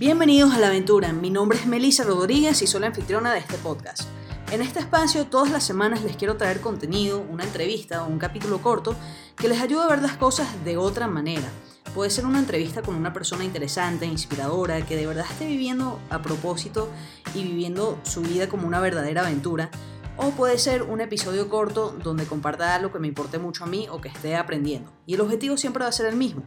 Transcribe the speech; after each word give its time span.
Bienvenidos 0.00 0.54
a 0.54 0.58
la 0.58 0.68
aventura, 0.68 1.12
mi 1.12 1.28
nombre 1.28 1.58
es 1.58 1.66
Melissa 1.66 2.04
Rodríguez 2.04 2.62
y 2.62 2.66
soy 2.66 2.80
la 2.80 2.86
anfitriona 2.86 3.34
de 3.34 3.40
este 3.40 3.58
podcast. 3.58 4.08
En 4.50 4.62
este 4.62 4.78
espacio 4.78 5.26
todas 5.26 5.50
las 5.50 5.62
semanas 5.62 6.02
les 6.02 6.16
quiero 6.16 6.38
traer 6.38 6.62
contenido, 6.62 7.20
una 7.28 7.44
entrevista 7.44 8.02
o 8.02 8.08
un 8.08 8.18
capítulo 8.18 8.62
corto 8.62 8.96
que 9.36 9.46
les 9.46 9.60
ayude 9.60 9.82
a 9.82 9.88
ver 9.88 10.00
las 10.00 10.16
cosas 10.16 10.64
de 10.64 10.78
otra 10.78 11.06
manera. 11.06 11.46
Puede 11.94 12.08
ser 12.08 12.24
una 12.24 12.38
entrevista 12.38 12.80
con 12.80 12.94
una 12.94 13.12
persona 13.12 13.44
interesante, 13.44 14.06
inspiradora, 14.06 14.80
que 14.86 14.96
de 14.96 15.06
verdad 15.06 15.26
esté 15.30 15.46
viviendo 15.46 16.00
a 16.08 16.22
propósito 16.22 16.88
y 17.34 17.42
viviendo 17.42 18.00
su 18.02 18.22
vida 18.22 18.48
como 18.48 18.66
una 18.66 18.80
verdadera 18.80 19.20
aventura. 19.20 19.70
O 20.16 20.30
puede 20.30 20.56
ser 20.56 20.82
un 20.82 21.02
episodio 21.02 21.50
corto 21.50 21.94
donde 22.02 22.24
comparta 22.24 22.74
algo 22.74 22.90
que 22.90 23.00
me 23.00 23.08
importe 23.08 23.38
mucho 23.38 23.64
a 23.64 23.66
mí 23.66 23.86
o 23.90 24.00
que 24.00 24.08
esté 24.08 24.34
aprendiendo. 24.34 24.90
Y 25.04 25.12
el 25.12 25.20
objetivo 25.20 25.58
siempre 25.58 25.82
va 25.82 25.90
a 25.90 25.92
ser 25.92 26.06
el 26.06 26.16
mismo, 26.16 26.42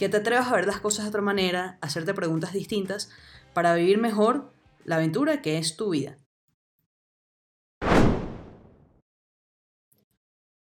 que 0.00 0.08
te 0.08 0.16
atrevas 0.16 0.48
a 0.48 0.56
ver 0.56 0.66
las 0.66 0.80
cosas 0.80 1.04
de 1.04 1.10
otra 1.10 1.20
manera, 1.20 1.76
hacerte 1.82 2.14
preguntas 2.14 2.54
distintas 2.54 3.10
para 3.52 3.74
vivir 3.74 3.98
mejor 3.98 4.50
la 4.86 4.96
aventura 4.96 5.42
que 5.42 5.58
es 5.58 5.76
tu 5.76 5.90
vida. 5.90 6.16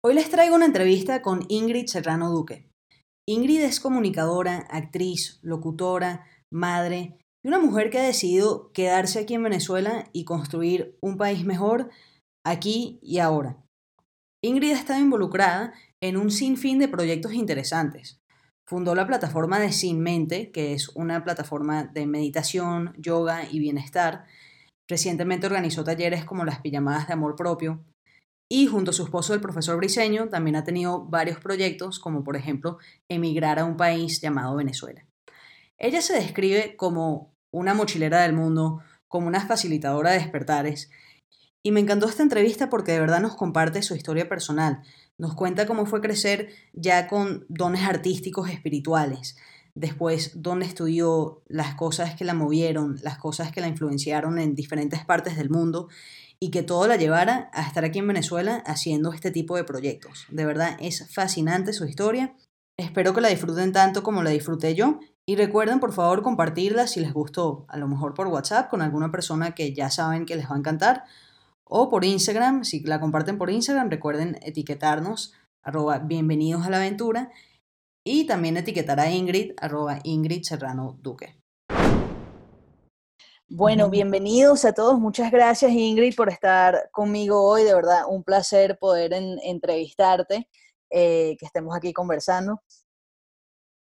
Hoy 0.05 0.15
les 0.15 0.29
traigo 0.29 0.57
una 0.57 0.67
entrevista 0.67 1.23
con 1.23 1.47
Ingrid 1.49 1.87
Serrano 1.87 2.33
Duque. 2.33 2.69
Ingrid 3.29 3.61
es 3.61 3.79
comunicadora, 3.79 4.67
actriz, 4.71 5.39
locutora, 5.43 6.27
madre 6.51 7.17
y 7.45 7.49
una 7.49 7.61
mujer 7.61 7.91
que 7.91 8.01
ha 8.01 8.03
decidido 8.03 8.73
quedarse 8.73 9.21
aquí 9.21 9.35
en 9.35 9.45
Venezuela 9.45 10.11
y 10.13 10.25
construir 10.25 10.99
un 11.01 11.17
país 11.17 11.45
mejor 11.45 11.91
aquí 12.45 12.99
y 13.03 13.21
ahora. 13.21 13.65
Ingrid 14.43 14.73
ha 14.73 14.81
estado 14.81 14.99
involucrada 14.99 15.75
en 16.01 16.17
un 16.17 16.33
sinfín 16.33 16.81
de 16.81 16.89
proyectos 16.89 17.35
interesantes, 17.35 18.21
Fundó 18.69 18.95
la 18.95 19.07
plataforma 19.07 19.59
de 19.59 19.73
Sin 19.73 19.99
Mente, 20.01 20.51
que 20.51 20.75
es 20.75 20.91
una 20.91 21.25
plataforma 21.25 21.85
de 21.85 22.07
meditación, 22.07 22.93
yoga 22.99 23.45
y 23.51 23.61
bienestar. 23.61 24.27
Recientemente 24.87 25.47
organizó 25.47 25.85
talleres 25.85 26.27
como 26.27 26.45
las 26.45 26.61
pijamadas 26.61 27.07
de 27.07 27.15
amor 27.15 27.35
propio. 27.35 27.83
Y 28.47 28.67
junto 28.67 28.91
a 28.91 28.95
su 28.95 29.05
esposo, 29.05 29.33
el 29.33 29.41
profesor 29.41 29.79
Briseño, 29.79 30.29
también 30.29 30.55
ha 30.55 30.65
tenido 30.65 31.07
varios 31.07 31.39
proyectos, 31.39 31.99
como 31.99 32.25
por 32.25 32.37
ejemplo 32.37 32.77
emigrar 33.09 33.59
a 33.59 33.65
un 33.65 33.79
país 33.79 34.21
llamado 34.21 34.55
Venezuela. 34.57 35.03
Ella 35.79 36.03
se 36.03 36.13
describe 36.13 36.77
como 36.77 37.33
una 37.51 37.73
mochilera 37.73 38.21
del 38.21 38.35
mundo, 38.35 38.83
como 39.09 39.29
una 39.29 39.47
facilitadora 39.47 40.11
de 40.11 40.19
despertares. 40.19 40.91
Y 41.65 41.73
me 41.73 41.81
encantó 41.81 42.07
esta 42.07 42.23
entrevista 42.23 42.69
porque 42.69 42.93
de 42.93 43.01
verdad 43.01 43.21
nos 43.21 43.35
comparte 43.35 43.81
su 43.81 43.95
historia 43.95 44.29
personal, 44.29 44.83
nos 45.19 45.35
cuenta 45.35 45.67
cómo 45.67 45.85
fue 45.85 46.01
crecer 46.01 46.49
ya 46.73 47.09
con 47.09 47.45
dones 47.49 47.83
artísticos 47.83 48.49
espirituales. 48.49 49.37
Después, 49.75 50.33
dónde 50.35 50.67
estudió, 50.67 51.43
las 51.47 51.75
cosas 51.75 52.15
que 52.17 52.25
la 52.25 52.35
movieron, 52.35 52.99
las 53.03 53.19
cosas 53.19 53.53
que 53.53 53.61
la 53.61 53.69
influenciaron 53.69 54.39
en 54.39 54.55
diferentes 54.55 55.05
partes 55.05 55.37
del 55.37 55.51
mundo 55.51 55.89
y 56.41 56.51
que 56.51 56.63
todo 56.63 56.87
la 56.87 56.97
llevara 56.97 57.51
a 57.53 57.67
estar 57.67 57.85
aquí 57.85 57.99
en 57.99 58.09
Venezuela 58.09 58.63
haciendo 58.67 59.13
este 59.13 59.31
tipo 59.31 59.57
de 59.57 59.65
proyectos. 59.65 60.27
De 60.31 60.47
verdad, 60.47 60.77
es 60.81 61.13
fascinante 61.13 61.73
su 61.73 61.85
historia. 61.85 62.35
Espero 62.77 63.13
que 63.13 63.21
la 63.21 63.29
disfruten 63.29 63.73
tanto 63.73 64.03
como 64.03 64.23
la 64.23 64.31
disfruté 64.31 64.75
yo. 64.75 65.01
Y 65.27 65.37
recuerden, 65.37 65.79
por 65.79 65.93
favor, 65.93 66.23
compartirla 66.23 66.87
si 66.87 67.01
les 67.01 67.13
gustó, 67.13 67.67
a 67.69 67.77
lo 67.77 67.87
mejor 67.87 68.15
por 68.15 68.29
WhatsApp, 68.29 68.71
con 68.71 68.83
alguna 68.83 69.11
persona 69.11 69.55
que 69.55 69.75
ya 69.75 69.91
saben 69.91 70.27
que 70.27 70.37
les 70.37 70.49
va 70.49 70.55
a 70.55 70.59
encantar 70.59 71.05
o 71.69 71.89
por 71.89 72.05
Instagram, 72.05 72.65
si 72.65 72.81
la 72.81 73.01
comparten 73.01 73.39
por 73.39 73.51
Instagram, 73.51 73.91
recuerden 73.91 74.39
etiquetarnos, 74.43 75.35
arroba 75.63 75.99
bienvenidos 75.99 76.67
a 76.67 76.71
la 76.71 76.79
aventura, 76.79 77.31
y 78.05 78.27
también 78.27 78.57
etiquetar 78.57 79.01
a 79.01 79.11
Ingrid, 79.11 79.53
arroba 79.59 79.99
Ingrid 80.05 80.43
Serrano 80.43 80.97
Duque. 81.01 81.39
Bueno, 83.51 83.89
bienvenidos 83.89 84.65
a 84.65 84.73
todos. 84.73 84.99
Muchas 84.99 85.31
gracias 85.31 85.73
Ingrid 85.73 86.15
por 86.15 86.29
estar 86.29 86.91
conmigo 86.93 87.43
hoy. 87.43 87.65
De 87.65 87.75
verdad, 87.75 88.03
un 88.09 88.23
placer 88.23 88.79
poder 88.79 89.13
entrevistarte, 89.13 90.49
eh, 90.91 91.37
que 91.39 91.47
estemos 91.47 91.75
aquí 91.77 91.93
conversando. 91.93 92.63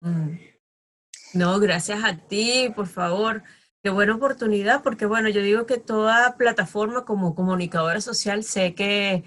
Mm. 0.02 0.38
No, 1.34 1.60
gracias 1.60 2.04
a 2.04 2.18
ti, 2.18 2.72
por 2.76 2.88
favor. 2.88 3.44
Qué 3.82 3.90
buena 3.90 4.16
oportunidad, 4.16 4.84
porque 4.84 5.06
bueno, 5.06 5.30
yo 5.30 5.42
digo 5.42 5.66
que 5.66 5.78
toda 5.78 6.36
plataforma 6.36 7.06
como 7.06 7.34
comunicadora 7.34 8.02
social 8.02 8.44
sé 8.44 8.76
que 8.76 9.24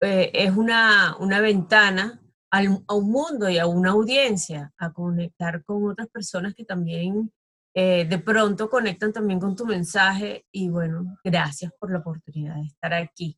eh, 0.00 0.30
es 0.34 0.56
una, 0.56 1.16
una 1.20 1.40
ventana 1.40 2.20
a 2.50 2.94
un 2.94 3.10
mundo 3.10 3.48
y 3.48 3.58
a 3.58 3.66
una 3.66 3.90
audiencia, 3.90 4.72
a 4.78 4.92
conectar 4.92 5.64
con 5.64 5.90
otras 5.90 6.08
personas 6.08 6.54
que 6.54 6.64
también 6.64 7.32
eh, 7.72 8.04
de 8.04 8.18
pronto 8.18 8.70
conectan 8.70 9.12
también 9.12 9.40
con 9.40 9.56
tu 9.56 9.66
mensaje 9.66 10.44
y 10.52 10.68
bueno, 10.68 11.18
gracias 11.24 11.72
por 11.78 11.90
la 11.90 11.98
oportunidad 11.98 12.54
de 12.54 12.66
estar 12.66 12.94
aquí. 12.94 13.36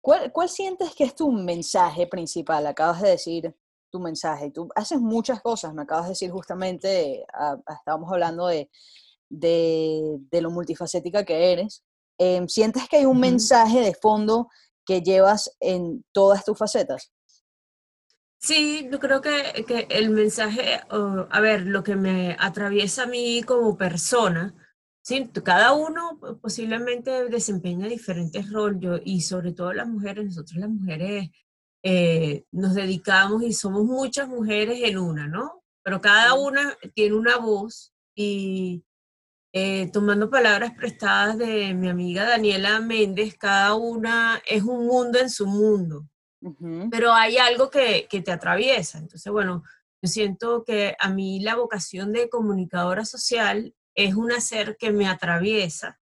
¿Cuál, 0.00 0.32
¿Cuál 0.32 0.48
sientes 0.48 0.94
que 0.94 1.04
es 1.04 1.14
tu 1.14 1.30
mensaje 1.30 2.06
principal? 2.08 2.66
Acabas 2.66 3.02
de 3.02 3.10
decir 3.10 3.54
tu 3.90 4.00
mensaje. 4.00 4.50
Tú 4.50 4.68
haces 4.74 5.00
muchas 5.00 5.40
cosas, 5.40 5.72
me 5.72 5.82
acabas 5.82 6.06
de 6.06 6.10
decir 6.10 6.30
justamente, 6.30 7.24
ah, 7.32 7.56
estábamos 7.78 8.12
hablando 8.12 8.48
de 8.48 8.68
de, 9.38 10.18
lo 10.40 10.50
multifacética 10.50 11.24
que 11.24 11.52
eres, 11.52 11.84
em, 12.18 12.48
¿sientes 12.48 12.88
que 12.88 12.98
hay 12.98 13.06
un 13.06 13.20
mensaje 13.20 13.80
de 13.80 13.94
fondo 13.94 14.48
que 14.86 15.00
llevas 15.02 15.56
en 15.60 16.04
todas 16.12 16.44
tus 16.44 16.58
facetas? 16.58 17.12
Sí, 18.38 18.88
yo 18.92 19.00
creo 19.00 19.22
que, 19.22 19.64
que 19.66 19.86
el 19.88 20.10
mensaje, 20.10 20.80
a 20.90 21.40
ver, 21.40 21.62
lo 21.62 21.82
que 21.82 21.96
me 21.96 22.36
atraviesa 22.38 23.04
a 23.04 23.06
mí 23.06 23.42
como 23.42 23.78
persona, 23.78 24.54
¿sí? 25.02 25.30
cada 25.42 25.72
uno 25.72 26.18
posiblemente 26.42 27.28
desempeña 27.30 27.86
diferentes 27.86 28.50
roles 28.50 29.00
y 29.04 29.22
sobre 29.22 29.52
todo 29.52 29.72
las 29.72 29.88
mujeres, 29.88 30.26
nosotros 30.26 30.58
las 30.58 30.68
mujeres 30.68 31.30
eh, 31.82 32.44
nos 32.50 32.74
dedicamos 32.74 33.42
y 33.42 33.52
somos 33.52 33.84
muchas 33.84 34.26
mujeres 34.26 34.80
en 34.82 34.96
una, 34.98 35.28
¿no? 35.28 35.62
Pero 35.82 36.00
cada 36.00 36.32
una 36.32 36.74
tiene 36.94 37.14
una 37.14 37.36
voz 37.36 37.92
y, 38.14 38.82
eh, 39.56 39.88
tomando 39.92 40.28
palabras 40.28 40.72
prestadas 40.72 41.38
de 41.38 41.74
mi 41.74 41.88
amiga 41.88 42.24
Daniela 42.24 42.80
Méndez, 42.80 43.36
cada 43.38 43.74
una 43.74 44.42
es 44.46 44.64
un 44.64 44.84
mundo 44.84 45.20
en 45.20 45.30
su 45.30 45.46
mundo, 45.46 46.08
pero 46.90 47.12
hay 47.12 47.38
algo 47.38 47.70
que, 47.70 48.08
que, 48.10 48.20
te 48.20 48.32
atraviesa. 48.32 48.98
Entonces, 48.98 49.30
bueno, 49.30 49.62
yo 50.02 50.08
siento 50.08 50.64
que 50.64 50.96
a 50.98 51.08
mí 51.08 51.38
la 51.38 51.54
vocación 51.54 52.12
de 52.12 52.28
comunicadora 52.28 53.04
social 53.04 53.72
es 53.94 54.16
un 54.16 54.32
hacer 54.32 54.76
que 54.76 54.90
me 54.90 55.06
atraviesa. 55.06 56.00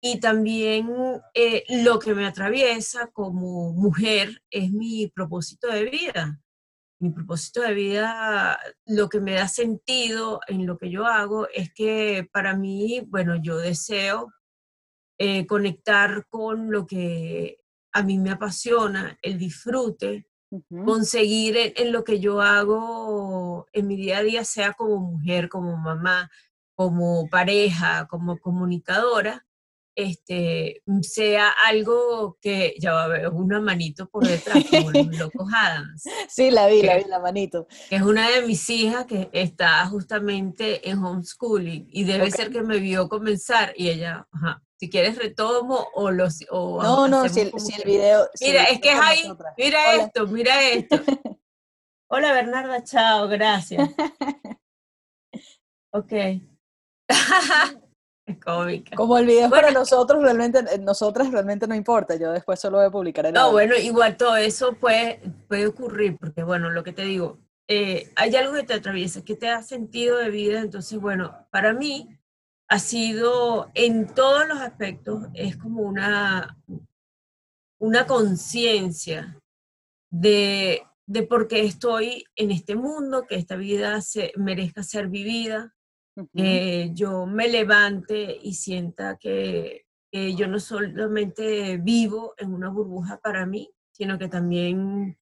Y 0.00 0.20
también 0.20 0.88
eh, 1.34 1.64
lo 1.82 1.98
que 1.98 2.14
me 2.14 2.26
atraviesa 2.26 3.08
como 3.08 3.72
mujer 3.72 4.40
es 4.50 4.70
mi 4.70 5.08
propósito 5.08 5.66
de 5.66 5.82
vida 5.86 6.40
mi 7.00 7.10
propósito 7.10 7.62
de 7.62 7.74
vida, 7.74 8.58
lo 8.86 9.08
que 9.08 9.20
me 9.20 9.34
da 9.34 9.48
sentido 9.48 10.40
en 10.48 10.66
lo 10.66 10.78
que 10.78 10.90
yo 10.90 11.06
hago 11.06 11.48
es 11.54 11.72
que 11.72 12.28
para 12.32 12.56
mí, 12.56 13.02
bueno, 13.06 13.36
yo 13.36 13.56
deseo 13.58 14.32
eh, 15.18 15.46
conectar 15.46 16.26
con 16.28 16.70
lo 16.70 16.86
que 16.86 17.58
a 17.92 18.02
mí 18.02 18.18
me 18.18 18.30
apasiona, 18.30 19.18
el 19.22 19.38
disfrute, 19.38 20.28
conseguir 20.84 21.56
en, 21.76 21.92
lo 21.92 22.04
que 22.04 22.20
yo 22.20 22.40
hago 22.40 23.66
en 23.72 23.86
mi 23.86 23.96
día 23.96 24.18
a 24.18 24.22
día, 24.22 24.44
sea 24.44 24.72
como 24.72 24.98
mujer, 24.98 25.48
como 25.48 25.76
mamá, 25.76 26.30
como 26.74 27.28
pareja, 27.28 28.06
como 28.06 28.38
comunicadora, 28.38 29.47
este, 29.98 30.80
sea 31.02 31.52
algo 31.66 32.38
que, 32.40 32.74
ya 32.78 32.92
va 32.92 33.02
a 33.02 33.04
haber 33.06 33.28
una 33.30 33.60
manito 33.60 34.08
por 34.08 34.24
detrás, 34.24 34.64
como 34.70 34.92
los 34.92 35.06
locos 35.18 35.50
Adams. 35.52 36.04
Sí, 36.28 36.52
la 36.52 36.68
vi, 36.68 36.82
la 36.82 36.98
vi, 36.98 37.04
la 37.04 37.18
manito. 37.18 37.66
Que 37.90 37.96
es 37.96 38.02
una 38.02 38.30
de 38.30 38.42
mis 38.42 38.70
hijas 38.70 39.06
que 39.06 39.28
está 39.32 39.84
justamente 39.86 40.88
en 40.88 41.04
homeschooling 41.04 41.88
y 41.90 42.04
debe 42.04 42.30
ser 42.30 42.50
que 42.50 42.62
me 42.62 42.78
vio 42.78 43.08
comenzar 43.08 43.74
y 43.76 43.88
ella, 43.88 44.28
ajá, 44.30 44.62
si 44.76 44.88
quieres 44.88 45.18
retomo 45.18 45.88
o 45.94 46.12
los... 46.12 46.44
O 46.50 46.80
no, 46.80 47.08
no, 47.08 47.28
si 47.28 47.40
el, 47.40 47.52
video... 47.84 48.28
Mira, 48.40 48.64
es 48.64 48.80
que 48.80 48.92
es 48.92 49.00
ahí, 49.00 49.22
mira 49.56 49.94
esto, 49.96 50.26
mira 50.28 50.62
esto. 50.62 50.96
Hola 52.08 52.32
Bernarda, 52.32 52.84
chao, 52.84 53.26
gracias. 53.26 53.90
Ok. 55.90 56.12
Como 58.96 59.18
el 59.18 59.26
video 59.26 59.50
para 59.50 59.70
nosotros 59.70 60.22
realmente, 60.22 60.58
eh, 60.58 60.78
nosotras 60.78 61.30
realmente 61.30 61.66
no 61.66 61.74
importa, 61.74 62.16
yo 62.16 62.32
después 62.32 62.60
solo 62.60 62.78
voy 62.78 62.86
a 62.86 62.90
publicar 62.90 63.26
el 63.26 63.32
No, 63.32 63.52
bueno, 63.52 63.74
igual 63.76 64.16
todo 64.16 64.36
eso 64.36 64.74
puede, 64.74 65.20
puede 65.48 65.66
ocurrir, 65.66 66.16
porque 66.18 66.42
bueno, 66.42 66.70
lo 66.70 66.84
que 66.84 66.92
te 66.92 67.02
digo, 67.02 67.38
eh, 67.68 68.10
hay 68.16 68.34
algo 68.36 68.54
que 68.54 68.62
te 68.62 68.74
atraviesa, 68.74 69.24
que 69.24 69.36
te 69.36 69.46
da 69.46 69.62
sentido 69.62 70.16
de 70.18 70.30
vida, 70.30 70.60
entonces 70.60 70.98
bueno, 71.00 71.46
para 71.50 71.72
mí 71.72 72.18
ha 72.68 72.78
sido 72.78 73.70
en 73.74 74.06
todos 74.14 74.46
los 74.46 74.58
aspectos, 74.58 75.26
es 75.34 75.56
como 75.56 75.82
una, 75.82 76.58
una 77.78 78.06
conciencia 78.06 79.38
de, 80.10 80.82
de 81.06 81.22
por 81.22 81.48
qué 81.48 81.60
estoy 81.60 82.24
en 82.36 82.50
este 82.50 82.76
mundo, 82.76 83.26
que 83.26 83.36
esta 83.36 83.56
vida 83.56 84.00
se, 84.02 84.32
merezca 84.36 84.82
ser 84.82 85.08
vivida, 85.08 85.74
que 86.34 86.90
yo 86.94 87.26
me 87.26 87.48
levante 87.48 88.38
y 88.42 88.54
sienta 88.54 89.16
que, 89.16 89.84
yo 90.10 90.46
no 90.46 90.58
solamente 90.58 91.76
vivo 91.76 92.34
en 92.38 92.54
una 92.54 92.70
burbuja 92.70 93.18
para 93.18 93.44
mí, 93.44 93.70
sino 93.92 94.18
que 94.18 94.28
también, 94.28 95.18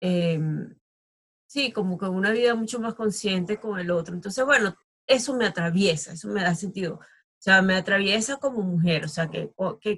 em, 0.00 0.76
sí, 1.46 1.72
como 1.72 1.98
con 1.98 2.14
una 2.14 2.30
vida 2.30 2.54
mucho 2.54 2.78
más 2.78 2.94
consciente 2.94 3.58
con 3.58 3.80
el 3.80 3.90
otro. 3.90 4.14
Entonces, 4.14 4.44
bueno, 4.44 4.76
eso 5.06 5.36
me 5.36 5.46
atraviesa, 5.46 6.12
eso 6.12 6.28
me 6.28 6.42
da 6.42 6.54
sentido. 6.54 6.94
O 7.42 7.44
sea, 7.44 7.60
me 7.62 7.74
atraviesa 7.74 8.36
como 8.36 8.62
mujer, 8.62 9.04
o 9.04 9.08
sea, 9.08 9.28
qué, 9.28 9.50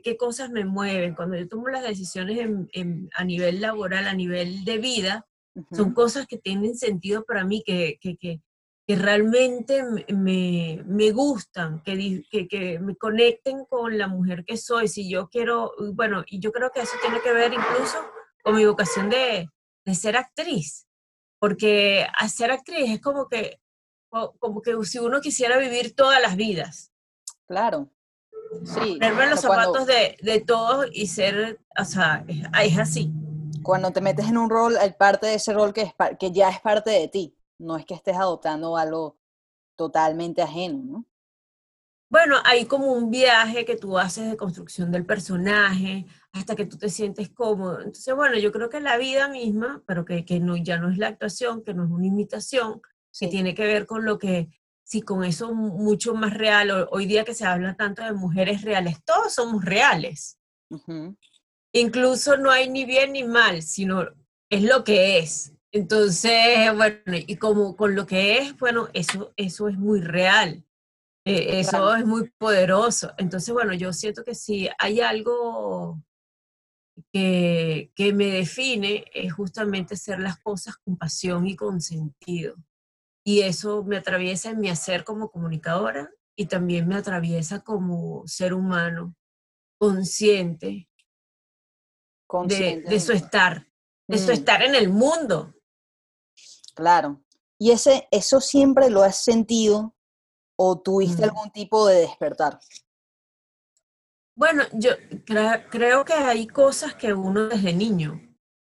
qué, 0.02 0.16
cosas 0.16 0.50
me 0.50 0.64
mueven. 0.64 1.14
Cuando 1.14 1.37
yo 1.37 1.46
tomo 1.46 1.69
las 1.69 1.82
decisiones 1.82 2.48
a 3.14 3.25
nivel 3.25 3.60
laboral, 3.60 4.06
a 4.06 4.14
nivel 4.14 4.64
de 4.64 4.78
vida, 4.78 5.26
son 5.70 5.92
cosas 5.92 6.26
que 6.26 6.38
tienen 6.38 6.75
sentido 6.76 7.25
para 7.25 7.44
mí, 7.44 7.62
que, 7.64 7.98
que, 8.00 8.16
que, 8.16 8.40
que 8.86 8.96
realmente 8.96 9.82
me, 10.12 10.82
me 10.84 11.10
gustan, 11.10 11.82
que, 11.82 12.22
que, 12.31 12.78
me 12.81 12.96
conecten 12.96 13.64
con 13.64 13.96
la 13.96 14.08
mujer 14.08 14.44
que 14.44 14.58
soy. 14.58 14.88
Si 14.88 15.08
yo 15.08 15.28
quiero, 15.31 15.72
bueno, 15.94 16.22
y 16.26 16.38
yo 16.38 16.52
creo 16.52 16.70
que 16.70 16.82
eso 16.82 16.96
tiene 17.00 17.20
que 17.22 17.32
ver 17.32 17.52
incluso 17.54 17.98
con 18.42 18.56
mi 18.56 18.66
vocación 18.66 19.08
de, 19.08 19.48
de 19.86 19.94
ser 19.94 20.19
actriz, 20.19 20.86
porque 21.38 22.06
ser 22.28 22.50
actriz 22.50 22.90
es 22.90 23.00
como 23.00 23.26
que, 23.26 23.58
como 24.38 24.60
que 24.60 24.76
si 24.84 24.98
uno 24.98 25.20
quisiera 25.22 25.56
vivir 25.56 25.94
todas 25.94 26.20
las 26.20 26.37
vidas. 26.37 26.92
Claro. 27.46 27.88
Sí. 28.64 28.98
Ponerme 29.00 29.30
los 29.30 29.40
zapatos 29.40 29.87
de, 29.87 30.16
de, 30.20 30.40
todos 30.40 30.87
y 30.92 31.06
ser, 31.06 31.58
o 31.78 31.84
sea, 31.84 32.25
es, 32.28 32.78
así. 32.78 33.10
Cuando 33.62 33.92
te 33.92 34.02
metes 34.02 34.26
en 34.26 34.37
un 34.37 34.50
rol, 34.50 34.76
hay 34.76 34.92
parte 34.92 35.26
de 35.26 35.37
ese 35.37 35.54
rol 35.54 35.72
que, 35.72 35.82
es, 35.82 35.94
que 36.20 36.30
ya 36.32 36.50
es 36.50 36.60
parte 36.60 36.90
de 36.90 37.08
ti 37.08 37.34
no 37.58 37.76
es 37.76 37.86
que 37.86 37.94
estés 37.94 38.16
adoptando 38.16 38.76
algo 38.76 39.18
totalmente 39.76 40.42
ajeno, 40.42 40.82
¿no? 40.84 41.06
Bueno, 42.10 42.36
hay 42.44 42.66
como 42.66 42.92
un 42.92 43.10
viaje 43.10 43.64
que 43.64 43.76
tú 43.76 43.98
haces 43.98 44.30
de 44.30 44.36
construcción 44.36 44.92
del 44.92 45.04
personaje 45.04 46.06
hasta 46.32 46.54
que 46.54 46.64
tú 46.64 46.78
te 46.78 46.88
sientes 46.88 47.28
cómodo. 47.30 47.78
Entonces, 47.78 48.14
bueno, 48.14 48.38
yo 48.38 48.52
creo 48.52 48.68
que 48.68 48.78
la 48.78 48.96
vida 48.98 49.26
misma, 49.28 49.82
pero 49.86 50.04
que, 50.04 50.24
que 50.24 50.38
no, 50.38 50.56
ya 50.56 50.78
no 50.78 50.90
es 50.90 50.98
la 50.98 51.08
actuación, 51.08 51.64
que 51.64 51.74
no 51.74 51.84
es 51.84 51.90
una 51.90 52.06
imitación, 52.06 52.80
que 53.18 53.28
tiene 53.28 53.54
que 53.54 53.64
ver 53.64 53.86
con 53.86 54.04
lo 54.04 54.18
que, 54.18 54.48
sí, 54.84 55.02
con 55.02 55.24
eso 55.24 55.54
mucho 55.54 56.14
más 56.14 56.34
real. 56.34 56.86
Hoy 56.90 57.06
día 57.06 57.24
que 57.24 57.34
se 57.34 57.46
habla 57.46 57.74
tanto 57.74 58.04
de 58.04 58.12
mujeres 58.12 58.62
reales, 58.62 59.02
todos 59.04 59.34
somos 59.34 59.64
reales. 59.64 60.38
Incluso 61.72 62.36
no 62.36 62.50
hay 62.50 62.68
ni 62.68 62.84
bien 62.84 63.12
ni 63.12 63.24
mal, 63.24 63.62
sino 63.62 64.06
es 64.50 64.62
lo 64.62 64.84
que 64.84 65.18
es. 65.18 65.53
Entonces, 65.75 66.73
bueno, 66.76 67.17
y 67.26 67.37
como 67.37 67.75
con 67.75 67.97
lo 67.97 68.06
que 68.06 68.38
es, 68.38 68.56
bueno, 68.59 68.88
eso, 68.93 69.32
eso 69.37 69.69
es 69.69 69.76
muy 69.76 70.00
real, 70.00 70.65
eh, 71.26 71.59
eso 71.59 71.97
es 71.97 72.06
muy 72.06 72.31
poderoso. 72.38 73.12
Entonces, 73.19 73.53
bueno, 73.53 73.75
yo 73.75 73.93
siento 73.93 74.23
que 74.25 74.37
si 74.37 74.69
hay 74.79 75.00
algo 75.00 76.00
que, 77.12 77.91
que 77.97 78.12
me 78.12 78.26
define, 78.26 79.06
es 79.12 79.32
justamente 79.32 79.94
hacer 79.94 80.21
las 80.21 80.38
cosas 80.38 80.76
con 80.76 80.97
pasión 80.97 81.49
y 81.49 81.56
con 81.56 81.81
sentido. 81.81 82.55
Y 83.26 83.41
eso 83.41 83.82
me 83.82 83.97
atraviesa 83.97 84.50
en 84.50 84.61
mi 84.61 84.71
hacer 84.71 85.03
como 85.03 85.32
comunicadora 85.32 86.09
y 86.37 86.47
también 86.47 86.87
me 86.87 86.94
atraviesa 86.94 87.65
como 87.65 88.23
ser 88.29 88.55
humano 88.55 89.17
consciente, 89.76 90.88
De, 92.47 93.00
su 93.00 93.11
estar, 93.11 93.67
de 94.09 94.19
su 94.19 94.29
mm. 94.29 94.35
estar 94.35 94.62
en 94.62 94.76
el 94.76 94.88
mundo. 94.88 95.53
Claro. 96.75 97.23
¿Y 97.59 97.71
ese, 97.71 98.09
eso 98.11 98.41
siempre 98.41 98.91
lo 98.91 99.03
has 99.03 99.17
sentido 99.25 99.94
o 100.56 100.81
tuviste 100.81 101.23
mm. 101.23 101.25
algún 101.25 101.50
tipo 101.50 101.87
de 101.87 102.00
despertar? 102.00 102.59
Bueno, 104.37 104.65
yo 104.73 104.91
creo 105.71 106.05
que 106.05 106.12
hay 106.12 106.47
cosas 106.49 106.94
que 106.94 107.15
uno 107.15 107.47
desde 107.47 107.73
niño 107.73 108.21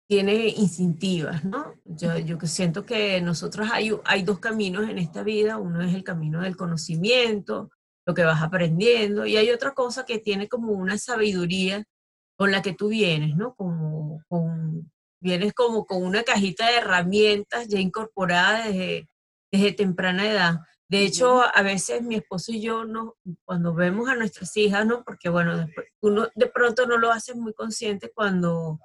tiene 0.08 0.48
instintivas, 0.48 1.44
¿no? 1.44 1.76
Yo, 1.84 2.18
yo 2.18 2.36
siento 2.42 2.84
que 2.84 3.20
nosotros 3.20 3.68
hay, 3.70 3.92
hay 4.04 4.24
dos 4.24 4.40
caminos 4.40 4.88
en 4.88 4.98
esta 4.98 5.22
vida, 5.22 5.56
uno 5.56 5.80
es 5.82 5.94
el 5.94 6.02
camino 6.02 6.40
del 6.40 6.56
conocimiento, 6.56 7.70
lo 8.04 8.12
que 8.12 8.24
vas 8.24 8.42
aprendiendo, 8.42 9.24
y 9.24 9.36
hay 9.36 9.50
otra 9.50 9.72
cosa 9.72 10.04
que 10.04 10.18
tiene 10.18 10.48
como 10.48 10.72
una 10.72 10.98
sabiduría 10.98 11.84
con 12.36 12.50
la 12.50 12.60
que 12.60 12.72
tú 12.72 12.88
vienes, 12.88 13.36
¿no? 13.36 13.54
Como 13.54 14.24
con, 14.26 14.90
vienes 15.20 15.52
como 15.52 15.86
con 15.86 16.02
una 16.02 16.22
cajita 16.22 16.66
de 16.66 16.78
herramientas 16.78 17.68
ya 17.68 17.78
incorporada 17.78 18.66
desde, 18.66 19.08
desde 19.52 19.72
temprana 19.72 20.30
edad. 20.30 20.60
De 20.88 21.04
hecho, 21.04 21.42
a 21.42 21.62
veces 21.62 22.02
mi 22.02 22.16
esposo 22.16 22.50
y 22.50 22.60
yo, 22.60 22.84
no, 22.84 23.16
cuando 23.44 23.74
vemos 23.74 24.08
a 24.08 24.16
nuestras 24.16 24.56
hijas, 24.56 24.84
¿no? 24.84 25.04
porque 25.04 25.28
bueno, 25.28 25.68
uno 26.00 26.28
de 26.34 26.46
pronto 26.46 26.84
no 26.86 26.98
lo 26.98 27.12
haces 27.12 27.36
muy 27.36 27.54
consciente 27.54 28.10
cuando, 28.12 28.80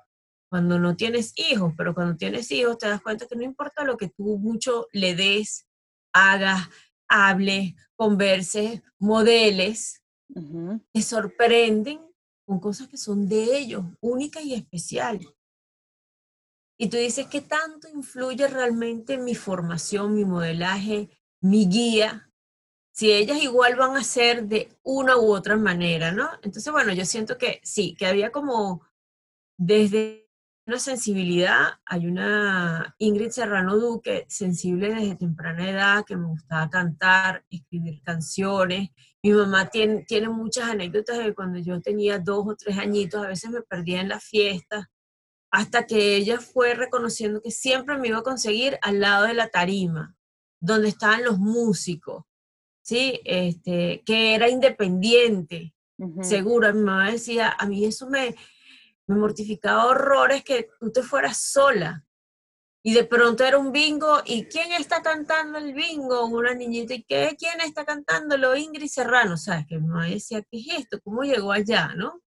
cuando 0.47 0.77
no 0.77 0.95
tienes 0.95 1.33
hijos, 1.35 1.73
pero 1.75 1.95
cuando 1.95 2.15
tienes 2.15 2.51
hijos 2.51 2.77
te 2.77 2.87
das 2.87 3.01
cuenta 3.01 3.25
que 3.25 3.35
no 3.35 3.43
importa 3.43 3.83
lo 3.83 3.97
que 3.97 4.09
tú 4.09 4.37
mucho 4.37 4.87
le 4.93 5.15
des, 5.15 5.65
hagas, 6.13 6.69
hables, 7.07 7.73
converses, 7.95 8.83
modeles, 8.99 10.03
te 10.93 11.01
sorprenden 11.01 12.01
con 12.45 12.59
cosas 12.59 12.87
que 12.87 12.97
son 12.97 13.27
de 13.27 13.57
ellos, 13.57 13.83
únicas 13.99 14.43
y 14.43 14.53
especiales. 14.53 15.27
Y 16.77 16.89
tú 16.89 16.97
dices, 16.97 17.27
¿qué 17.27 17.41
tanto 17.41 17.87
influye 17.87 18.47
realmente 18.47 19.17
mi 19.17 19.35
formación, 19.35 20.13
mi 20.13 20.25
modelaje, 20.25 21.09
mi 21.41 21.67
guía? 21.67 22.29
Si 22.91 23.11
ellas 23.11 23.41
igual 23.41 23.75
van 23.75 23.95
a 23.95 24.03
ser 24.03 24.47
de 24.47 24.69
una 24.83 25.17
u 25.17 25.33
otra 25.33 25.57
manera, 25.57 26.11
¿no? 26.11 26.29
Entonces, 26.43 26.71
bueno, 26.71 26.93
yo 26.93 27.05
siento 27.05 27.37
que 27.37 27.61
sí, 27.63 27.95
que 27.97 28.07
había 28.07 28.31
como 28.31 28.81
desde 29.57 30.25
una 30.67 30.79
sensibilidad, 30.79 31.79
hay 31.85 32.07
una 32.07 32.95
Ingrid 32.97 33.29
Serrano 33.29 33.77
Duque, 33.77 34.25
sensible 34.27 34.93
desde 34.93 35.15
temprana 35.15 35.69
edad, 35.69 36.05
que 36.05 36.17
me 36.17 36.27
gustaba 36.27 36.69
cantar, 36.69 37.45
escribir 37.49 38.01
canciones. 38.01 38.89
Mi 39.21 39.31
mamá 39.31 39.69
tiene, 39.69 40.29
muchas 40.29 40.69
anécdotas 40.69 41.19
de 41.19 41.35
cuando 41.35 41.59
yo 41.59 41.81
tenía 41.81 42.19
dos 42.19 42.45
o 42.47 42.55
tres 42.55 42.77
añitos, 42.77 43.23
a 43.23 43.27
veces 43.27 43.51
me 43.51 43.61
perdía 43.61 44.01
en 44.01 44.09
las 44.09 44.23
fiestas 44.23 44.87
hasta 45.55 45.87
que 45.87 46.17
ella 46.17 46.41
fue 46.41 46.73
reconociendo 46.73 47.41
que 47.41 47.49
siempre 47.49 47.97
me 47.97 48.09
iba 48.09 48.17
a 48.17 48.23
conseguir 48.23 48.77
al 48.81 48.99
lado 48.99 49.25
de 49.25 49.33
la 49.33 49.47
tarima, 49.47 50.13
donde 50.59 50.89
estaban 50.89 51.23
los 51.23 51.39
músicos, 51.39 52.25
¿sí? 52.81 53.21
Este, 53.23 54.03
que 54.05 54.35
era 54.35 54.49
independiente, 54.49 55.73
seguro. 56.23 56.73
Mi 56.73 56.81
mamá 56.81 57.11
decía, 57.11 57.55
a 57.57 57.65
mí 57.67 57.85
eso 57.85 58.09
me, 58.09 58.35
me 59.07 59.15
mortificaba 59.15 59.85
horrores 59.85 60.43
que 60.43 60.67
tú 60.77 60.91
te 60.91 61.03
fueras 61.03 61.37
sola. 61.37 62.05
Y 62.83 62.93
de 62.93 63.05
pronto 63.05 63.45
era 63.45 63.57
un 63.57 63.71
bingo, 63.71 64.23
¿y 64.25 64.47
quién 64.47 64.73
está 64.73 65.01
cantando 65.01 65.57
el 65.57 65.73
bingo? 65.73 66.25
Una 66.25 66.53
niñita, 66.53 66.95
¿y 66.95 67.03
qué? 67.03 67.37
¿Quién 67.39 67.61
está 67.61 67.85
cantándolo? 67.85 68.57
Ingrid 68.57 68.89
Serrano, 68.89 69.37
¿sabes? 69.37 69.65
Que 69.67 69.79
mi 69.79 69.87
mamá 69.87 70.07
decía, 70.07 70.41
¿qué 70.41 70.57
es 70.59 70.79
esto? 70.79 70.99
¿Cómo 71.01 71.23
llegó 71.23 71.53
allá, 71.53 71.93
no? 71.95 72.21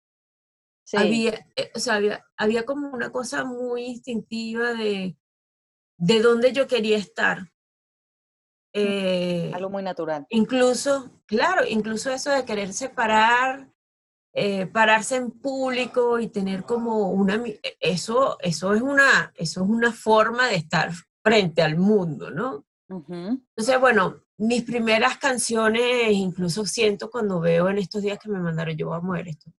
Había, 0.94 1.46
eh, 1.56 1.70
o 1.74 1.78
sea, 1.78 2.00
había, 2.36 2.64
como 2.64 2.88
una 2.88 3.10
cosa 3.10 3.44
muy 3.44 3.84
instintiva 3.84 4.72
de, 4.72 5.16
de 5.98 6.20
dónde 6.20 6.52
yo 6.52 6.66
quería 6.66 6.96
estar. 6.96 7.52
Eh, 8.72 9.50
Algo 9.54 9.70
muy 9.70 9.82
natural. 9.82 10.26
Incluso, 10.30 11.10
claro, 11.26 11.66
incluso 11.66 12.10
eso 12.10 12.30
de 12.30 12.44
querer 12.44 12.72
separar, 12.72 13.70
eh, 14.32 14.66
pararse 14.66 15.16
en 15.16 15.30
público 15.30 16.18
y 16.20 16.28
tener 16.28 16.64
como 16.64 17.10
una, 17.10 17.34
e, 17.34 17.60
eso, 17.80 18.38
eso 18.40 18.72
es 18.74 18.82
una, 18.82 19.32
eso 19.34 19.64
es 19.64 19.68
una 19.68 19.92
forma 19.92 20.48
de 20.48 20.56
estar 20.56 20.92
frente 21.22 21.62
al 21.62 21.76
mundo, 21.76 22.30
¿no? 22.30 22.64
Entonces, 22.90 23.78
bueno, 23.80 24.22
mis 24.38 24.62
primeras 24.62 25.18
canciones, 25.18 26.10
incluso 26.10 26.64
siento 26.64 27.10
cuando 27.10 27.38
veo 27.40 27.68
en 27.68 27.78
estos 27.78 28.02
días 28.02 28.18
que 28.18 28.30
me 28.30 28.38
mandaron, 28.38 28.76
yo 28.76 28.88
voy 28.88 28.96
a 28.96 29.00
mover 29.00 29.28
esto, 29.28 29.50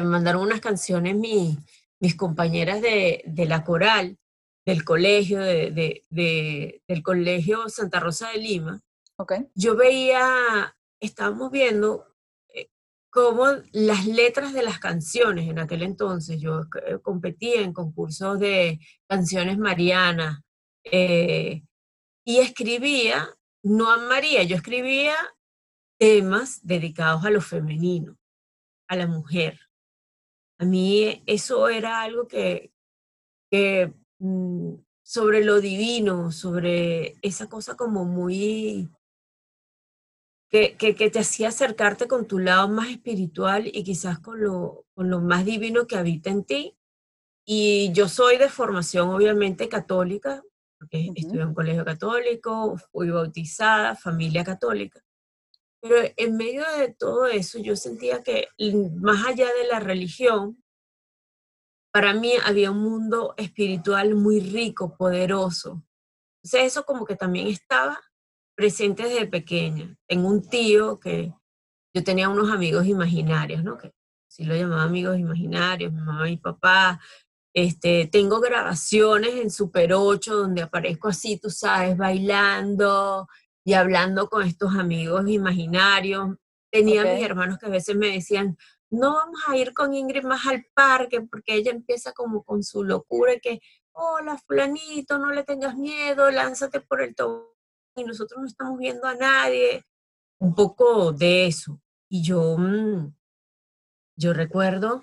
me 0.00 0.08
mandaron 0.08 0.42
unas 0.42 0.60
canciones 0.60 1.16
mis, 1.16 1.56
mis 2.00 2.16
compañeras 2.16 2.80
de, 2.82 3.22
de 3.26 3.46
la 3.46 3.64
coral 3.64 4.18
del 4.66 4.84
colegio, 4.84 5.40
de, 5.40 6.02
de, 6.08 6.82
del 6.88 7.02
colegio 7.02 7.68
Santa 7.68 8.00
Rosa 8.00 8.30
de 8.30 8.38
Lima. 8.38 8.80
Okay. 9.16 9.46
Yo 9.54 9.76
veía, 9.76 10.74
estábamos 11.00 11.50
viendo 11.50 12.06
eh, 12.48 12.70
cómo 13.10 13.46
las 13.72 14.06
letras 14.06 14.52
de 14.52 14.62
las 14.62 14.78
canciones 14.78 15.48
en 15.48 15.58
aquel 15.58 15.82
entonces, 15.82 16.40
yo 16.40 16.62
eh, 16.86 16.98
competía 17.02 17.60
en 17.60 17.72
concursos 17.72 18.40
de 18.40 18.80
canciones 19.06 19.58
marianas 19.58 20.40
eh, 20.82 21.62
y 22.24 22.38
escribía, 22.38 23.28
no 23.62 23.92
a 23.92 23.98
María, 23.98 24.42
yo 24.42 24.56
escribía 24.56 25.14
temas 25.98 26.66
dedicados 26.66 27.24
a 27.24 27.30
lo 27.30 27.40
femenino, 27.40 28.16
a 28.88 28.96
la 28.96 29.06
mujer. 29.06 29.60
A 30.58 30.64
mí 30.64 31.22
eso 31.26 31.68
era 31.68 32.02
algo 32.02 32.28
que, 32.28 32.70
mm, 34.18 34.74
sobre 35.02 35.44
lo 35.44 35.60
divino, 35.60 36.32
sobre 36.32 37.16
esa 37.22 37.48
cosa 37.48 37.76
como 37.76 38.04
muy, 38.04 38.88
que, 40.48 40.76
que, 40.76 40.94
que, 40.94 41.10
te 41.10 41.18
hacía 41.18 41.48
acercarte 41.48 42.06
con 42.08 42.26
tu 42.26 42.38
lado 42.38 42.68
más 42.68 42.88
espiritual 42.88 43.66
y 43.66 43.82
quizás 43.84 44.18
con 44.20 44.40
lo, 44.40 44.86
con 44.94 45.10
lo 45.10 45.20
más 45.20 45.44
divino 45.44 45.86
que 45.86 45.96
habita 45.96 46.30
en 46.30 46.44
ti. 46.44 46.76
Y 47.44 47.92
yo 47.92 48.08
soy 48.08 48.38
de 48.38 48.48
formación 48.48 49.10
obviamente 49.10 49.68
católica, 49.68 50.42
porque 50.78 51.10
estudié 51.14 51.42
en 51.42 51.48
un 51.48 51.54
colegio 51.54 51.84
católico, 51.84 52.76
fui 52.92 53.10
bautizada, 53.10 53.96
familia 53.96 54.44
católica. 54.44 55.03
Pero 55.84 55.96
en 56.16 56.36
medio 56.38 56.64
de 56.78 56.94
todo 56.94 57.26
eso 57.26 57.58
yo 57.58 57.76
sentía 57.76 58.22
que 58.22 58.48
más 59.02 59.26
allá 59.26 59.52
de 59.52 59.66
la 59.68 59.80
religión, 59.80 60.64
para 61.92 62.14
mí 62.14 62.32
había 62.42 62.70
un 62.70 62.78
mundo 62.78 63.34
espiritual 63.36 64.14
muy 64.14 64.40
rico, 64.40 64.96
poderoso. 64.96 65.84
Entonces 66.42 66.72
eso 66.72 66.86
como 66.86 67.04
que 67.04 67.16
también 67.16 67.48
estaba 67.48 68.00
presente 68.56 69.02
desde 69.02 69.26
pequeña. 69.26 69.94
Tengo 70.08 70.28
un 70.28 70.48
tío 70.48 70.98
que 70.98 71.34
yo 71.94 72.02
tenía 72.02 72.30
unos 72.30 72.50
amigos 72.50 72.86
imaginarios, 72.86 73.62
¿no? 73.62 73.76
Que 73.76 73.92
sí 74.26 74.44
lo 74.44 74.56
llamaba 74.56 74.84
amigos 74.84 75.18
imaginarios, 75.18 75.92
mi 75.92 76.00
mamá 76.00 76.30
y 76.30 76.38
papá. 76.38 76.98
Este, 77.54 78.08
tengo 78.10 78.40
grabaciones 78.40 79.34
en 79.34 79.50
Super 79.50 79.92
8 79.92 80.34
donde 80.34 80.62
aparezco 80.62 81.08
así, 81.08 81.36
tú 81.36 81.50
sabes, 81.50 81.94
bailando, 81.94 83.28
y 83.64 83.72
hablando 83.72 84.28
con 84.28 84.42
estos 84.42 84.74
amigos 84.74 85.28
imaginarios. 85.28 86.36
Tenía 86.70 87.02
mis 87.02 87.24
hermanos 87.24 87.58
que 87.58 87.66
a 87.66 87.70
veces 87.70 87.96
me 87.96 88.10
decían, 88.10 88.56
no 88.90 89.14
vamos 89.14 89.40
a 89.46 89.56
ir 89.56 89.72
con 89.72 89.94
Ingrid 89.94 90.24
más 90.24 90.46
al 90.46 90.66
parque 90.74 91.20
porque 91.22 91.54
ella 91.54 91.70
empieza 91.70 92.12
como 92.12 92.42
con 92.44 92.62
su 92.62 92.84
locura 92.84 93.38
que, 93.40 93.60
hola 93.92 94.36
fulanito, 94.38 95.18
no 95.18 95.30
le 95.30 95.44
tengas 95.44 95.76
miedo, 95.76 96.30
lánzate 96.30 96.80
por 96.80 97.00
el 97.00 97.14
todo 97.14 97.54
y 97.96 98.04
nosotros 98.04 98.40
no 98.40 98.46
estamos 98.46 98.78
viendo 98.78 99.06
a 99.06 99.14
nadie. 99.14 99.84
Un 100.40 100.54
poco 100.54 101.12
de 101.12 101.46
eso. 101.46 101.80
Y 102.08 102.22
yo, 102.22 102.56
mm, 102.58 103.14
yo 104.16 104.32
recuerdo 104.32 105.02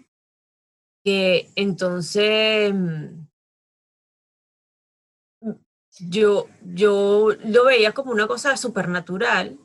que 1.04 1.52
entonces 1.56 2.74
mm, 2.74 3.21
yo, 6.00 6.48
yo 6.64 7.30
lo 7.44 7.66
veía 7.66 7.94
como 7.94 8.12
una 8.12 8.28
cosa 8.28 8.56
supernatural 8.58 9.60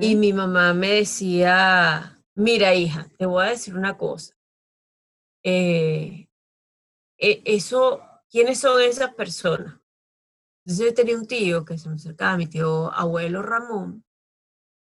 y 0.00 0.14
mi 0.14 0.32
mamá 0.32 0.74
me 0.74 0.94
decía, 0.94 2.22
mira 2.34 2.74
hija, 2.74 3.08
te 3.18 3.26
voy 3.26 3.46
a 3.46 3.50
decir 3.50 3.76
una 3.76 3.98
cosa. 3.98 4.36
Eh, 5.42 6.28
e, 7.18 7.42
eso, 7.44 8.00
¿quiénes 8.30 8.60
son 8.60 8.80
esas 8.80 9.12
personas? 9.14 9.80
Entonces 10.64 10.86
yo 10.86 10.94
tenía 10.94 11.16
un 11.16 11.26
tío 11.26 11.64
que 11.64 11.78
se 11.78 11.88
me 11.88 11.96
acercaba, 11.96 12.36
mi 12.36 12.46
tío 12.46 12.92
abuelo 12.92 13.42
Ramón, 13.42 14.04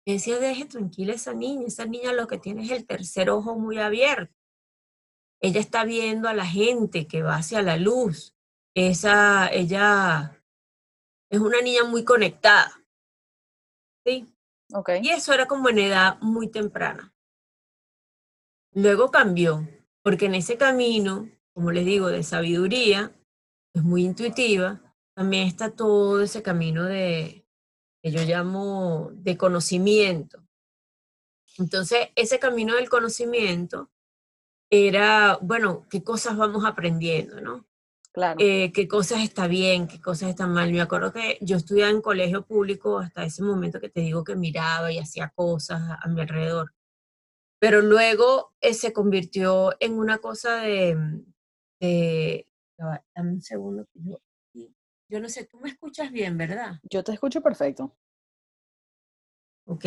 y 0.05 0.13
decía, 0.13 0.39
deje 0.39 0.65
tranquila 0.65 1.13
esa 1.13 1.33
niña, 1.33 1.65
esa 1.67 1.85
niña 1.85 2.13
lo 2.13 2.27
que 2.27 2.37
tiene 2.37 2.63
es 2.63 2.71
el 2.71 2.85
tercer 2.85 3.31
ojo 3.31 3.57
muy 3.57 3.79
abierto. 3.79 4.35
Ella 5.39 5.59
está 5.59 5.83
viendo 5.83 6.29
a 6.29 6.35
la 6.35 6.45
gente 6.45 7.07
que 7.07 7.23
va 7.23 7.37
hacia 7.37 7.63
la 7.63 7.77
luz. 7.77 8.35
Esa, 8.75 9.51
ella 9.51 10.40
es 11.31 11.39
una 11.39 11.61
niña 11.61 11.85
muy 11.85 12.03
conectada. 12.03 12.83
¿Sí? 14.05 14.27
Okay. 14.73 15.01
Y 15.01 15.09
eso 15.09 15.33
era 15.33 15.47
como 15.47 15.69
en 15.69 15.79
edad 15.79 16.19
muy 16.21 16.49
temprana. 16.49 17.13
Luego 18.73 19.11
cambió, 19.11 19.67
porque 20.03 20.25
en 20.25 20.35
ese 20.35 20.57
camino, 20.57 21.29
como 21.53 21.71
les 21.71 21.85
digo, 21.85 22.07
de 22.07 22.23
sabiduría, 22.23 23.13
es 23.73 23.83
muy 23.83 24.03
intuitiva, 24.03 24.81
también 25.15 25.47
está 25.47 25.71
todo 25.71 26.21
ese 26.21 26.41
camino 26.41 26.83
de, 26.83 27.45
que 28.01 28.11
yo 28.11 28.23
llamo 28.23 29.09
de 29.13 29.37
conocimiento. 29.37 30.45
Entonces, 31.57 32.09
ese 32.15 32.39
camino 32.39 32.75
del 32.75 32.89
conocimiento 32.89 33.89
era, 34.69 35.37
bueno, 35.41 35.85
qué 35.89 36.03
cosas 36.03 36.35
vamos 36.37 36.65
aprendiendo, 36.65 37.39
¿no? 37.41 37.65
Claro. 38.13 38.37
Eh, 38.39 38.73
qué 38.73 38.87
cosas 38.87 39.23
está 39.23 39.47
bien, 39.47 39.87
qué 39.87 40.01
cosas 40.01 40.29
están 40.29 40.51
mal. 40.53 40.71
Me 40.71 40.81
acuerdo 40.81 41.13
que 41.13 41.37
yo 41.41 41.57
estudiaba 41.57 41.91
en 41.91 42.01
colegio 42.01 42.45
público 42.45 42.99
hasta 42.99 43.23
ese 43.23 43.41
momento 43.41 43.79
que 43.79 43.89
te 43.89 44.01
digo 44.01 44.23
que 44.23 44.35
miraba 44.35 44.91
y 44.91 44.99
hacía 44.99 45.31
cosas 45.33 45.81
a, 46.01 46.07
mi 46.07 46.21
alrededor. 46.21 46.73
Pero 47.59 47.81
luego 47.81 48.53
eh, 48.59 48.73
se 48.73 48.91
convirtió 48.91 49.75
en 49.79 49.97
una 49.97 50.17
cosa 50.17 50.57
de, 50.57 51.23
de 51.79 52.47
dame 52.77 53.31
un 53.31 53.41
segundo, 53.41 53.87
yo, 53.93 54.17
yo 55.07 55.19
no 55.19 55.29
sé, 55.29 55.45
tú 55.45 55.59
me 55.59 55.69
escuchas 55.69 56.11
bien, 56.11 56.37
¿verdad? 56.37 56.79
Yo 56.89 57.03
te 57.03 57.11
escucho 57.11 57.41
perfecto. 57.41 57.95
Ok. 59.65 59.85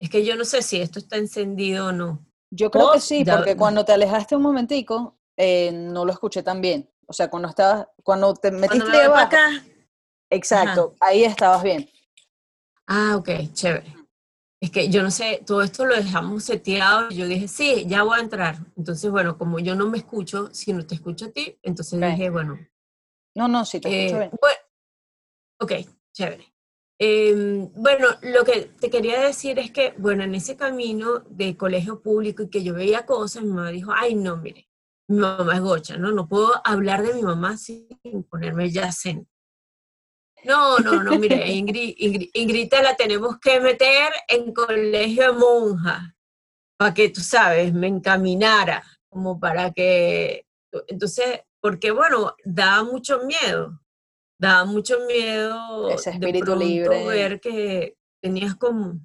Es 0.00 0.10
que 0.10 0.24
yo 0.24 0.36
no 0.36 0.44
sé 0.44 0.62
si 0.62 0.80
esto 0.80 0.98
está 0.98 1.16
encendido 1.16 1.86
o 1.86 1.92
no. 1.92 2.26
Yo 2.50 2.70
creo 2.70 2.92
que 2.92 3.00
sí, 3.00 3.24
porque 3.24 3.56
cuando 3.56 3.84
te 3.84 3.92
alejaste 3.92 4.36
un 4.36 4.42
momentico, 4.42 5.18
eh, 5.36 5.72
no 5.72 6.04
lo 6.04 6.12
escuché 6.12 6.42
tan 6.42 6.60
bien. 6.60 6.90
O 7.06 7.12
sea, 7.12 7.28
cuando 7.28 7.48
estabas, 7.48 7.86
cuando 8.02 8.34
te 8.34 8.50
metiste 8.50 8.84
cuando 8.84 9.14
me 9.14 9.20
acá. 9.20 9.64
Exacto, 10.30 10.94
ahí 11.00 11.24
estabas 11.24 11.62
bien. 11.62 11.88
Ah, 12.86 13.16
ok, 13.16 13.30
chévere. 13.52 13.94
Es 14.60 14.70
que 14.70 14.88
yo 14.88 15.02
no 15.02 15.10
sé, 15.10 15.42
todo 15.46 15.62
esto 15.62 15.84
lo 15.84 15.94
dejamos 15.94 16.44
seteado 16.44 17.08
y 17.10 17.16
yo 17.16 17.26
dije, 17.26 17.48
sí, 17.48 17.84
ya 17.86 18.02
voy 18.02 18.18
a 18.18 18.22
entrar. 18.22 18.56
Entonces, 18.76 19.10
bueno, 19.10 19.36
como 19.36 19.58
yo 19.58 19.74
no 19.74 19.88
me 19.88 19.98
escucho, 19.98 20.48
si 20.54 20.72
no 20.72 20.86
te 20.86 20.94
escucho 20.94 21.26
a 21.26 21.30
ti, 21.30 21.58
entonces 21.62 22.00
dije, 22.00 22.30
bueno. 22.30 22.58
No, 23.34 23.46
no, 23.46 23.64
sí, 23.64 23.80
te 23.80 23.88
escucho 23.88 24.16
eh, 24.16 24.18
bien. 24.20 24.30
Bueno, 24.40 24.58
ok, 25.60 25.72
chévere. 26.12 26.54
Em, 26.98 27.70
bueno, 27.74 28.08
lo 28.22 28.44
que 28.44 28.70
te 28.80 28.88
quería 28.88 29.20
decir 29.20 29.58
es 29.58 29.70
que, 29.70 29.94
bueno, 29.98 30.22
en 30.22 30.34
ese 30.34 30.56
camino 30.56 31.20
de 31.28 31.56
colegio 31.56 32.00
público 32.00 32.44
y 32.44 32.48
que 32.48 32.62
yo 32.62 32.72
veía 32.74 33.04
cosas, 33.04 33.42
mi 33.42 33.50
mamá 33.50 33.70
dijo, 33.70 33.92
ay, 33.94 34.14
no, 34.14 34.36
mire, 34.36 34.68
mi 35.08 35.18
mamá 35.18 35.54
es 35.54 35.60
gocha, 35.60 35.96
¿no? 35.96 36.12
No 36.12 36.28
puedo 36.28 36.52
hablar 36.64 37.02
de 37.02 37.14
mi 37.14 37.22
mamá 37.22 37.56
sin 37.56 37.88
ponerme 38.28 38.70
ya 38.70 38.90
zen. 38.92 39.28
No, 40.44 40.78
no, 40.78 41.02
no, 41.02 41.18
mire, 41.18 41.46
Ingrid, 41.52 41.94
Ingrid, 42.34 42.72
la 42.82 42.94
tenemos 42.96 43.38
que 43.38 43.60
meter 43.60 44.12
en 44.28 44.52
colegio 44.52 45.32
de 45.32 45.38
monja, 45.38 46.14
para 46.76 46.92
que, 46.92 47.08
tú 47.08 47.20
sabes, 47.20 47.72
me 47.72 47.86
encaminara, 47.86 48.82
como 49.08 49.40
para 49.40 49.72
que, 49.72 50.46
entonces, 50.88 51.40
porque 51.60 51.90
bueno, 51.90 52.34
daba 52.44 52.82
mucho 52.84 53.20
miedo, 53.24 53.80
daba 54.38 54.64
mucho 54.64 54.98
miedo 55.06 55.88
Ese 55.90 56.10
espíritu 56.10 56.58
de 56.58 56.64
libre. 56.64 57.06
ver 57.06 57.40
que 57.40 57.96
tenías 58.20 58.54
como 58.56 59.00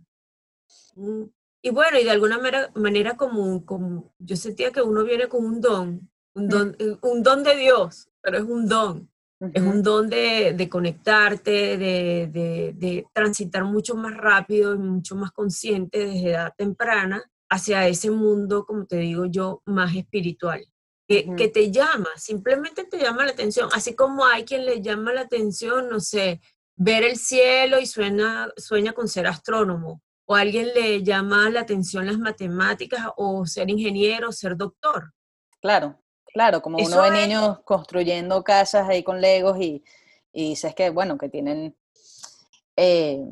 y 1.62 1.70
bueno, 1.72 2.00
y 2.00 2.04
de 2.04 2.12
alguna 2.12 2.38
manera, 2.38 2.72
manera 2.75 3.18
como, 3.18 3.66
como, 3.66 4.13
yo 4.20 4.36
sentía 4.36 4.72
que 4.72 4.82
uno 4.82 5.04
viene 5.04 5.28
con 5.28 5.46
un 5.46 5.60
don, 5.60 6.10
un 6.34 6.48
don, 6.48 6.75
eh, 6.80 6.98
un 7.01 7.24
don 7.24 7.44
de 7.44 7.56
Dios, 7.56 8.10
pero 8.22 8.38
es 8.38 8.44
un 8.44 8.68
don. 8.68 9.10
Es 9.54 9.62
un 9.62 9.82
don 9.82 10.10
de, 10.10 10.54
de 10.54 10.68
conectarte, 10.68 11.78
de, 11.78 12.28
de, 12.28 12.74
de, 12.75 13.08
transitar 13.13 13.63
mucho 13.63 13.96
más 13.96 14.13
rápido 14.18 14.75
y 14.75 14.78
mucho 14.78 15.16
más 15.16 15.32
consciente 15.32 16.00
desde 16.00 16.32
edad 16.32 16.54
temprana 16.58 17.24
hacia 17.50 17.88
ese 17.88 18.12
mundo, 18.12 18.66
como 18.66 18.86
te 18.86 18.98
digo 18.98 19.28
yo, 19.28 19.62
más 19.66 19.96
espiritual. 19.96 20.66
Que, 21.08 21.34
que, 21.38 21.48
te 21.48 21.72
llama, 21.72 22.10
simplemente 22.18 22.84
te 22.84 23.00
llama 23.00 23.24
la 23.24 23.32
atención, 23.32 23.70
así 23.74 23.96
como 23.96 24.25
hay 24.25 24.44
quien 24.44 24.66
le 24.66 24.82
llama 24.82 25.13
la 25.13 25.22
atención, 25.22 25.89
no 25.89 26.01
sé, 26.01 26.42
ver 26.75 27.04
el 27.04 27.16
cielo 27.16 27.80
y 27.80 27.88
suena, 27.88 28.51
sueña 28.58 28.92
con 28.92 29.08
ser 29.08 29.25
astrónomo, 29.25 30.04
o 30.31 30.36
a 30.36 30.41
alguien 30.41 30.67
le 30.75 31.01
llama 31.01 31.50
la 31.50 31.62
atención 31.62 32.05
las 32.05 32.19
matemáticas 32.19 33.01
o 33.17 33.48
ser 33.48 33.67
ingeniero, 33.67 34.31
ser 34.31 34.55
doctor. 34.55 35.12
Claro, 35.59 36.00
claro, 36.31 36.62
como 36.62 36.77
uno 36.77 37.01
ve 37.01 37.09
niños 37.09 37.62
construyendo 37.65 38.43
casas 38.43 38.88
ahí 38.88 39.01
con 39.01 39.21
legos 39.21 39.57
y, 39.59 39.83
y 40.31 40.50
dices 40.50 40.75
que, 40.75 40.91
bueno, 40.91 41.17
que 41.17 41.29
tienen 41.29 41.75
eh, 42.75 43.25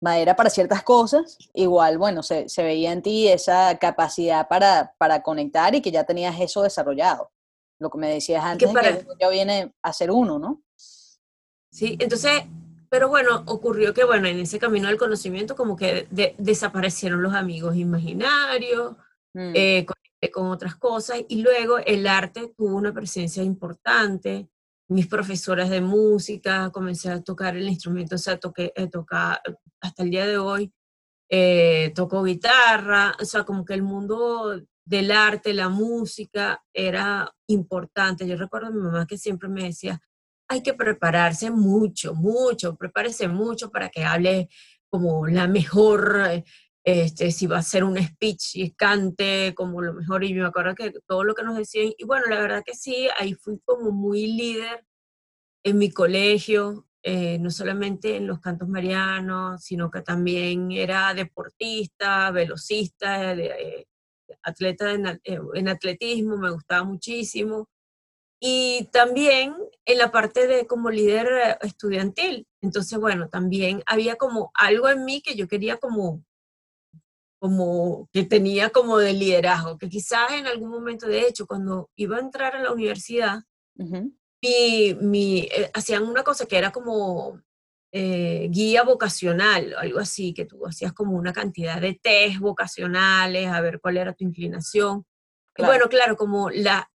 madera 0.00 0.34
para 0.34 0.48
ciertas 0.48 0.82
cosas, 0.82 1.36
igual, 1.52 1.98
bueno, 1.98 2.22
se, 2.22 2.48
se, 2.48 2.62
veía 2.62 2.92
en 2.92 3.02
ti 3.02 3.28
esa 3.28 3.76
capacidad 3.78 4.48
para, 4.48 4.94
para 4.96 5.22
conectar 5.22 5.74
y 5.74 5.82
que 5.82 5.90
ya 5.90 6.04
tenías 6.04 6.40
eso 6.40 6.62
desarrollado. 6.62 7.30
Lo 7.78 7.90
que 7.90 7.98
me 7.98 8.08
decías 8.08 8.42
antes, 8.42 8.70
que, 8.72 8.80
que 8.80 9.06
ya 9.20 9.28
viene 9.28 9.74
a 9.82 9.92
ser 9.92 10.10
uno, 10.10 10.38
¿no? 10.38 10.62
Sí, 11.70 11.98
entonces 12.00 12.44
pero 12.88 13.08
bueno, 13.08 13.42
ocurrió 13.46 13.92
que, 13.94 14.04
bueno, 14.04 14.28
en 14.28 14.38
ese 14.40 14.58
camino 14.58 14.88
del 14.88 14.96
conocimiento 14.96 15.56
como 15.56 15.76
que 15.76 16.06
desaparecieron 16.38 17.22
los 17.22 17.34
amigos 17.34 17.76
imaginarios, 17.76 18.96
mm. 19.34 19.52
eh, 19.54 19.86
con 20.32 20.46
otras 20.48 20.76
cosas, 20.76 21.18
y 21.28 21.42
luego 21.42 21.78
el 21.78 22.06
arte 22.06 22.52
tuvo 22.56 22.76
una 22.76 22.92
presencia 22.92 23.42
importante. 23.42 24.48
Mis 24.88 25.06
profesoras 25.06 25.70
de 25.70 25.80
música, 25.80 26.70
comencé 26.70 27.10
a 27.10 27.22
tocar 27.22 27.56
el 27.56 27.68
instrumento, 27.68 28.16
o 28.16 28.18
sea, 28.18 28.38
toqué, 28.38 28.72
eh, 28.76 28.88
toca, 28.88 29.40
hasta 29.80 30.02
el 30.02 30.10
día 30.10 30.26
de 30.26 30.38
hoy, 30.38 30.72
eh, 31.28 31.92
toco 31.94 32.22
guitarra, 32.22 33.16
o 33.20 33.24
sea, 33.24 33.44
como 33.44 33.64
que 33.64 33.74
el 33.74 33.82
mundo 33.82 34.60
del 34.84 35.10
arte, 35.10 35.52
la 35.54 35.68
música 35.68 36.62
era 36.72 37.34
importante. 37.48 38.26
Yo 38.26 38.36
recuerdo 38.36 38.68
a 38.68 38.70
mi 38.70 38.80
mamá 38.80 39.06
que 39.06 39.18
siempre 39.18 39.48
me 39.48 39.64
decía, 39.64 40.00
hay 40.48 40.62
que 40.62 40.74
prepararse 40.74 41.50
mucho, 41.50 42.14
mucho, 42.14 42.76
prepárese 42.76 43.28
mucho 43.28 43.70
para 43.70 43.88
que 43.88 44.04
hable 44.04 44.48
como 44.88 45.26
la 45.26 45.48
mejor, 45.48 46.44
este, 46.84 47.32
si 47.32 47.46
va 47.46 47.58
a 47.58 47.62
ser 47.62 47.84
un 47.84 47.98
speech 48.02 48.56
y 48.56 48.70
cante 48.72 49.52
como 49.56 49.82
lo 49.82 49.94
mejor, 49.94 50.24
y 50.24 50.34
me 50.34 50.46
acuerdo 50.46 50.74
que 50.74 50.92
todo 51.06 51.24
lo 51.24 51.34
que 51.34 51.42
nos 51.42 51.56
decían, 51.56 51.92
y 51.96 52.04
bueno, 52.04 52.26
la 52.28 52.40
verdad 52.40 52.62
que 52.64 52.74
sí, 52.74 53.08
ahí 53.18 53.34
fui 53.34 53.58
como 53.64 53.90
muy 53.90 54.26
líder 54.26 54.84
en 55.64 55.78
mi 55.78 55.90
colegio, 55.90 56.86
eh, 57.02 57.38
no 57.38 57.50
solamente 57.50 58.16
en 58.16 58.26
los 58.26 58.40
cantos 58.40 58.68
marianos, 58.68 59.62
sino 59.62 59.90
que 59.90 60.02
también 60.02 60.72
era 60.72 61.14
deportista, 61.14 62.30
velocista, 62.30 63.34
de, 63.34 63.86
atleta 64.42 64.92
en, 64.92 65.06
eh, 65.06 65.40
en, 65.54 65.68
atletismo, 65.68 66.36
me 66.36 66.50
gustaba 66.50 66.84
muchísimo. 66.84 67.68
Y 68.40 68.88
también 68.92 69.54
en 69.86 69.98
la 69.98 70.10
parte 70.10 70.46
de 70.46 70.66
como 70.66 70.90
líder 70.90 71.26
eh, 71.26 71.58
estudiantil. 71.62 72.46
Entonces, 72.60 72.98
bueno, 72.98 73.28
también 73.28 73.82
había 73.86 74.16
como 74.16 74.50
algo 74.54 74.88
en 74.88 75.04
mí 75.04 75.22
que 75.22 75.36
yo 75.36 75.48
quería 75.48 75.78
como, 75.78 76.22
como 77.38 78.08
que 78.12 78.24
tenía 78.24 78.70
como 78.70 78.98
de 78.98 79.12
liderazgo, 79.12 79.78
que 79.78 79.88
quizás 79.88 80.32
en 80.32 80.46
algún 80.46 80.70
momento, 80.70 81.06
de 81.06 81.26
hecho, 81.26 81.46
cuando 81.46 81.90
iba 81.96 82.16
a 82.16 82.20
entrar 82.20 82.56
a 82.56 82.62
la 82.62 82.72
universidad, 82.72 83.40
mi, 84.42 84.94
mi, 85.00 85.40
eh, 85.40 85.70
hacían 85.74 86.04
una 86.04 86.22
cosa 86.22 86.46
que 86.46 86.58
era 86.58 86.72
como 86.72 87.40
eh, 87.92 88.48
guía 88.50 88.82
vocacional, 88.82 89.74
algo 89.78 90.00
así, 90.00 90.34
que 90.34 90.44
tú 90.44 90.66
hacías 90.66 90.92
como 90.92 91.16
una 91.16 91.32
cantidad 91.32 91.80
de 91.80 91.94
test 91.94 92.38
vocacionales, 92.40 93.48
a 93.48 93.60
ver 93.60 93.80
cuál 93.80 93.96
era 93.96 94.12
tu 94.12 94.24
inclinación. 94.24 95.06
Y 95.56 95.64
bueno, 95.64 95.88
claro, 95.88 96.16
como 96.16 96.50
la, 96.50 96.90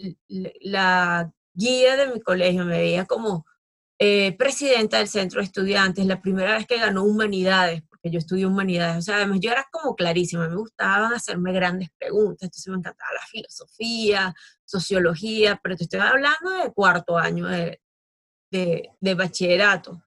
la, 0.60 1.32
guía 1.58 1.96
de 1.96 2.12
mi 2.12 2.20
colegio 2.20 2.66
me 2.66 2.76
veía 2.76 3.06
como 3.06 3.46
eh, 3.98 4.36
presidenta 4.36 4.98
del 4.98 5.08
centro 5.08 5.40
de 5.40 5.46
estudiantes, 5.46 6.04
la 6.04 6.20
primera 6.20 6.54
vez 6.54 6.66
que 6.66 6.78
ganó 6.78 7.04
humanidades, 7.04 7.82
porque 7.88 8.10
yo 8.10 8.18
estudié 8.18 8.44
humanidades, 8.44 8.98
o 8.98 9.02
sea, 9.02 9.16
además 9.16 9.40
yo 9.40 9.50
era 9.50 9.66
como 9.72 9.96
clarísima, 9.96 10.48
me 10.48 10.56
gustaban 10.56 11.14
hacerme 11.14 11.54
grandes 11.54 11.88
preguntas, 11.98 12.42
entonces 12.42 12.68
me 12.68 12.76
encantaba 12.76 13.10
la 13.14 13.26
filosofía, 13.26 14.34
sociología, 14.66 15.58
pero 15.62 15.76
te 15.76 15.84
estoy 15.84 16.00
hablando 16.00 16.50
de 16.62 16.72
cuarto 16.74 17.16
año 17.16 17.46
de, 17.46 17.80
de, 18.50 18.90
de 19.00 19.14
bachillerato. 19.14 20.02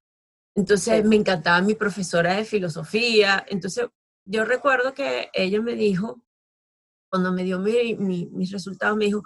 Entonces 0.55 1.05
me 1.05 1.15
encantaba 1.15 1.61
mi 1.61 1.73
profesora 1.73 2.33
de 2.33 2.45
filosofía. 2.45 3.45
Entonces 3.47 3.87
yo 4.25 4.45
recuerdo 4.45 4.93
que 4.93 5.29
ella 5.33 5.61
me 5.61 5.73
dijo, 5.73 6.21
cuando 7.09 7.31
me 7.31 7.43
dio 7.43 7.59
mis 7.59 8.51
resultados, 8.51 8.97
me 8.97 9.05
dijo, 9.05 9.23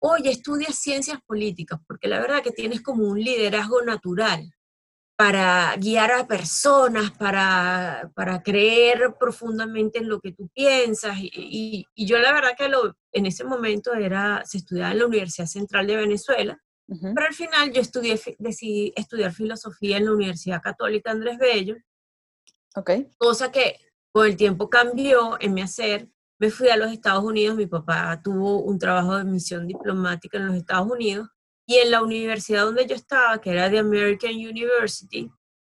oye, 0.00 0.30
estudia 0.30 0.68
ciencias 0.72 1.20
políticas, 1.26 1.80
porque 1.86 2.08
la 2.08 2.20
verdad 2.20 2.42
que 2.42 2.52
tienes 2.52 2.82
como 2.82 3.04
un 3.04 3.20
liderazgo 3.20 3.82
natural 3.82 4.50
para 5.16 5.76
guiar 5.76 6.12
a 6.12 6.26
personas, 6.26 7.10
para, 7.10 8.10
para 8.14 8.42
creer 8.42 9.14
profundamente 9.20 9.98
en 9.98 10.08
lo 10.08 10.18
que 10.18 10.32
tú 10.32 10.48
piensas. 10.54 11.18
Y, 11.20 11.86
y, 11.94 12.06
yo 12.06 12.18
la 12.18 12.32
verdad 12.32 12.56
que 12.56 12.68
lo, 12.68 12.96
en 13.12 13.26
ese 13.26 13.44
momento 13.44 13.92
era, 13.92 14.42
se 14.46 14.56
estudiaba 14.56 14.92
en 14.92 14.98
la 15.00 15.06
Universidad 15.06 15.46
Central 15.46 15.86
de 15.86 15.96
Venezuela, 15.96 16.58
pero 16.88 17.26
al 17.26 17.34
final 17.34 17.70
yo 17.70 17.82
estudié, 17.82 18.18
decidí 18.38 18.92
estudiar 18.96 19.32
filosofía 19.32 19.98
en 19.98 20.06
la 20.06 20.12
Universidad 20.12 20.62
Católica 20.62 21.10
Andrés 21.10 21.38
Bello. 21.38 21.76
Okay. 22.74 23.08
Cosa 23.16 23.52
que 23.52 23.76
con 24.12 24.26
el 24.26 24.36
tiempo 24.36 24.70
cambió 24.70 25.36
en 25.40 25.54
mi 25.54 25.60
hacer. 25.60 26.08
Me 26.40 26.50
fui 26.50 26.68
a 26.70 26.76
los 26.76 26.90
Estados 26.90 27.22
Unidos, 27.22 27.56
mi 27.56 27.66
papá 27.66 28.20
tuvo 28.22 28.62
un 28.62 28.78
trabajo 28.78 29.16
de 29.16 29.24
misión 29.24 29.66
diplomática 29.66 30.38
en 30.38 30.46
los 30.46 30.56
Estados 30.56 30.90
Unidos 30.90 31.28
y 31.66 31.76
en 31.76 31.90
la 31.92 32.02
universidad 32.02 32.64
donde 32.64 32.86
yo 32.86 32.96
estaba, 32.96 33.40
que 33.40 33.50
era 33.50 33.70
The 33.70 33.78
American 33.78 34.34
University, 34.34 35.30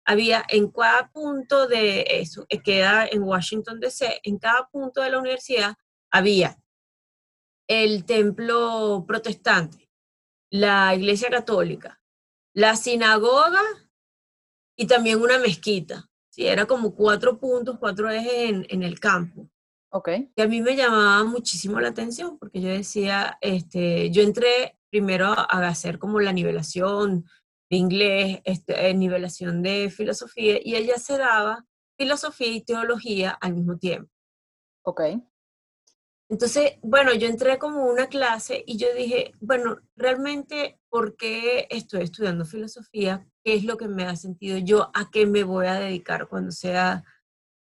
había 0.05 0.45
en 0.49 0.71
cada 0.71 1.11
punto 1.11 1.67
de 1.67 2.05
eso, 2.09 2.47
que 2.49 2.63
queda 2.63 3.07
en 3.07 3.23
Washington 3.23 3.81
DC, 3.81 4.21
en 4.23 4.39
cada 4.39 4.69
punto 4.71 5.03
de 5.03 5.11
la 5.11 5.19
universidad 5.19 5.75
había 6.13 6.57
el 7.69 8.05
templo 8.05 9.05
protestante, 9.07 9.89
la 10.51 10.95
iglesia 10.95 11.31
católica, 11.31 12.01
la 12.55 12.77
sinagoga 12.77 13.63
y 14.77 14.87
también 14.87 15.21
una 15.21 15.39
mezquita. 15.39 16.09
Sí, 16.31 16.47
era 16.47 16.67
como 16.67 16.95
cuatro 16.95 17.39
puntos, 17.39 17.79
cuatro 17.79 18.09
ejes 18.09 18.67
en, 18.69 18.83
el 18.83 19.01
campo. 19.01 19.50
Ok. 19.93 20.09
Que 20.37 20.43
a 20.43 20.49
mí 20.49 20.61
me 20.61 20.77
llamaba 20.77 21.25
muchísimo 21.25 21.81
la 21.81 21.89
atención 21.89 22.39
porque 22.39 22.61
yo 22.61 22.69
decía, 22.69 23.39
este, 23.41 24.11
yo 24.11 24.23
entré 24.23 24.79
primero 24.91 25.27
a, 25.27 25.45
hacer 25.69 25.99
como 25.99 26.21
la 26.21 26.33
nivelación 26.33 27.25
de 27.71 27.77
inglés, 27.77 28.41
este, 28.45 28.93
nivelación 28.95 29.63
de 29.63 29.91
filosofía, 29.91 30.59
y 30.63 30.75
ella 30.75 30.99
se 30.99 31.19
daba 31.19 31.65
filosofía 31.99 32.49
y 32.49 32.63
teología 32.63 33.31
al 33.31 33.55
mismo 33.55 33.79
tiempo. 33.79 34.11
Ok. 34.85 35.03
Entonces, 36.29 36.75
bueno, 36.83 37.13
yo 37.13 37.27
entré 37.27 37.59
como 37.59 37.85
una 37.87 38.07
clase 38.07 38.63
y 38.65 38.77
yo 38.77 38.87
dije, 38.95 39.33
bueno, 39.41 39.79
realmente, 39.97 40.79
¿por 40.89 41.17
qué 41.17 41.67
estoy 41.71 42.03
estudiando 42.03 42.45
filosofía? 42.45 43.27
¿Qué 43.45 43.55
es 43.55 43.65
lo 43.65 43.77
que 43.77 43.89
me 43.89 44.05
ha 44.05 44.15
sentido 44.15 44.57
yo? 44.59 44.91
¿A 44.95 45.11
qué 45.11 45.27
me 45.27 45.43
voy 45.43 45.67
a 45.67 45.75
dedicar 45.75 46.29
cuando 46.29 46.53
sea 46.53 47.03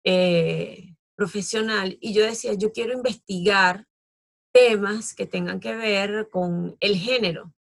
eh, 0.05 0.92
profesional? 1.23 1.97
Y 2.01 2.13
yo 2.13 2.25
decía, 2.25 2.55
yo 2.55 2.73
quiero 2.73 2.93
investigar 2.93 3.87
temas 4.53 5.15
que 5.15 5.27
tengan 5.27 5.61
que 5.61 5.75
ver 5.75 6.29
con 6.31 6.77
el 6.81 6.97
género. 6.97 7.55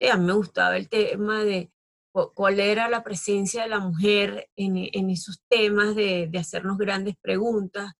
Eh, 0.00 0.10
a 0.10 0.16
mí 0.16 0.24
me 0.24 0.32
gustaba 0.32 0.76
el 0.76 0.88
tema 0.88 1.44
de 1.44 1.70
cuál 2.12 2.60
era 2.60 2.88
la 2.88 3.02
presencia 3.02 3.62
de 3.62 3.68
la 3.68 3.78
mujer 3.78 4.48
en, 4.56 5.10
esos 5.10 5.40
temas 5.48 5.94
de, 5.96 6.30
hacernos 6.38 6.78
grandes 6.78 7.16
preguntas 7.20 7.92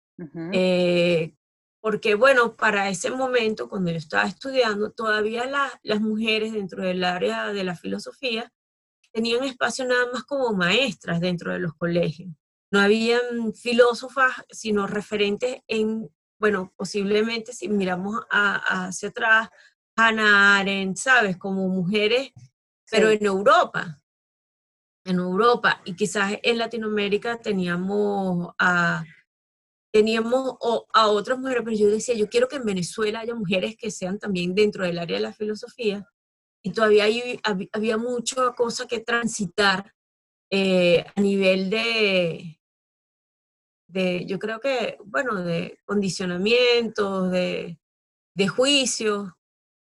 porque 1.84 2.14
bueno, 2.14 2.56
para 2.56 2.88
ese 2.88 3.10
momento, 3.10 3.68
cuando 3.68 3.90
yo 3.90 3.98
estaba 3.98 4.24
estudiando, 4.24 4.90
todavía 4.90 5.44
las 5.82 6.00
mujeres 6.00 6.54
dentro 6.54 6.82
del 6.82 7.04
área 7.04 7.52
de 7.52 7.62
la 7.62 7.76
filosofía 7.76 8.50
tenían 9.12 9.44
espacio 9.44 9.84
nada 9.84 10.10
más 10.10 10.24
como 10.24 10.54
maestras 10.54 11.20
dentro 11.20 11.52
de 11.52 11.58
los 11.58 11.74
colegios. 11.74 12.30
No 12.70 12.80
habían 12.80 13.54
filósofas, 13.54 14.32
sino 14.50 14.86
referentes 14.86 15.58
en, 15.68 16.10
bueno, 16.40 16.72
posiblemente 16.76 17.52
si 17.52 17.68
miramos 17.68 18.20
hacia 18.30 19.10
atrás, 19.10 19.48
Hannah 19.96 20.58
Arendt, 20.58 20.96
¿sabes? 20.96 21.36
Como 21.36 21.68
mujeres, 21.68 22.32
pero 22.90 23.10
en 23.10 23.24
Europa. 23.24 24.00
En 25.04 25.16
Europa. 25.16 25.80
Y 25.84 25.94
quizás 25.94 26.38
en 26.42 26.58
Latinoamérica 26.58 27.38
teníamos 27.40 28.54
a 28.58 29.04
teníamos 29.92 30.56
a 30.92 31.06
otras 31.06 31.38
mujeres, 31.38 31.62
pero 31.64 31.76
yo 31.76 31.88
decía, 31.88 32.16
yo 32.16 32.28
quiero 32.28 32.48
que 32.48 32.56
en 32.56 32.64
Venezuela 32.64 33.20
haya 33.20 33.32
mujeres 33.36 33.76
que 33.76 33.92
sean 33.92 34.18
también 34.18 34.52
dentro 34.52 34.84
del 34.84 34.98
área 34.98 35.18
de 35.18 35.22
la 35.22 35.32
filosofía, 35.32 36.04
y 36.64 36.72
todavía 36.72 37.04
hay, 37.04 37.38
había 37.72 37.96
mucha 37.96 38.50
cosa 38.54 38.88
que 38.88 38.98
transitar 38.98 39.93
eh, 40.56 41.04
a 41.16 41.20
nivel 41.20 41.68
de, 41.68 42.60
de, 43.88 44.24
yo 44.24 44.38
creo 44.38 44.60
que, 44.60 44.98
bueno, 45.04 45.42
de 45.42 45.80
condicionamientos, 45.84 47.32
de, 47.32 47.80
de 48.36 48.48
juicios. 48.48 49.32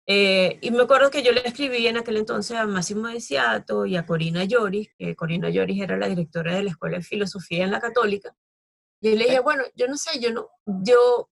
Eh, 0.06 0.60
y 0.62 0.70
me 0.70 0.82
acuerdo 0.82 1.10
que 1.10 1.24
yo 1.24 1.32
le 1.32 1.44
escribí 1.44 1.88
en 1.88 1.96
aquel 1.96 2.18
entonces 2.18 2.56
a 2.56 2.68
Máximo 2.68 3.08
Deciato 3.08 3.84
y 3.84 3.96
a 3.96 4.06
Corina 4.06 4.44
Lloris, 4.44 4.90
que 4.96 5.16
Corina 5.16 5.50
Lloris 5.50 5.82
era 5.82 5.96
la 5.96 6.06
directora 6.06 6.54
de 6.54 6.62
la 6.62 6.70
Escuela 6.70 6.98
de 6.98 7.02
Filosofía 7.04 7.64
en 7.64 7.72
la 7.72 7.80
Católica, 7.80 8.36
y 9.02 9.16
le 9.16 9.24
dije, 9.24 9.40
bueno, 9.40 9.64
yo 9.74 9.88
no 9.88 9.96
sé, 9.96 10.20
yo 10.20 10.30
no, 10.32 10.50
yo, 10.66 11.30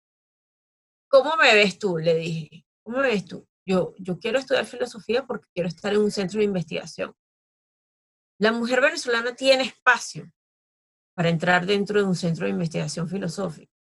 ¿cómo 1.08 1.36
me 1.36 1.54
ves 1.54 1.78
tú? 1.78 1.98
Le 1.98 2.16
dije, 2.16 2.66
¿cómo 2.82 2.98
me 2.98 3.08
ves 3.10 3.24
tú? 3.24 3.46
Yo, 3.64 3.94
yo 3.98 4.18
quiero 4.18 4.40
estudiar 4.40 4.66
filosofía 4.66 5.24
porque 5.26 5.46
quiero 5.54 5.68
estar 5.68 5.92
en 5.92 6.00
un 6.00 6.10
centro 6.10 6.38
de 6.38 6.46
investigación. 6.46 7.14
La 8.38 8.52
mujer 8.52 8.80
venezolana 8.80 9.34
tiene 9.34 9.64
espacio 9.64 10.30
para 11.14 11.28
entrar 11.28 11.66
dentro 11.66 11.98
de 11.98 12.06
un 12.06 12.14
centro 12.14 12.46
de 12.46 12.52
investigación 12.52 13.08
filosófica. 13.08 13.72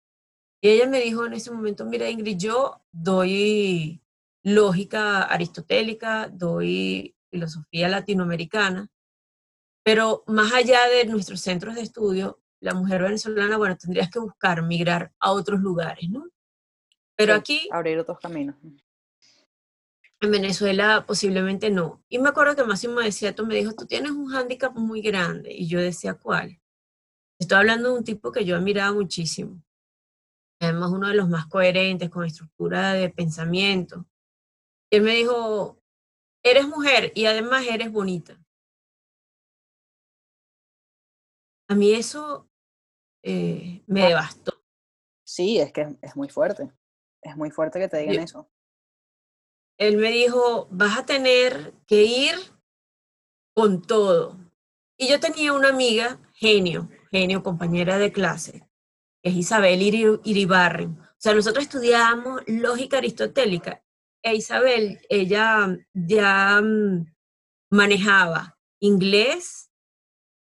Y 0.63 0.71
ella 0.71 0.87
me 0.87 1.01
dijo 1.01 1.27
en 1.27 1.35
ese 1.35 1.51
momento, 1.51 1.85
mira 1.85 2.09
Ingrid, 2.09 2.39
yo 2.39 2.83
doy 2.91 4.03
lógica 4.43 5.23
aristotélica, 5.25 6.29
doy 6.29 7.15
filosofía 7.31 7.89
latinoamericana, 7.89 8.89
pero 9.83 10.25
más 10.27 10.53
allá 10.55 10.89
de 10.89 11.05
nuestros 11.05 11.41
centros 11.43 11.75
de 11.75 11.83
estudio, 11.83 12.41
la 12.61 12.73
mujer 12.73 13.03
venezolana, 13.03 13.59
bueno, 13.59 13.77
tendrías 13.77 14.11
que 14.11 14.19
buscar 14.19 14.63
migrar 14.63 15.13
a 15.21 15.33
otros 15.33 15.61
lugares, 15.61 16.09
¿no? 16.09 16.27
Pero 17.15 17.35
aquí... 17.35 17.69
Abrir 17.71 17.99
otros 17.99 18.19
caminos. 18.19 18.57
En 20.21 20.31
Venezuela 20.31 21.05
posiblemente 21.07 21.71
no. 21.71 22.03
Y 22.09 22.19
me 22.19 22.31
acuerdo 22.31 22.57
que 22.57 22.65
Máximo 22.65 23.01
decía, 23.01 23.35
tú 23.35 23.47
me 23.47 23.55
dijo, 23.55 23.73
tú 23.75 23.87
tienes 23.87 24.13
un 24.13 24.29
hándicap 24.29 24.75
muy 24.75 25.03
grande. 25.03 25.53
Y 25.53 25.69
yo 25.69 25.81
decía, 25.81 26.15
¿cuál? 26.15 26.61
Estoy 27.39 27.59
hablando 27.59 27.93
de 27.93 27.99
un 27.99 28.05
tipo 28.05 28.33
que 28.33 28.45
yo 28.45 28.57
admiraba 28.57 28.95
muchísimo. 28.95 29.63
Además, 30.61 30.91
uno 30.91 31.09
de 31.09 31.15
los 31.15 31.29
más 31.29 31.47
coherentes, 31.47 32.09
con 32.09 32.25
estructura 32.25 32.95
de 32.95 33.11
pensamiento. 33.11 34.07
Y 34.91 34.97
él 34.97 35.03
me 35.03 35.15
dijo, 35.15 35.83
eres 36.43 36.67
mujer 36.67 37.13
y 37.15 37.27
además 37.27 37.67
eres 37.67 37.93
bonita. 37.93 38.41
A 41.69 41.75
mí 41.75 41.93
eso 41.93 42.49
eh, 43.23 43.83
me 43.87 44.07
devastó. 44.09 44.65
Sí, 45.27 45.59
es 45.59 45.73
que 45.73 45.97
es 46.01 46.17
muy 46.17 46.29
fuerte. 46.29 46.71
Es 47.21 47.37
muy 47.37 47.51
fuerte 47.51 47.81
que 47.81 47.89
te 47.89 47.99
digan 47.99 48.21
eso. 48.21 48.49
Él 49.79 49.99
me 49.99 50.11
dijo, 50.11 50.69
vas 50.71 50.99
a 50.99 51.07
tener 51.07 51.75
que 51.87 52.03
ir 52.05 52.35
con 53.55 53.83
todo. 53.83 54.39
Y 54.99 55.09
yo 55.09 55.21
tenía 55.21 55.53
una 55.53 55.69
amiga, 55.69 56.19
genio, 56.35 56.89
genio, 57.11 57.43
compañera 57.43 57.99
de 57.99 58.13
clase, 58.13 58.67
que 59.23 59.31
es 59.31 59.37
Isabel 59.37 59.83
Iribarren. 59.83 60.99
O 61.01 61.19
sea, 61.19 61.35
nosotros 61.35 61.65
estudiábamos 61.65 62.43
lógica 62.47 62.99
aristotélica. 62.99 63.83
E 64.23 64.35
Isabel, 64.35 65.01
ella 65.09 65.77
ya 65.93 66.61
mm, 66.61 67.07
manejaba 67.71 68.59
inglés, 68.81 69.71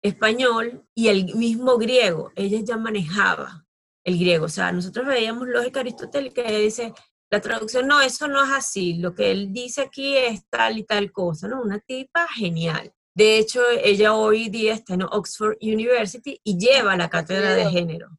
español 0.02 0.85
y 0.94 1.08
el 1.08 1.35
mismo 1.37 1.78
griego. 1.78 2.32
Ella 2.35 2.61
ya 2.61 2.76
manejaba 2.76 3.66
el 4.04 4.18
griego. 4.18 4.46
O 4.46 4.48
sea, 4.48 4.72
nosotros 4.72 5.06
veíamos 5.06 5.48
lógica 5.48 5.80
aristotélica 5.80 6.42
y 6.42 6.46
ella 6.46 6.58
dice, 6.58 6.94
la 7.33 7.40
traducción, 7.40 7.87
no, 7.88 8.03
eso 8.03 8.29
no 8.29 8.45
es 8.45 8.51
así. 8.51 8.99
Lo 8.99 9.14
que 9.14 9.31
él 9.31 9.55
dice 9.55 9.81
aquí 9.81 10.18
es 10.18 10.47
tal 10.51 10.77
y 10.77 10.85
tal 10.85 11.11
cosa, 11.11 11.49
¿no? 11.49 11.62
Una 11.62 11.81
tipa 11.81 12.29
genial. 12.29 12.92
De 13.14 13.38
hecho, 13.38 13.62
ella 13.83 14.14
hoy 14.14 14.51
día 14.51 14.75
está 14.75 14.92
en 14.92 15.05
Oxford 15.05 15.57
University 15.62 16.38
y 16.45 16.59
lleva 16.59 16.95
la 16.95 17.09
cátedra 17.09 17.55
de 17.55 17.71
género. 17.71 18.11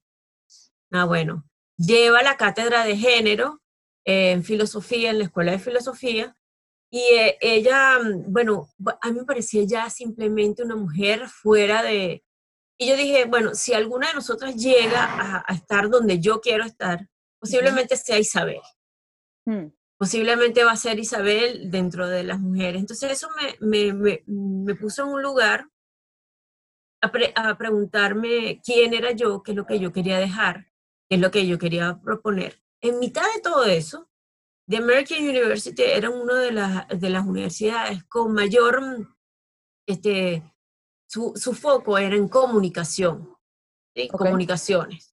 Ah, 0.92 1.06
bueno, 1.06 1.48
lleva 1.78 2.24
la 2.24 2.38
cátedra 2.38 2.86
de 2.86 2.98
género 2.98 3.62
en 4.04 4.44
filosofía, 4.44 5.12
en 5.12 5.20
la 5.20 5.26
escuela 5.26 5.52
de 5.52 5.60
filosofía, 5.60 6.36
y 6.92 7.00
eh, 7.00 7.38
ella, 7.40 8.00
mm, 8.00 8.34
bueno, 8.34 8.68
a 9.00 9.12
mí 9.12 9.20
me 9.20 9.26
parecía 9.26 9.64
ya 9.64 9.92
simplemente 9.92 10.64
una 10.64 10.76
mujer 10.76 11.28
fuera 11.30 11.84
de... 11.84 12.24
Y 12.80 12.88
yo 12.88 12.98
dije, 12.98 13.26
bueno, 13.26 13.54
si 13.54 13.74
alguna 13.74 14.08
de 14.08 14.16
nosotras 14.16 14.56
llega 14.56 15.44
a, 15.48 15.54
estar 15.54 15.88
donde 15.90 16.20
yo 16.20 16.42
quiero 16.42 16.64
estar, 16.64 17.08
posiblemente 17.40 17.96
sea 17.96 18.18
Isabel. 18.18 18.62
Hmm. 19.46 19.68
Posiblemente 19.98 20.64
va 20.64 20.72
a 20.72 20.78
ser 20.78 21.00
Isabel 21.00 21.70
dentro 21.72 22.08
de 22.08 22.24
las 22.24 22.40
mujeres. 22.40 22.82
Entonces 22.82 23.12
eso 23.12 23.30
me, 23.60 23.94
me, 23.94 24.24
me, 24.26 24.76
puso 24.76 25.04
en 25.04 25.10
un 25.10 25.22
lugar 25.22 25.70
a, 27.02 27.12
a 27.36 27.58
preguntarme 27.58 28.62
quién 28.64 28.94
era 28.94 29.12
yo, 29.12 29.44
qué 29.44 29.52
es 29.52 29.58
lo 29.58 29.66
que 29.66 29.80
yo 29.80 29.94
quería 29.94 30.18
dejar, 30.20 30.68
qué 31.10 31.16
es 31.16 31.22
lo 31.22 31.32
que 31.32 31.48
yo 31.48 31.58
quería 31.58 32.00
proponer. 32.02 32.62
En 32.82 33.00
mitad 33.00 33.24
de 33.34 33.42
todo 33.42 33.66
eso, 33.66 34.10
The 34.68 34.78
American 34.78 35.24
University 35.24 35.84
era 35.84 36.10
una 36.10 36.40
de 36.40 36.52
las, 36.52 36.88
de 36.88 37.10
las 37.10 37.26
universidades 37.26 38.04
con 38.06 38.34
mayor, 38.34 38.82
mm, 38.82 39.16
este, 39.88 40.44
su, 41.10 41.34
su 41.36 41.54
foco 41.54 41.98
era 41.98 42.16
en 42.16 42.30
comunicación, 42.30 43.38
¿sí? 43.96 44.08
comunicaciones. 44.08 45.13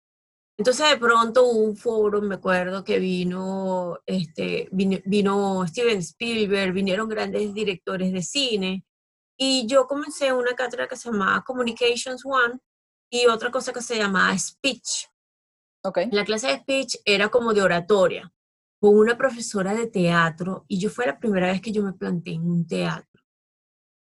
Entonces 0.61 0.91
de 0.91 0.99
pronto 0.99 1.43
hubo 1.45 1.63
un 1.63 1.75
foro, 1.75 2.21
me 2.21 2.35
acuerdo 2.35 2.85
que 2.85 2.99
vino, 2.99 3.99
este, 4.05 4.69
vino, 4.71 5.67
Steven 5.67 5.97
Spielberg, 6.01 6.75
vinieron 6.75 7.09
grandes 7.09 7.55
directores 7.55 8.13
de 8.13 8.21
cine, 8.21 8.85
y 9.39 9.67
yo 9.67 9.87
comencé 9.87 10.35
una 10.35 10.55
cátedra 10.55 10.87
que 10.87 10.97
se 10.97 11.11
llamaba 11.11 11.43
Communications 11.45 12.27
One 12.27 12.59
y 13.11 13.25
otra 13.25 13.51
cosa 13.51 13.73
que 13.73 13.81
se 13.81 13.97
llamaba 13.97 14.37
Speech. 14.37 15.09
Okay. 15.83 16.11
La 16.11 16.27
clase 16.27 16.49
de 16.49 16.59
speech 16.59 16.97
era 17.07 17.31
como 17.31 17.55
de 17.55 17.63
oratoria 17.63 18.31
con 18.79 18.99
una 18.99 19.17
profesora 19.17 19.73
de 19.73 19.87
teatro 19.87 20.67
y 20.69 20.79
yo 20.79 20.91
fue 20.91 21.07
la 21.07 21.19
primera 21.19 21.47
vez 21.47 21.63
que 21.63 21.73
yo 21.73 21.83
me 21.83 21.95
planté 21.95 22.33
en 22.33 22.43
un 22.43 22.67
teatro. 22.67 23.23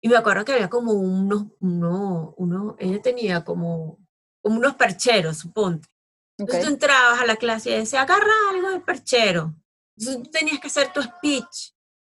Y 0.02 0.10
me 0.10 0.18
acuerdo 0.18 0.44
que 0.44 0.52
había 0.52 0.70
como 0.70 0.92
unos, 0.92 1.46
uno, 1.62 2.34
uno, 2.36 2.76
ella 2.80 3.02
tenía 3.02 3.46
como, 3.46 4.06
como 4.42 4.58
unos 4.58 4.76
percheros, 4.76 5.38
suponte. 5.38 5.93
Entonces 6.38 6.66
tú 6.66 6.72
entrabas 6.72 7.22
a 7.22 7.26
la 7.26 7.36
clase 7.36 7.70
y 7.70 7.76
decía, 7.76 8.02
agarra 8.02 8.34
algo 8.50 8.70
del 8.70 8.82
perchero. 8.82 9.56
Entonces 9.98 10.24
tú 10.24 10.32
tenías 10.32 10.60
que 10.60 10.68
hacer 10.68 10.92
tu 10.92 11.02
speech, 11.02 11.74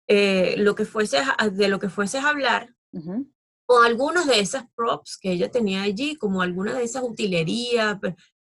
eh, 0.09 0.55
lo 0.59 0.75
que 0.75 0.85
fuese 0.85 1.19
de 1.53 1.69
lo 1.69 1.79
que 1.79 1.89
fueses 1.89 2.25
a 2.25 2.29
hablar, 2.29 2.75
o 3.67 3.83
algunos 3.83 4.27
de 4.27 4.39
esas 4.39 4.65
props 4.77 5.17
que 5.17 5.33
ella 5.33 5.51
tenía 5.51 5.83
allí, 5.83 6.17
como 6.17 6.43
algunas 6.43 6.77
de 6.77 6.85
esas 6.85 7.03
utilerías, 7.03 7.99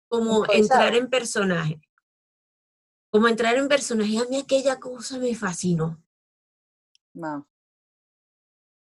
como 0.08 0.44
entrar 0.52 0.94
en 0.94 1.10
personaje 1.10 1.80
como 3.10 3.28
entrar 3.28 3.56
en 3.56 3.68
personaje, 3.68 4.18
a 4.18 4.24
mí 4.26 4.36
aquella 4.36 4.78
cosa 4.78 5.18
me 5.18 5.34
fascinó. 5.34 6.02
No. 7.14 7.48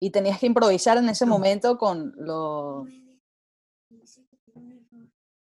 Y 0.00 0.10
tenías 0.10 0.38
que 0.38 0.46
improvisar 0.46 0.98
en 0.98 1.08
ese 1.08 1.26
momento 1.26 1.78
con 1.78 2.12
lo... 2.16 2.86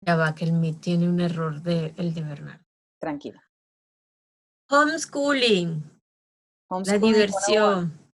Ya 0.02 0.16
va, 0.16 0.34
que 0.34 0.44
el 0.44 0.52
Meet 0.52 0.80
tiene 0.80 1.08
un 1.08 1.20
error 1.20 1.60
de 1.62 1.94
el 1.96 2.14
de 2.14 2.22
Bernardo. 2.22 2.64
Tranquila. 2.98 3.42
Homeschooling. 4.70 6.00
La 6.86 6.98
diversión. 6.98 8.12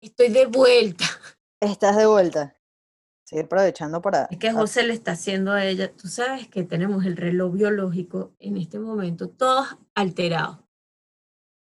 Estoy 0.00 0.28
de 0.28 0.46
vuelta. 0.46 1.04
Estás 1.60 1.96
de 1.96 2.06
vuelta. 2.06 2.56
Estoy 3.24 3.44
aprovechando 3.44 4.00
para... 4.00 4.24
Es 4.30 4.38
que 4.38 4.52
José 4.52 4.84
le 4.84 4.94
está 4.94 5.12
haciendo 5.12 5.52
a 5.52 5.64
ella, 5.64 5.94
tú 5.94 6.08
sabes 6.08 6.48
que 6.48 6.64
tenemos 6.64 7.04
el 7.04 7.16
reloj 7.16 7.52
biológico 7.52 8.34
en 8.38 8.56
este 8.56 8.78
momento, 8.78 9.28
todos 9.28 9.76
alterados. 9.94 10.60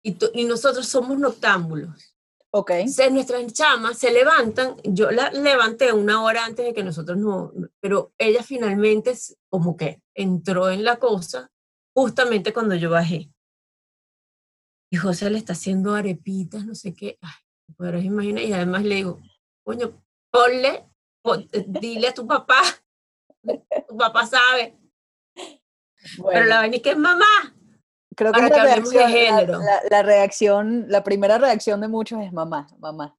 Y, 0.05 0.17
y 0.35 0.45
nosotros 0.45 0.87
somos 0.87 1.19
noctámbulos. 1.19 2.16
Ok. 2.59 2.71
Entonces 2.71 3.13
nuestras 3.13 3.53
chamas 3.53 3.99
se 3.99 4.11
levantan, 4.11 4.77
yo 4.83 5.11
la 5.11 5.31
levanté 5.31 5.93
una 5.93 6.23
hora 6.23 6.47
antes 6.47 6.65
de 6.65 6.73
que 6.73 6.83
nosotros 6.83 7.19
no, 7.19 7.53
pero 7.81 8.15
ella 8.17 8.43
finalmente 8.43 9.13
como 9.51 9.77
que 9.77 10.01
entró 10.15 10.71
en 10.71 10.83
la 10.83 10.97
cosa 10.97 11.51
justamente 11.95 12.55
cuando 12.55 12.75
yo 12.75 12.89
bajé. 12.89 13.31
Y 14.91 14.97
José 14.97 15.29
le 15.29 15.37
está 15.37 15.53
haciendo 15.53 15.95
arepitas, 15.95 16.65
no 16.65 16.75
sé 16.75 16.95
qué. 16.95 17.19
Ay, 17.21 17.75
pero 17.77 17.99
imagina, 17.99 18.41
y 18.43 18.55
además 18.55 18.85
le 18.85 18.95
digo, 18.95 19.21
coño, 19.63 20.03
ponle 20.31 20.87
dile 21.67 22.09
a 22.09 22.15
tu 22.15 22.27
papá, 22.27 22.63
tu 23.87 23.99
papá 23.99 24.27
sabe. 24.27 24.79
Pero 26.25 26.47
la 26.47 26.61
vaina 26.61 26.77
es 26.77 26.83
que 26.83 26.93
es 26.93 26.97
mamá. 26.97 27.56
Creo 28.17 28.33
que, 28.33 28.41
la, 28.41 28.49
reacción, 28.49 29.11
género. 29.11 29.61
La, 29.91 30.03
reacción, 30.03 30.87
la 30.89 31.05
primera 31.05 31.37
reacción 31.37 31.83
de 31.83 31.89
muchos 31.89 32.23
es 32.23 32.33
mamá, 32.33 32.67
mamá. 32.79 33.15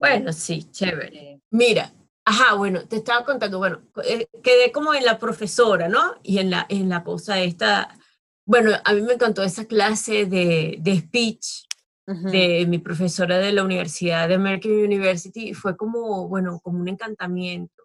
Bueno, 0.00 0.32
sí, 0.32 0.68
chévere. 0.72 1.40
Mira, 1.50 1.92
ajá, 2.24 2.54
bueno, 2.54 2.86
te 2.88 2.96
estaba 2.96 3.24
contando, 3.24 3.58
bueno, 3.58 3.80
eh, 4.04 4.26
quedé 4.42 4.72
como 4.72 4.94
en 4.94 5.04
la 5.04 5.16
profesora, 5.20 5.88
¿no? 5.88 6.16
Y 6.24 6.38
en 6.38 6.50
la, 6.50 6.66
en 6.68 6.88
la 6.88 7.04
cosa 7.04 7.38
esta, 7.40 7.96
bueno, 8.44 8.72
a 8.84 8.92
mí 8.92 9.00
me 9.02 9.12
encantó 9.12 9.44
esa 9.44 9.64
clase 9.64 10.26
de, 10.26 10.78
de 10.80 10.98
speech, 10.98 11.68
de 12.06 12.64
mi 12.66 12.78
profesora 12.78 13.38
de 13.38 13.52
la 13.52 13.62
Universidad 13.62 14.28
de 14.28 14.34
American 14.36 14.72
University, 14.72 15.52
fue 15.52 15.76
como, 15.76 16.26
bueno, 16.26 16.58
como 16.60 16.80
un 16.80 16.88
encantamiento. 16.88 17.77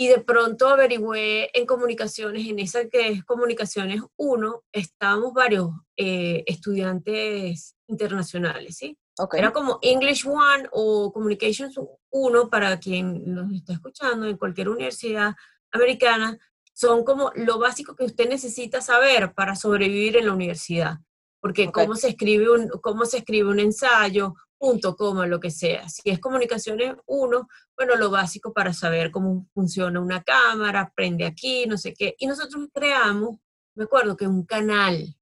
Y 0.00 0.06
de 0.08 0.20
pronto 0.20 0.68
averigüé 0.68 1.50
en 1.58 1.66
comunicaciones, 1.66 2.46
en 2.46 2.60
esa 2.60 2.88
que 2.88 3.08
es 3.08 3.24
comunicaciones 3.24 4.00
1, 4.16 4.64
estábamos 4.70 5.34
varios 5.34 5.70
eh, 5.96 6.44
estudiantes 6.46 7.74
internacionales, 7.88 8.76
¿sí? 8.76 8.96
Era 9.32 9.52
como 9.52 9.80
English 9.82 10.24
One 10.24 10.68
o 10.70 11.12
Communications 11.12 11.74
1 12.10 12.48
para 12.48 12.78
quien 12.78 13.34
nos 13.34 13.52
está 13.52 13.72
escuchando 13.72 14.26
en 14.26 14.36
cualquier 14.36 14.68
universidad 14.68 15.34
americana, 15.72 16.38
son 16.72 17.02
como 17.04 17.32
lo 17.34 17.58
básico 17.58 17.96
que 17.96 18.04
usted 18.04 18.28
necesita 18.28 18.80
saber 18.80 19.34
para 19.34 19.56
sobrevivir 19.56 20.16
en 20.16 20.26
la 20.26 20.32
universidad 20.32 20.98
porque 21.40 21.70
cómo, 21.70 21.94
se 21.94 22.08
escribe 22.08 22.50
un, 22.50 22.68
cómo 22.82 23.04
se 23.04 23.18
escribe 23.18 23.48
un 23.48 23.60
ensayo, 23.60 24.34
punto, 24.58 24.96
coma, 24.96 25.26
lo 25.26 25.40
que 25.40 25.50
sea. 25.50 25.88
Si 25.88 26.10
es 26.10 26.18
comunicaciones 26.18 26.96
uno, 27.06 27.48
bueno, 27.76 27.96
lo 27.96 28.10
básico 28.10 28.52
para 28.52 28.72
saber 28.72 29.10
cómo 29.10 29.46
funciona 29.54 30.00
una 30.00 30.22
cámara, 30.22 30.92
prende 30.94 31.24
aquí, 31.24 31.66
no 31.66 31.78
sé 31.78 31.94
qué. 31.94 32.14
Y 32.18 32.26
nosotros 32.26 32.68
creamos, 32.72 33.38
me 33.74 33.84
acuerdo 33.84 34.16
que 34.16 34.26
un 34.26 34.44
canal, 34.44 35.16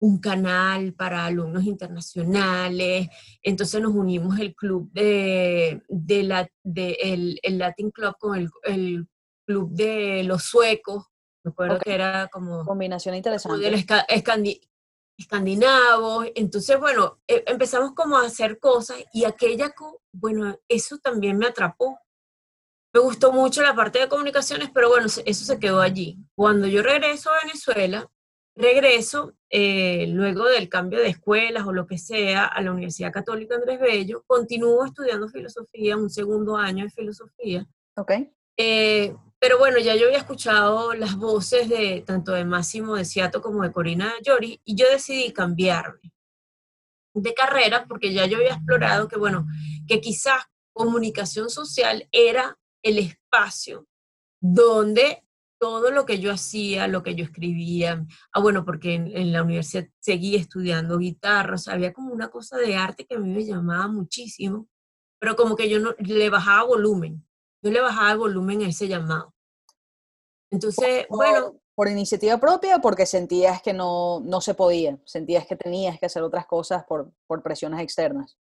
un 0.00 0.18
canal 0.18 0.94
para 0.94 1.26
alumnos 1.26 1.64
internacionales. 1.64 3.08
Entonces 3.42 3.80
nos 3.80 3.94
unimos 3.94 4.38
el 4.38 4.54
club 4.54 4.90
de, 4.92 5.82
de 5.88 6.22
la, 6.22 6.48
de 6.62 6.96
el, 7.00 7.38
el, 7.42 7.58
Latin 7.58 7.90
Club 7.90 8.14
con 8.18 8.38
el, 8.38 8.50
el, 8.64 9.06
club 9.46 9.70
de 9.72 10.24
los 10.24 10.44
suecos. 10.44 11.04
Me 11.42 11.50
acuerdo 11.50 11.78
que 11.78 11.94
era 11.94 12.28
como... 12.28 12.64
Combinación 12.64 13.14
interesante. 13.14 13.62
Del 13.62 13.74
escandinavos. 15.16 16.26
Entonces, 16.34 16.78
bueno, 16.78 17.20
e, 17.26 17.44
empezamos 17.46 17.92
como 17.94 18.16
a 18.16 18.26
hacer 18.26 18.58
cosas 18.58 18.98
y 19.12 19.24
aquella, 19.24 19.74
bueno, 20.12 20.58
eso 20.68 20.98
también 20.98 21.38
me 21.38 21.46
atrapó. 21.46 21.98
Me 22.92 23.00
gustó 23.00 23.32
mucho 23.32 23.62
la 23.62 23.74
parte 23.74 23.98
de 23.98 24.08
comunicaciones, 24.08 24.70
pero 24.72 24.88
bueno, 24.88 25.06
eso 25.06 25.44
se 25.44 25.58
quedó 25.58 25.80
allí. 25.80 26.18
Cuando 26.36 26.66
yo 26.68 26.82
regreso 26.82 27.30
a 27.30 27.44
Venezuela, 27.44 28.08
regreso 28.56 29.34
eh, 29.50 30.06
luego 30.08 30.44
del 30.44 30.68
cambio 30.68 31.00
de 31.00 31.08
escuelas 31.08 31.66
o 31.66 31.72
lo 31.72 31.86
que 31.86 31.98
sea 31.98 32.44
a 32.44 32.62
la 32.62 32.70
Universidad 32.70 33.12
Católica 33.12 33.56
Andrés 33.56 33.80
Bello, 33.80 34.22
continúo 34.26 34.84
estudiando 34.84 35.28
filosofía, 35.28 35.96
un 35.96 36.08
segundo 36.08 36.56
año 36.56 36.84
de 36.84 36.90
filosofía. 36.90 37.66
Ok. 37.96 38.12
Eh, 38.56 39.14
Pero 39.44 39.58
bueno, 39.58 39.78
ya 39.78 39.94
yo 39.94 40.06
había 40.06 40.20
escuchado 40.20 40.94
las 40.94 41.16
voces 41.16 41.68
de 41.68 42.00
tanto 42.00 42.32
de 42.32 42.46
Máximo 42.46 42.96
de 42.96 43.04
Ciato 43.04 43.42
como 43.42 43.62
de 43.62 43.72
Corina 43.72 44.14
Llori 44.22 44.58
y 44.64 44.74
yo 44.74 44.86
decidí 44.90 45.34
cambiarme 45.34 46.14
de 47.12 47.34
carrera 47.34 47.84
porque 47.86 48.14
ya 48.14 48.24
yo 48.24 48.38
había 48.38 48.54
explorado 48.54 49.06
que, 49.06 49.18
bueno, 49.18 49.46
que 49.86 50.00
quizás 50.00 50.44
comunicación 50.72 51.50
social 51.50 52.08
era 52.10 52.58
el 52.82 52.98
espacio 52.98 53.86
donde 54.40 55.22
todo 55.60 55.90
lo 55.90 56.06
que 56.06 56.20
yo 56.20 56.32
hacía, 56.32 56.88
lo 56.88 57.02
que 57.02 57.14
yo 57.14 57.26
escribía, 57.26 58.02
ah, 58.32 58.40
bueno, 58.40 58.64
porque 58.64 58.94
en, 58.94 59.30
la 59.30 59.42
universidad 59.42 59.86
seguí 60.00 60.36
estudiando 60.36 60.96
guitarra, 60.96 61.56
o 61.56 61.58
sea, 61.58 61.74
había 61.74 61.92
como 61.92 62.14
una 62.14 62.28
cosa 62.28 62.56
de 62.56 62.76
arte 62.76 63.04
que 63.04 63.16
a 63.16 63.18
mí 63.18 63.28
me 63.28 63.44
llamaba 63.44 63.88
muchísimo, 63.88 64.70
pero 65.18 65.36
como 65.36 65.54
que 65.54 65.68
yo 65.68 65.80
no 65.80 65.94
le 65.98 66.30
bajaba 66.30 66.62
volumen, 66.62 67.28
yo 67.60 67.70
le 67.70 67.82
bajaba 67.82 68.14
volumen 68.14 68.62
a 68.62 68.68
ese 68.68 68.88
llamado. 68.88 69.33
Entonces, 70.54 71.06
bueno. 71.08 71.54
¿Por 71.76 71.88
iniciativa 71.88 72.38
propia 72.38 72.76
o 72.76 72.80
porque 72.80 73.04
sentías 73.04 73.60
que 73.60 73.72
no, 73.72 74.20
no 74.20 74.40
se 74.40 74.54
podía? 74.54 74.96
¿Sentías 75.04 75.44
que 75.44 75.56
tenías 75.56 75.98
que 75.98 76.06
hacer 76.06 76.22
otras 76.22 76.46
cosas 76.46 76.84
por, 76.84 77.10
por 77.26 77.42
presiones 77.42 77.80
externas? 77.80 78.38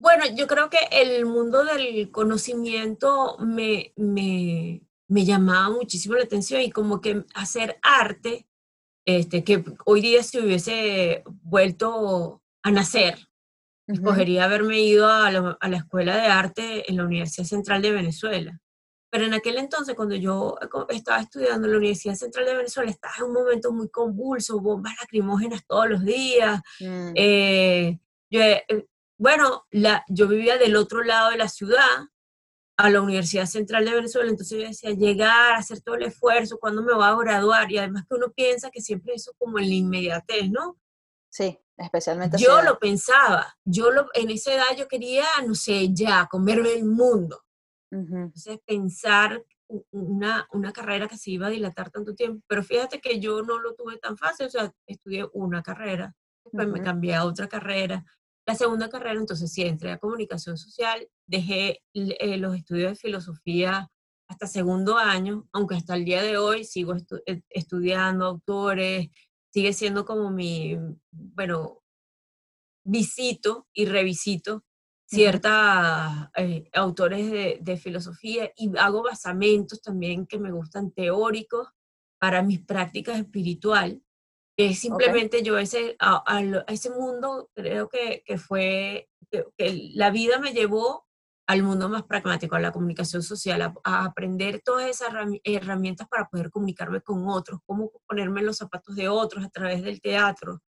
Bueno, 0.00 0.24
yo 0.34 0.48
creo 0.48 0.68
que 0.68 0.78
el 0.90 1.26
mundo 1.26 1.62
del 1.62 2.10
conocimiento 2.10 3.36
me, 3.38 3.92
me, 3.96 4.82
me 5.06 5.24
llamaba 5.24 5.70
muchísimo 5.70 6.16
la 6.16 6.24
atención 6.24 6.60
y 6.62 6.72
como 6.72 7.00
que 7.00 7.24
hacer 7.34 7.78
arte, 7.82 8.48
este, 9.04 9.44
que 9.44 9.62
hoy 9.84 10.00
día 10.00 10.22
si 10.24 10.40
hubiese 10.40 11.22
vuelto 11.42 12.42
a 12.64 12.70
nacer, 12.72 13.28
escogería 13.86 14.44
haberme 14.44 14.80
ido 14.80 15.08
a 15.08 15.30
la, 15.30 15.58
a 15.60 15.68
la, 15.68 15.76
Escuela 15.76 16.16
de 16.16 16.26
Arte 16.26 16.90
en 16.90 16.96
la 16.96 17.04
Universidad 17.04 17.46
Central 17.46 17.82
de 17.82 17.92
Venezuela. 17.92 18.60
Pero 19.10 19.24
en 19.26 19.34
aquel 19.34 19.58
entonces, 19.58 19.96
cuando 19.96 20.14
yo 20.14 20.56
estaba 20.88 21.20
estudiando 21.20 21.66
en 21.66 21.72
la 21.72 21.78
Universidad 21.78 22.14
Central 22.14 22.46
de 22.46 22.56
Venezuela, 22.56 22.90
estaba 22.90 23.14
en 23.18 23.24
un 23.24 23.32
momento 23.32 23.72
muy 23.72 23.88
convulso, 23.88 24.60
bombas 24.60 24.94
lacrimógenas 25.00 25.66
todos 25.66 25.88
los 25.88 26.04
días. 26.04 26.60
Mm. 26.78 27.12
Eh, 27.16 27.98
yo, 28.30 28.40
eh, 28.40 28.86
bueno, 29.18 29.66
la, 29.70 30.04
yo 30.08 30.28
vivía 30.28 30.58
del 30.58 30.76
otro 30.76 31.02
lado 31.02 31.30
de 31.30 31.38
la 31.38 31.48
ciudad, 31.48 32.08
a 32.80 32.88
la 32.88 33.02
Universidad 33.02 33.44
Central 33.44 33.84
de 33.84 33.92
Venezuela, 33.92 34.30
entonces 34.30 34.58
yo 34.58 34.66
decía, 34.66 34.90
llegar, 34.92 35.54
hacer 35.54 35.82
todo 35.82 35.96
el 35.96 36.04
esfuerzo, 36.04 36.58
¿cuándo 36.58 36.82
me 36.82 36.94
va 36.94 37.08
a 37.08 37.16
graduar? 37.16 37.70
Y 37.70 37.76
además 37.76 38.04
que 38.08 38.14
uno 38.14 38.32
piensa 38.32 38.70
que 38.70 38.80
siempre 38.80 39.12
eso 39.14 39.32
como 39.36 39.58
en 39.58 39.68
la 39.68 39.74
inmediatez, 39.74 40.48
¿no? 40.48 40.78
Sí, 41.28 41.58
especialmente. 41.76 42.38
Yo 42.38 42.62
lo 42.62 42.78
pensaba, 42.78 43.54
yo 43.64 43.90
lo, 43.90 44.06
en 44.14 44.30
esa 44.30 44.54
edad 44.54 44.76
yo 44.78 44.88
quería, 44.88 45.26
no 45.46 45.54
sé, 45.54 45.92
ya, 45.92 46.26
comerme 46.30 46.72
el 46.72 46.86
mundo. 46.86 47.44
Entonces, 47.90 48.58
pensar 48.64 49.44
una, 49.90 50.46
una 50.52 50.72
carrera 50.72 51.08
que 51.08 51.16
se 51.16 51.32
iba 51.32 51.48
a 51.48 51.50
dilatar 51.50 51.90
tanto 51.90 52.14
tiempo, 52.14 52.44
pero 52.46 52.62
fíjate 52.62 53.00
que 53.00 53.20
yo 53.20 53.42
no 53.42 53.58
lo 53.58 53.74
tuve 53.74 53.98
tan 53.98 54.16
fácil, 54.16 54.46
o 54.46 54.50
sea, 54.50 54.72
estudié 54.86 55.26
una 55.32 55.62
carrera, 55.62 56.14
después 56.44 56.68
me 56.68 56.82
cambié 56.82 57.14
a 57.14 57.24
otra 57.24 57.48
carrera. 57.48 58.04
La 58.46 58.54
segunda 58.54 58.88
carrera, 58.88 59.18
entonces 59.20 59.52
sí, 59.52 59.62
entré 59.62 59.92
a 59.92 59.98
comunicación 59.98 60.56
social, 60.56 61.08
dejé 61.26 61.82
eh, 61.94 62.36
los 62.38 62.56
estudios 62.56 62.90
de 62.92 62.96
filosofía 62.96 63.88
hasta 64.28 64.46
segundo 64.46 64.96
año, 64.96 65.48
aunque 65.52 65.74
hasta 65.74 65.96
el 65.96 66.04
día 66.04 66.22
de 66.22 66.36
hoy 66.36 66.64
sigo 66.64 66.94
eh, 67.26 67.42
estudiando 67.50 68.26
autores, 68.26 69.08
sigue 69.52 69.72
siendo 69.72 70.04
como 70.04 70.30
mi, 70.30 70.78
bueno, 71.10 71.82
visito 72.84 73.66
y 73.72 73.86
revisito 73.86 74.64
ciertos 75.10 75.50
eh, 76.36 76.70
autores 76.72 77.60
de, 77.60 77.76
filosofía 77.76 78.52
y 78.56 78.70
hago 78.78 79.02
basamentos 79.02 79.82
también 79.82 80.24
que 80.24 80.38
me 80.38 80.52
gustan 80.52 80.92
teóricos 80.92 81.68
para 82.20 82.42
mis 82.42 82.60
prácticas 82.60 83.18
espirituales. 83.18 83.98
Que 84.56 84.74
simplemente 84.74 85.42
yo 85.42 85.58
ese, 85.58 85.96
a, 85.98 86.22
ese 86.68 86.90
mundo 86.90 87.50
creo 87.54 87.88
que, 87.88 88.22
que 88.24 88.38
fue, 88.38 89.08
que, 89.30 89.90
la 89.94 90.10
vida 90.10 90.38
me 90.38 90.52
llevó 90.52 91.06
al 91.48 91.64
mundo 91.64 91.88
más 91.88 92.04
pragmático, 92.04 92.54
a 92.54 92.60
la 92.60 92.70
comunicación 92.70 93.22
social, 93.22 93.62
a, 93.62 93.74
a, 93.82 94.04
aprender 94.04 94.60
todas 94.64 94.88
esas 94.88 95.08
herramientas 95.42 96.06
para 96.08 96.28
poder 96.28 96.50
comunicarme 96.50 97.00
con 97.00 97.26
otros, 97.28 97.60
cómo 97.66 97.90
ponerme 98.06 98.40
en 98.40 98.46
los 98.46 98.58
zapatos 98.58 98.94
de 98.94 99.08
otros 99.08 99.44
a 99.44 99.48
través 99.48 99.82
del 99.82 100.00
teatro, 100.00 100.60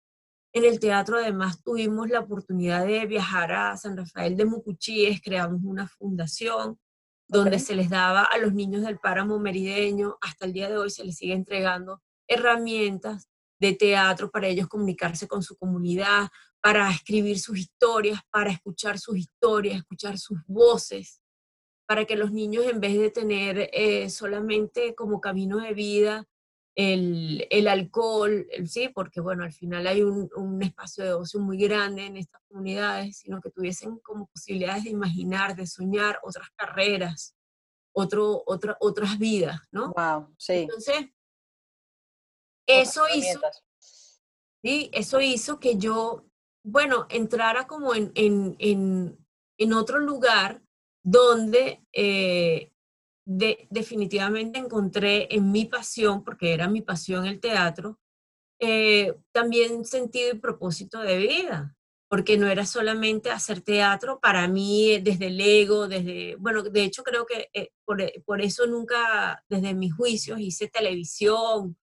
en 0.54 0.66
el 0.66 0.80
teatro 0.80 1.18
además 1.18 1.64
tuvimos 1.64 2.10
la 2.10 2.20
oportunidad 2.20 2.86
de 2.86 3.06
viajar 3.06 3.52
a 3.52 3.78
San 3.78 3.96
Rafael 3.96 4.36
de 4.36 4.46
Mucuchíes, 4.46 5.22
creamos 5.22 5.62
una 5.64 5.88
fundación 5.88 6.78
donde 7.28 7.60
se 7.60 7.76
les 7.76 7.90
daba 7.90 8.24
a 8.24 8.38
los 8.38 8.54
niños 8.54 8.84
del 8.84 9.00
páramo 9.00 9.40
merideño, 9.40 10.18
hasta 10.20 10.46
el 10.46 10.54
día 10.54 10.70
de 10.70 10.78
hoy 10.78 10.90
se 10.90 11.06
les 11.06 11.16
sigue 11.16 11.34
entregando 11.34 12.02
herramientas 12.28 13.30
de 13.60 13.74
teatro 13.74 14.30
para 14.30 14.48
ellos 14.48 14.68
comunicarse 14.68 15.28
con 15.28 15.42
su 15.42 15.56
comunidad, 15.56 16.28
para 16.62 16.92
escribir 16.92 17.40
sus 17.40 17.58
historias, 17.58 18.20
para 18.30 18.52
escuchar 18.52 19.00
sus 19.00 19.18
historias, 19.18 19.78
escuchar 19.78 20.18
sus 20.18 20.40
voces, 20.46 21.22
para 21.88 22.06
que 22.06 22.16
los 22.16 22.32
niños 22.32 22.66
en 22.66 22.80
vez 22.80 22.98
de 23.00 23.10
tener 23.10 23.70
eh, 23.72 24.10
solamente 24.10 24.94
como 24.96 25.22
camino 25.22 25.60
de 25.60 25.74
vida 25.74 26.28
el, 26.76 27.48
el 27.50 27.68
alcohol, 27.68 28.48
sí, 28.66 28.90
porque 28.90 29.20
bueno, 29.20 29.44
al 29.44 29.52
final 29.52 29.88
hay 29.88 30.04
un, 30.04 30.30
un, 30.36 30.62
espacio 30.62 31.04
de 31.04 31.14
ocio 31.14 31.40
muy 31.40 31.58
grande 31.58 32.06
en 32.06 32.18
estas 32.18 32.42
comunidades, 32.48 33.18
sino 33.18 33.42
que 33.42 33.50
tuviesen 33.50 34.00
como 34.00 34.28
posibilidades 34.28 34.86
de 34.86 34.92
imaginar, 34.92 35.56
de 35.56 35.68
soñar 35.68 36.20
otras 36.24 36.50
carreras, 36.56 37.36
otro, 37.94 38.44
otra, 38.46 38.78
otras 38.80 39.20
vidas, 39.20 39.60
¿no? 39.72 39.92
Wow, 39.94 40.34
sí. 40.38 40.54
Entonces, 40.54 41.08
eso 42.66 43.04
hizo, 43.14 43.40
sí, 44.64 44.90
eso 44.94 45.20
hizo 45.20 45.60
que 45.60 45.78
yo, 45.78 46.26
bueno, 46.64 47.06
entrara 47.10 47.68
como 47.68 47.94
en, 47.94 48.12
en, 48.16 48.56
en, 48.60 49.28
en 49.58 49.74
otro 49.74 50.00
lugar 50.00 50.62
donde 51.04 51.86
eh, 51.92 52.71
definitivamente 53.70 54.60
encontré 54.60 55.34
en 55.34 55.52
mi 55.52 55.66
pasión, 55.66 56.24
porque 56.24 56.54
era 56.54 56.68
mi 56.68 56.82
pasión 56.82 57.26
el 57.26 57.40
teatro, 57.40 58.00
eh, 58.60 59.16
también 59.32 59.86
sentido 59.86 60.32
y 60.34 60.40
propósito 60.40 61.00
de 61.00 61.18
vida, 61.18 61.76
porque 62.10 62.38
no 62.38 62.48
era 62.48 62.66
solamente 62.66 63.32
hacer 63.32 63.62
teatro 63.62 64.20
para 64.20 64.48
mí 64.48 65.00
desde 65.00 65.28
el 65.28 65.42
ego, 65.42 65.88
desde, 65.88 66.36
bueno, 66.36 66.62
de 66.62 66.84
hecho 66.84 67.04
creo 67.04 67.26
que 67.26 67.50
eh, 67.54 67.70
por, 67.86 68.42
eso 68.42 68.68
nunca 68.68 69.44
desde 69.50 69.74
mis 69.74 69.94
juicios 69.96 70.40
hice 70.40 70.68
televisión 70.68 71.78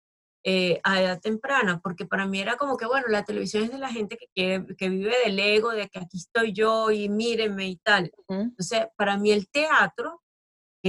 eh, 0.44 0.80
a 0.84 1.02
edad 1.02 1.22
temprana, 1.22 1.80
porque 1.82 2.06
para 2.06 2.26
mí 2.26 2.40
era 2.42 2.58
como 2.58 2.76
que, 2.76 2.86
bueno, 2.86 3.08
la 3.08 3.24
televisión 3.24 3.64
es 3.64 3.72
de 3.72 3.78
la 3.78 3.90
gente 3.90 4.18
que, 4.34 4.66
que 4.78 4.90
vive 4.90 5.16
del 5.24 5.40
ego, 5.40 5.72
de 5.72 5.88
que 5.88 6.00
aquí 6.00 6.18
estoy 6.18 6.54
yo 6.54 6.92
y 6.92 7.08
mírenme 7.08 7.68
y 7.70 7.78
tal. 7.78 8.12
Entonces, 8.28 8.88
para 8.98 9.18
mí 9.18 9.32
el 9.32 9.48
teatro 9.50 10.25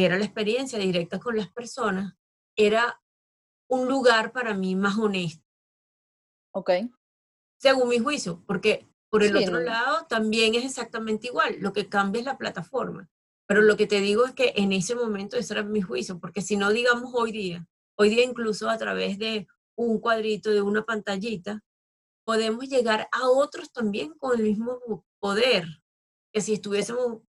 era 0.04 0.18
la 0.18 0.24
experiencia 0.24 0.78
directa 0.78 1.18
con 1.18 1.36
las 1.36 1.50
personas, 1.50 2.14
era 2.54 3.00
un 3.68 3.88
lugar 3.88 4.32
para 4.32 4.54
mí 4.54 4.76
más 4.76 4.98
honesto. 4.98 5.44
Ok. 6.52 6.70
Según 7.58 7.88
mi 7.88 7.98
juicio, 7.98 8.42
porque 8.46 8.88
por 9.08 9.22
el 9.22 9.36
otro 9.36 9.60
lado 9.60 10.06
también 10.06 10.54
es 10.54 10.64
exactamente 10.64 11.28
igual, 11.28 11.56
lo 11.60 11.72
que 11.72 11.88
cambia 11.88 12.20
es 12.20 12.26
la 12.26 12.38
plataforma. 12.38 13.08
Pero 13.46 13.62
lo 13.62 13.76
que 13.76 13.86
te 13.86 14.00
digo 14.00 14.26
es 14.26 14.32
que 14.32 14.52
en 14.56 14.72
ese 14.72 14.94
momento 14.94 15.36
ese 15.36 15.54
era 15.54 15.62
mi 15.62 15.80
juicio, 15.80 16.18
porque 16.18 16.42
si 16.42 16.56
no, 16.56 16.70
digamos 16.70 17.12
hoy 17.14 17.32
día, 17.32 17.66
hoy 17.96 18.10
día 18.10 18.24
incluso 18.24 18.68
a 18.68 18.76
través 18.76 19.18
de 19.18 19.46
un 19.76 20.00
cuadrito, 20.00 20.50
de 20.50 20.62
una 20.62 20.84
pantallita, 20.84 21.62
podemos 22.26 22.68
llegar 22.68 23.08
a 23.12 23.28
otros 23.30 23.72
también 23.72 24.14
con 24.18 24.38
el 24.38 24.42
mismo 24.42 25.06
poder 25.20 25.64
que 26.32 26.40
si 26.40 26.54
estuviésemos 26.54 27.22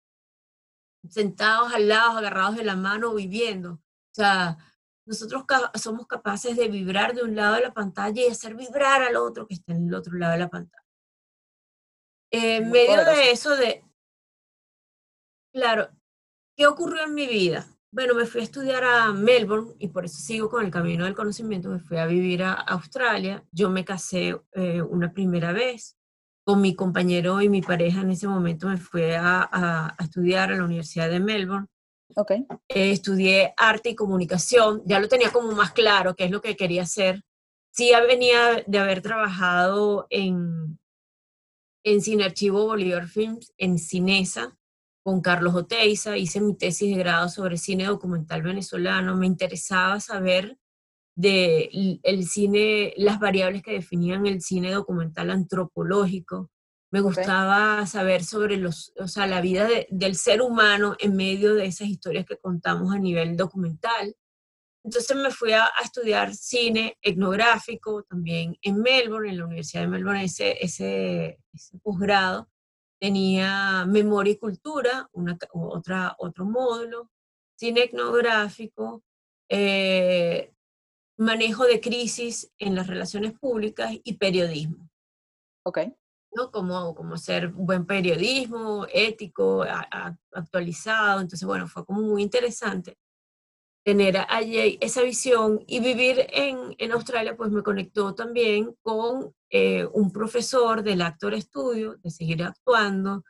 sentados 1.10 1.72
al 1.72 1.88
lado, 1.88 2.18
agarrados 2.18 2.56
de 2.56 2.64
la 2.64 2.76
mano, 2.76 3.14
viviendo. 3.14 3.72
O 3.72 4.14
sea, 4.14 4.58
nosotros 5.06 5.44
somos 5.74 6.06
capaces 6.06 6.56
de 6.56 6.68
vibrar 6.68 7.14
de 7.14 7.22
un 7.22 7.36
lado 7.36 7.54
de 7.54 7.62
la 7.62 7.72
pantalla 7.72 8.22
y 8.22 8.30
hacer 8.30 8.54
vibrar 8.54 9.02
al 9.02 9.16
otro 9.16 9.46
que 9.46 9.54
está 9.54 9.72
en 9.72 9.88
el 9.88 9.94
otro 9.94 10.14
lado 10.14 10.32
de 10.32 10.38
la 10.38 10.50
pantalla. 10.50 10.84
En 12.32 12.70
medio 12.70 13.04
de 13.04 13.30
eso 13.30 13.56
de, 13.56 13.84
claro, 15.52 15.88
¿qué 16.56 16.66
ocurrió 16.66 17.04
en 17.04 17.14
mi 17.14 17.26
vida? 17.26 17.66
Bueno, 17.92 18.14
me 18.14 18.26
fui 18.26 18.40
a 18.40 18.44
estudiar 18.44 18.82
a 18.84 19.12
Melbourne 19.12 19.74
y 19.78 19.88
por 19.88 20.04
eso 20.04 20.18
sigo 20.18 20.50
con 20.50 20.64
el 20.64 20.72
camino 20.72 21.04
del 21.04 21.14
conocimiento. 21.14 21.68
Me 21.68 21.78
fui 21.78 21.98
a 21.98 22.06
vivir 22.06 22.42
a 22.42 22.52
Australia. 22.52 23.44
Yo 23.52 23.70
me 23.70 23.84
casé 23.84 24.38
eh, 24.52 24.82
una 24.82 25.12
primera 25.12 25.52
vez 25.52 25.95
con 26.46 26.60
mi 26.60 26.76
compañero 26.76 27.42
y 27.42 27.48
mi 27.48 27.60
pareja 27.60 28.02
en 28.02 28.12
ese 28.12 28.28
momento 28.28 28.68
me 28.68 28.76
fui 28.76 29.02
a, 29.02 29.48
a, 29.50 29.96
estudiar 29.98 30.52
a 30.52 30.56
la 30.56 30.64
Universidad 30.64 31.10
de 31.10 31.18
Melbourne. 31.18 31.66
Okay. 32.14 32.46
Eh, 32.68 32.92
estudié 32.92 33.52
arte 33.56 33.90
y 33.90 33.94
comunicación, 33.96 34.80
ya 34.86 35.00
lo 35.00 35.08
tenía 35.08 35.32
como 35.32 35.50
más 35.50 35.72
claro 35.72 36.14
qué 36.14 36.26
es 36.26 36.30
lo 36.30 36.40
que 36.40 36.56
quería 36.56 36.82
hacer. 36.82 37.24
Sí 37.72 37.90
venía 38.06 38.62
de 38.64 38.78
haber 38.78 39.02
trabajado 39.02 40.06
en, 40.08 40.78
en 41.84 42.00
Cine 42.00 42.24
Archivo 42.24 42.64
Bolívar 42.64 43.08
Films, 43.08 43.52
en 43.58 43.80
Cinesa, 43.80 44.56
con 45.02 45.20
Carlos 45.20 45.54
Oteiza, 45.56 46.16
hice 46.16 46.40
mi 46.40 46.56
tesis 46.56 46.94
de 46.94 47.02
grado 47.02 47.28
sobre 47.28 47.58
cine 47.58 47.86
documental 47.86 48.42
venezolano, 48.42 49.16
me 49.16 49.26
interesaba 49.26 49.98
saber 49.98 50.56
de 51.16 51.98
el 52.02 52.26
cine, 52.26 52.92
las 52.96 53.18
variables 53.18 53.62
que 53.62 53.72
definían 53.72 54.26
el 54.26 54.42
cine 54.42 54.70
documental 54.70 55.30
antropológico. 55.30 56.50
Me 56.92 57.00
gustaba 57.00 57.84
saber 57.86 58.22
sobre 58.22 58.58
los, 58.58 58.92
o 58.98 59.08
sea, 59.08 59.26
la 59.26 59.40
vida 59.40 59.68
del 59.90 60.14
ser 60.14 60.40
humano 60.42 60.94
en 61.00 61.16
medio 61.16 61.54
de 61.54 61.66
esas 61.66 61.88
historias 61.88 62.26
que 62.26 62.36
contamos 62.36 62.94
a 62.94 62.98
nivel 62.98 63.36
documental. 63.36 64.14
Entonces 64.84 65.16
me 65.16 65.30
fui 65.30 65.52
a, 65.52 65.68
estudiar 65.82 66.32
cine 66.34 66.96
etnográfico 67.02 68.04
también 68.04 68.56
en 68.62 68.80
Melbourne, 68.80 69.30
en 69.30 69.38
la 69.38 69.46
Universidad 69.46 69.82
de 69.82 69.88
Melbourne, 69.88 70.24
ese, 70.24 70.62
ese, 70.62 71.38
posgrado. 71.82 72.48
Tenía 73.00 73.84
memoria 73.86 74.34
y 74.34 74.38
cultura, 74.38 75.08
una, 75.12 75.36
otra, 75.52 76.14
otro 76.18 76.44
módulo, 76.44 77.10
cine 77.56 77.84
etnográfico, 77.84 79.02
eh, 79.48 80.52
manejo 81.16 81.64
de 81.64 81.80
crisis 81.80 82.52
en 82.58 82.74
las 82.74 82.86
relaciones 82.86 83.32
públicas 83.32 83.92
y 84.04 84.14
periodismo. 84.14 84.88
Ok. 85.64 85.78
¿no? 86.32 86.50
Como, 86.50 86.94
como 86.94 87.16
ser 87.16 87.48
buen 87.48 87.86
periodismo, 87.86 88.86
ético, 88.92 89.64
actualizado. 90.32 91.20
Entonces, 91.20 91.46
bueno, 91.46 91.66
fue 91.66 91.84
como 91.84 92.02
muy 92.02 92.22
interesante 92.22 92.98
tener 93.84 94.16
allí 94.28 94.78
esa 94.80 95.02
visión 95.02 95.62
y 95.68 95.78
vivir 95.78 96.26
en, 96.30 96.74
en 96.78 96.90
Australia, 96.90 97.36
pues 97.36 97.52
me 97.52 97.62
conectó 97.62 98.16
también 98.16 98.74
con 98.82 99.32
eh, 99.48 99.86
un 99.92 100.10
profesor 100.10 100.82
del 100.82 101.02
Actor 101.02 101.40
Studio, 101.40 101.96
de 102.02 102.10
seguir 102.10 102.42
actuando 102.42 103.22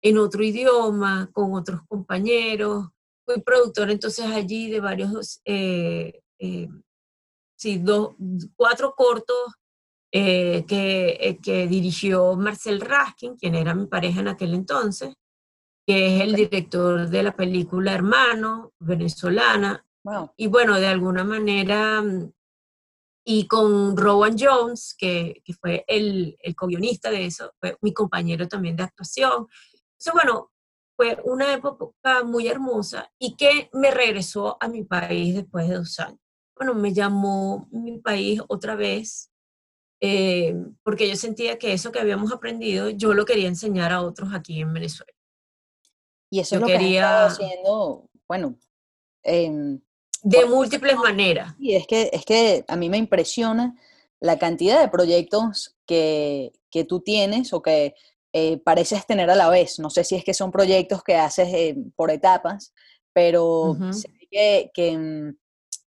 en 0.00 0.18
otro 0.18 0.44
idioma, 0.44 1.28
con 1.32 1.54
otros 1.54 1.80
compañeros. 1.88 2.86
Fui 3.26 3.40
productor 3.40 3.90
entonces 3.90 4.26
allí 4.26 4.70
de 4.70 4.78
varios 4.78 5.40
eh, 5.44 6.20
eh, 6.38 6.68
sí, 7.64 7.78
dos, 7.78 8.14
cuatro 8.56 8.94
cortos 8.94 9.54
eh, 10.12 10.66
que, 10.68 11.16
eh, 11.18 11.38
que, 11.42 11.66
dirigió 11.66 12.36
Marcel 12.36 12.80
Raskin, 12.80 13.36
quien 13.36 13.54
era 13.54 13.74
mi 13.74 13.86
pareja 13.86 14.20
en 14.20 14.28
aquel 14.28 14.52
entonces, 14.52 15.14
que 15.86 16.16
es 16.16 16.22
el 16.22 16.34
director 16.34 17.08
de 17.08 17.22
la 17.22 17.34
película 17.34 17.94
Hermano, 17.94 18.72
venezolana. 18.78 19.82
Y 20.36 20.48
bueno, 20.48 20.78
de 20.78 20.88
alguna 20.88 21.24
manera, 21.24 22.02
mm, 22.02 22.30
y 23.26 23.48
con 23.48 23.96
Rowan 23.96 24.36
Jones, 24.38 24.94
que, 24.98 25.40
que 25.42 25.54
fue 25.54 25.84
el, 25.88 26.36
el 26.40 26.54
co-guionista 26.54 27.10
de 27.10 27.24
eso, 27.24 27.54
fue 27.58 27.78
mi 27.80 27.94
compañero 27.94 28.46
también 28.46 28.76
de 28.76 28.82
actuación. 28.82 29.48
Entonces, 29.92 30.12
bueno, 30.12 30.52
fue 30.96 31.18
una 31.24 31.54
época 31.54 32.24
muy 32.24 32.46
hermosa 32.46 33.10
y 33.18 33.36
que 33.36 33.70
me 33.72 33.90
regresó 33.90 34.58
a 34.60 34.68
mi 34.68 34.84
país 34.84 35.34
después 35.34 35.66
de 35.66 35.76
dos 35.76 35.98
años 35.98 36.23
bueno, 36.56 36.74
me 36.74 36.92
llamó 36.92 37.68
mi 37.70 37.98
país 37.98 38.40
otra 38.48 38.76
vez, 38.76 39.30
eh, 40.00 40.54
porque 40.82 41.08
yo 41.08 41.16
sentía 41.16 41.58
que 41.58 41.72
eso 41.72 41.92
que 41.92 42.00
habíamos 42.00 42.32
aprendido, 42.32 42.90
yo 42.90 43.14
lo 43.14 43.24
quería 43.24 43.48
enseñar 43.48 43.92
a 43.92 44.02
otros 44.02 44.32
aquí 44.34 44.60
en 44.60 44.72
Venezuela. 44.72 45.12
Y 46.30 46.40
eso 46.40 46.56
es 46.56 46.60
lo 46.60 46.66
quería... 46.66 47.28
que 47.36 47.44
haciendo, 47.44 48.08
bueno, 48.28 48.56
de 50.24 50.46
múltiples 50.46 50.96
maneras. 50.96 51.54
Y 51.58 51.74
es 51.74 51.86
que, 51.86 52.10
es 52.12 52.24
que 52.24 52.64
a 52.66 52.76
mí 52.76 52.88
me 52.88 52.98
impresiona 52.98 53.74
la 54.20 54.38
cantidad 54.38 54.80
de 54.80 54.88
proyectos 54.88 55.76
que, 55.86 56.52
que 56.70 56.84
tú 56.84 57.00
tienes 57.00 57.52
o 57.52 57.62
que 57.62 57.94
eh, 58.32 58.58
pareces 58.58 59.06
tener 59.06 59.30
a 59.30 59.36
la 59.36 59.48
vez. 59.48 59.78
No 59.78 59.90
sé 59.90 60.02
si 60.02 60.16
es 60.16 60.24
que 60.24 60.34
son 60.34 60.50
proyectos 60.50 61.04
que 61.04 61.14
haces 61.16 61.48
eh, 61.52 61.76
por 61.94 62.10
etapas, 62.10 62.74
pero 63.12 63.76
sé 63.92 64.12
que, 64.30 64.70
que, 64.74 64.98
mm, 64.98 65.36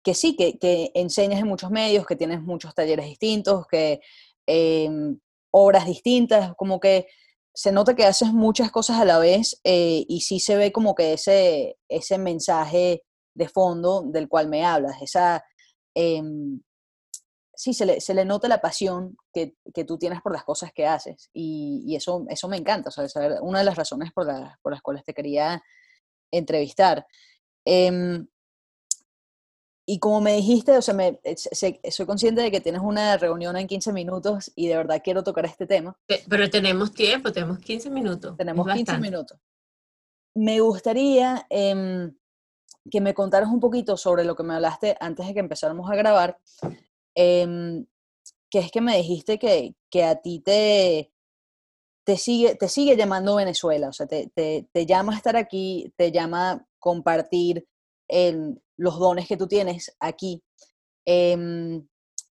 que 0.05 0.15
sí, 0.15 0.37
que, 0.37 0.59
que, 0.59 0.93
enseñas 0.95 1.41
en 1.41 1.49
muchos 1.49 1.71
medios, 1.71 2.07
que 2.07 2.15
tienes 2.15 2.43
muchos 2.43 2.75
talleres 2.75 3.07
distintos, 3.07 3.67
que 3.67 4.01
em, 4.47 5.19
obras 5.51 5.87
distintas, 5.87 6.55
como 6.57 6.79
que 6.79 7.07
se 7.55 7.73
nota 7.73 7.95
que 7.97 8.05
haces 8.05 8.33
muchas 8.33 8.71
cosas 8.71 9.01
a 9.01 9.05
la 9.05 9.19
vez 9.19 9.61
eh, 9.65 10.05
y 10.09 10.21
sí 10.21 10.41
se 10.41 10.57
ve 10.57 10.73
como 10.73 10.95
que 10.95 11.15
ese, 11.15 11.79
ese 11.89 12.19
mensaje 12.19 13.03
de 13.35 13.49
fondo 13.49 14.03
del 14.03 14.29
cual 14.29 14.49
me 14.49 14.65
hablas, 14.65 15.01
esa... 15.01 15.45
Em, 15.95 16.61
sí, 17.55 17.73
se 17.73 17.87
le, 17.87 18.01
se 18.01 18.15
le, 18.15 18.25
nota 18.25 18.49
la 18.49 18.61
pasión 18.61 19.17
que, 19.33 19.55
que, 19.73 19.85
tú 19.85 19.97
tienes 19.97 20.21
por 20.21 20.33
las 20.33 20.45
cosas 20.45 20.73
que 20.73 20.87
haces 20.87 21.31
y, 21.33 21.95
eso, 21.97 22.27
eso 22.29 22.49
me 22.49 22.57
encanta, 22.57 22.91
o 22.91 22.93
sea, 22.93 23.41
una 23.43 23.61
de 23.61 23.65
las 23.65 23.77
razones 23.77 24.13
por, 24.13 24.27
por 24.61 24.73
las 24.73 24.83
cuales 24.83 25.05
te 25.05 25.15
quería 25.15 25.63
entrevistar. 26.33 27.07
Eh, 27.65 28.25
y 29.87 29.99
como 29.99 30.21
me 30.21 30.35
dijiste, 30.35 30.77
o 30.77 30.83
sea, 30.83 30.95
me, 30.95 31.21
eh, 31.25 31.37
soy 31.37 32.07
consciente 32.07 32.41
de 32.41 32.51
que 32.51 32.61
tienes 32.61 32.81
una 32.81 33.17
reunión 33.19 33.57
en 33.57 33.67
15 33.67 33.93
minutos 33.93 34.51
y 34.57 34.69
de 34.69 34.77
verdad 34.77 35.03
quiero 35.05 35.23
tocar 35.23 35.45
este 35.45 35.67
tema. 35.67 35.97
Pero 36.07 36.49
tenemos 36.49 36.93
tiempo, 36.93 37.31
tenemos 37.33 37.59
15 37.59 37.91
minutos. 37.91 38.37
Tenemos 38.37 38.67
15 38.67 38.99
minutos. 38.99 39.39
Me 40.35 40.61
gustaría 40.61 41.47
em, 41.51 42.15
que 42.91 43.01
me 43.01 43.13
contaras 43.13 43.51
un 43.51 43.61
poquito 43.61 43.97
sobre 43.97 44.25
lo 44.25 44.35
que 44.35 44.43
me 44.43 44.55
hablaste 44.55 44.97
antes 45.01 45.27
de 45.27 45.35
que 45.35 45.41
empezáramos 45.41 45.91
a 45.91 45.97
grabar, 45.97 46.39
em, 47.15 47.85
que 48.51 48.61
es 48.61 48.71
que 48.71 48.81
me 48.81 48.97
dijiste 48.97 49.39
que, 49.39 49.75
que 49.91 50.05
a 50.05 50.17
ti 50.17 50.41
te, 50.41 51.13
te, 52.05 52.17
sigue, 52.17 52.55
te 52.55 52.69
sigue 52.69 52.97
llamando 52.97 53.37
Venezuela, 53.37 53.89
o 53.89 53.93
sea, 53.93 54.07
te, 54.07 54.31
te, 54.35 54.67
te 54.73 54.87
llama 54.87 55.15
estar 55.15 55.37
aquí, 55.37 55.93
te 55.97 56.11
llama 56.11 56.67
compartir 56.79 57.67
el, 58.09 58.61
los 58.77 58.99
dones 58.99 59.27
que 59.29 59.37
tú 59.37 59.47
tienes 59.47 59.95
aquí. 60.01 60.43
Em, 61.07 61.87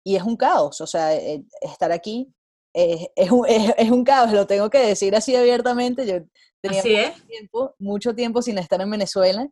y 0.04 0.16
es 0.16 0.24
un 0.24 0.38
caos, 0.38 0.82
o 0.82 0.88
sea, 0.88 1.16
eh, 1.16 1.44
estar 1.62 1.92
aquí 1.92 2.34
es, 2.78 3.08
es, 3.16 3.32
un, 3.32 3.46
es, 3.78 3.90
un, 3.90 4.04
caos, 4.04 4.32
lo 4.32 4.46
tengo 4.46 4.70
que 4.70 4.80
decir 4.80 5.16
así 5.16 5.36
abiertamente. 5.36 6.06
Yo 6.06 6.20
tenía 6.62 6.84
mucho, 6.84 7.26
tiempo, 7.28 7.76
mucho 7.80 8.16
tiempo 8.16 8.42
sin 8.42 8.58
estar 8.58 8.80
en 8.82 8.92
Venezuela. 8.92 9.48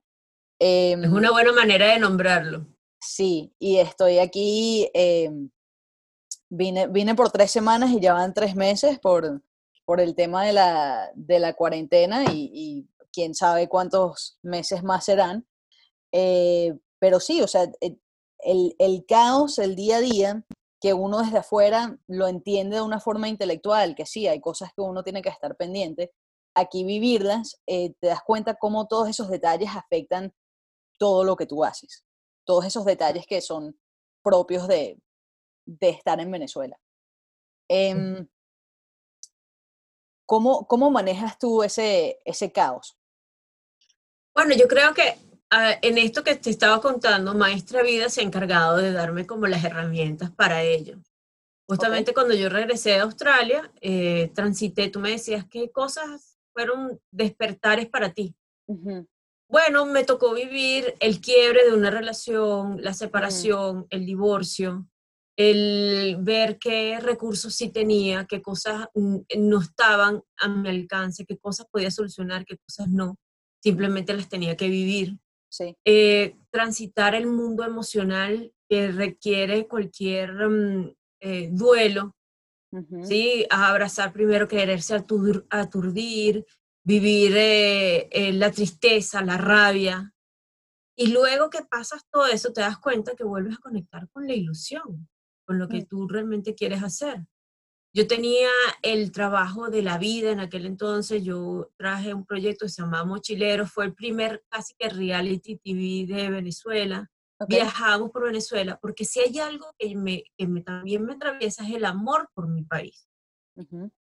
es 0.59 0.93
em, 0.93 1.13
una 1.13 1.31
buena 1.31 1.51
manera 1.51 1.87
de 1.87 1.99
nombrarlo. 1.99 2.67
Sí, 3.01 3.53
y 3.59 3.77
estoy 3.77 4.19
aquí, 4.19 4.89
em, 4.93 5.49
vine, 6.49 6.87
vine 6.87 7.15
por 7.15 7.31
tres 7.31 7.51
semanas 7.51 7.91
y 7.91 7.99
ya 7.99 8.13
van 8.13 8.33
tres 8.33 8.55
meses 8.55 8.99
por, 8.99 9.41
por 9.85 9.99
el 9.99 10.15
tema 10.15 10.45
de 10.45 10.53
la, 10.53 11.11
de 11.15 11.39
la 11.39 11.53
cuarentena 11.53 12.25
y, 12.31 12.51
y 12.53 12.87
quién 13.11 13.33
sabe 13.35 13.67
cuántos 13.67 14.37
meses 14.43 14.83
más 14.83 15.05
serán. 15.05 15.45
Eh, 16.17 16.73
pero 16.97 17.19
sí, 17.19 17.41
o 17.41 17.47
sea, 17.47 17.63
eh, 17.81 17.97
el, 18.39 18.73
el, 18.79 19.05
caos, 19.05 19.59
el 19.59 19.75
día 19.75 19.97
a 19.97 19.99
día, 19.99 20.45
que 20.79 20.93
uno 20.93 21.19
desde 21.19 21.39
afuera 21.39 21.99
lo 22.07 22.29
entiende 22.29 22.77
de 22.77 22.81
una 22.83 23.01
forma 23.01 23.27
intelectual, 23.27 23.95
que 23.95 24.05
sí, 24.05 24.25
hay 24.25 24.39
cosas 24.39 24.71
que 24.73 24.81
uno 24.81 25.03
tiene 25.03 25.21
que 25.21 25.27
estar 25.27 25.57
pendiente, 25.57 26.13
aquí 26.55 26.85
vivirlas, 26.85 27.59
eh, 27.67 27.95
te 27.99 28.07
das 28.07 28.21
cuenta 28.25 28.55
cómo 28.55 28.87
todos 28.87 29.09
esos 29.09 29.29
detalles 29.29 29.71
afectan 29.75 30.33
todo 30.97 31.25
lo 31.25 31.35
que 31.35 31.47
tú 31.47 31.65
haces, 31.65 32.05
todos 32.45 32.63
esos 32.63 32.85
detalles 32.85 33.25
que 33.27 33.41
son 33.41 33.77
propios 34.23 34.69
de, 34.69 34.97
de 35.65 35.89
estar 35.89 36.21
en 36.21 36.31
Venezuela. 36.31 36.79
Eh, 37.67 38.25
¿cómo, 40.25 40.65
¿Cómo 40.65 40.89
manejas 40.91 41.37
tú 41.37 41.61
ese, 41.61 42.21
ese 42.23 42.53
caos? 42.53 42.97
Bueno, 44.33 44.53
yo 44.55 44.67
creo 44.67 44.93
que 44.93 45.17
en 45.81 45.97
esto 45.97 46.23
que 46.23 46.35
te 46.35 46.49
estaba 46.49 46.81
contando, 46.81 47.33
Maestra 47.33 47.83
Vida 47.83 48.09
se 48.09 48.21
ha 48.21 48.23
encargado 48.23 48.77
de 48.77 48.91
darme 48.91 49.25
como 49.25 49.47
las 49.47 49.63
herramientas 49.63 50.31
para 50.31 50.63
ello. 50.63 50.97
Justamente 51.67 52.13
cuando 52.13 52.35
yo 52.35 52.49
regresé 52.49 52.91
de 52.91 52.99
Australia, 52.99 53.71
eh, 53.81 54.31
transité, 54.35 54.89
tú 54.89 54.99
me 54.99 55.11
decías, 55.11 55.45
¿qué 55.49 55.71
cosas 55.71 56.37
fueron 56.53 56.99
despertares 57.11 57.89
para 57.89 58.13
ti? 58.13 58.35
Bueno, 59.47 59.85
me 59.85 60.03
tocó 60.03 60.33
vivir 60.33 60.95
el 60.99 61.21
quiebre 61.21 61.65
de 61.65 61.73
una 61.73 61.89
relación, 61.89 62.81
la 62.81 62.93
separación, 62.93 63.87
el 63.89 64.05
divorcio, 64.05 64.87
el 65.37 66.17
ver 66.21 66.57
qué 66.59 66.99
recursos 66.99 67.55
sí 67.55 67.69
tenía, 67.69 68.25
qué 68.25 68.41
cosas 68.41 68.87
no 68.93 69.59
estaban 69.59 70.21
a 70.37 70.47
mi 70.47 70.69
alcance, 70.69 71.25
qué 71.25 71.37
cosas 71.37 71.67
podía 71.69 71.91
solucionar, 71.91 72.45
qué 72.45 72.57
cosas 72.57 72.89
no. 72.89 73.17
Simplemente 73.61 74.13
las 74.13 74.29
tenía 74.29 74.55
que 74.55 74.69
vivir. 74.69 75.17
Eh, 75.85 76.37
transitar 76.49 77.15
el 77.15 77.27
mundo 77.27 77.63
emocional 77.63 78.51
que 78.69 78.91
requiere 78.91 79.67
cualquier 79.67 80.31
mm, 80.33 80.95
eh, 81.21 81.49
duelo, 81.51 82.15
¿sí? 83.03 83.45
abrazar 83.49 84.11
primero, 84.11 84.47
quererse 84.47 84.95
aturdir, 85.49 86.45
vivir 86.83 87.33
eh, 87.35 88.31
la 88.33 88.51
tristeza, 88.51 89.21
la 89.21 89.37
rabia. 89.37 90.13
Y 90.97 91.07
luego 91.07 91.49
que 91.49 91.63
pasas 91.63 92.05
todo 92.09 92.25
eso, 92.27 92.53
te 92.53 92.61
das 92.61 92.77
cuenta 92.79 93.15
que 93.15 93.23
vuelves 93.23 93.55
a 93.55 93.61
conectar 93.61 94.09
con 94.09 94.27
la 94.27 94.33
ilusión, 94.33 95.09
con 95.45 95.59
lo 95.59 95.67
que 95.67 95.85
tú 95.85 96.07
realmente 96.07 96.55
quieres 96.55 96.83
hacer. 96.83 97.25
Yo 97.95 98.07
tenía 98.07 98.49
el 98.81 99.13
trabajo 99.13 99.69
de 99.69 99.81
la 99.81 99.97
vida 99.97 100.29
en 100.29 100.41
aquel 100.41 100.65
entonces, 100.65 101.23
yo 101.23 101.71
traje 101.77 102.13
un 102.13 102.25
proyecto 102.25 102.65
que 102.65 102.69
se 102.69 102.81
llamaba 102.81 103.05
Mochilero, 103.05 103.65
fue 103.65 103.85
el 103.85 103.93
primer 103.93 104.43
casi 104.49 104.73
que 104.77 104.89
reality 104.89 105.57
TV 105.57 106.05
de 106.13 106.29
Venezuela. 106.29 107.09
Viajamos 107.47 108.11
por 108.11 108.25
Venezuela, 108.25 108.77
porque 108.81 109.05
si 109.05 109.21
hay 109.21 109.39
algo 109.39 109.73
que, 109.79 109.95
me, 109.95 110.25
que 110.37 110.45
me, 110.45 110.61
también 110.61 111.05
me 111.05 111.13
atraviesa 111.13 111.63
es 111.63 111.73
el 111.73 111.85
amor 111.85 112.29
por 112.33 112.49
mi 112.49 112.63
país. 112.63 113.07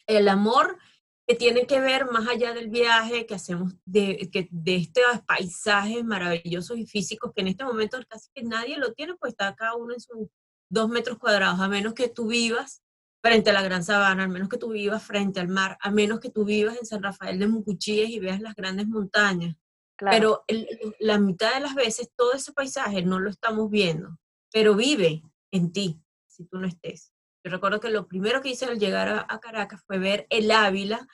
El 0.05 0.27
amor 0.27 0.77
que 1.25 1.35
tiene 1.35 1.65
que 1.65 1.79
ver 1.79 2.11
más 2.11 2.27
allá 2.27 2.53
del 2.53 2.69
viaje 2.69 3.25
que 3.25 3.35
hacemos, 3.35 3.73
de, 3.85 4.29
que, 4.33 4.49
de 4.51 4.75
estos 4.75 5.03
paisajes 5.25 6.03
maravillosos 6.03 6.77
y 6.77 6.85
físicos 6.85 7.31
que 7.33 7.39
en 7.39 7.47
este 7.47 7.63
momento 7.63 7.97
casi 8.09 8.29
que 8.33 8.43
nadie 8.43 8.77
lo 8.77 8.91
tiene, 8.91 9.15
pues 9.15 9.31
está 9.31 9.55
cada 9.55 9.75
uno 9.75 9.93
en 9.93 10.01
sus 10.01 10.27
dos 10.69 10.89
metros 10.89 11.17
cuadrados, 11.17 11.61
a 11.61 11.69
menos 11.69 11.93
que 11.93 12.09
tú 12.09 12.27
vivas 12.27 12.83
frente 13.27 13.49
a 13.49 13.53
la 13.53 13.61
Gran 13.61 13.83
Sabana, 13.83 14.23
al 14.23 14.29
menos 14.29 14.47
que 14.47 14.57
tú 14.57 14.69
vivas 14.69 15.03
frente 15.03 15.41
al 15.41 15.49
mar, 15.49 15.77
a 15.81 15.91
menos 15.91 16.21
que 16.21 16.29
tú 16.29 16.45
vivas 16.45 16.77
en 16.77 16.85
San 16.85 17.03
Rafael 17.03 17.37
de 17.37 17.47
Mucuchíes 17.47 18.09
y 18.09 18.19
veas 18.19 18.39
las 18.39 18.55
grandes 18.55 18.87
montañas. 18.87 19.55
Pero 19.97 20.45
la 20.99 21.19
mitad 21.19 21.55
de 21.55 21.59
las 21.59 21.75
veces 21.75 22.09
todo 22.15 22.33
ese 22.33 22.53
paisaje 22.53 23.01
no 23.01 23.19
lo 23.19 23.29
estamos 23.29 23.69
viendo, 23.69 24.17
pero 24.53 24.75
vive 24.75 25.23
en 25.51 25.73
ti 25.73 25.99
si 26.25 26.45
tú 26.45 26.57
no 26.57 26.67
estés. 26.67 27.11
Yo 27.43 27.51
recuerdo 27.51 27.81
que 27.81 27.89
lo 27.89 28.07
primero 28.07 28.41
que 28.41 28.49
hice 28.49 28.65
al 28.65 28.79
llegar 28.79 29.25
a, 29.27 29.39
Caracas 29.39 29.83
fue 29.85 29.97
ver 29.97 30.25
el 30.29 30.49
Ávila 30.49 31.05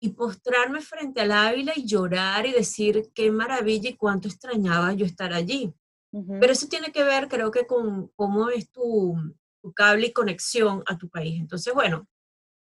y 0.00 0.10
postrarme 0.10 0.80
frente 0.80 1.20
al 1.20 1.30
Ávila 1.30 1.74
y 1.76 1.86
llorar 1.86 2.46
y 2.46 2.52
decir 2.52 3.10
qué 3.14 3.30
maravilla 3.30 3.90
y 3.90 3.96
cuánto 3.96 4.26
extrañaba 4.26 4.94
yo 4.94 5.06
estar 5.06 5.32
allí. 5.32 5.72
Pero 6.10 6.52
eso 6.52 6.66
tiene 6.66 6.90
que 6.90 7.04
ver, 7.04 7.28
creo 7.28 7.52
que, 7.52 7.68
con 7.68 8.08
cómo 8.16 8.48
es 8.50 8.68
tu, 8.72 9.16
tu 9.62 9.72
cable 9.72 10.08
y 10.08 10.12
conexión 10.12 10.82
a 10.86 10.98
tu 10.98 11.08
país. 11.08 11.38
Entonces, 11.40 11.72
bueno, 11.74 12.06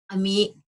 a 0.08 0.16
mí 0.16 0.62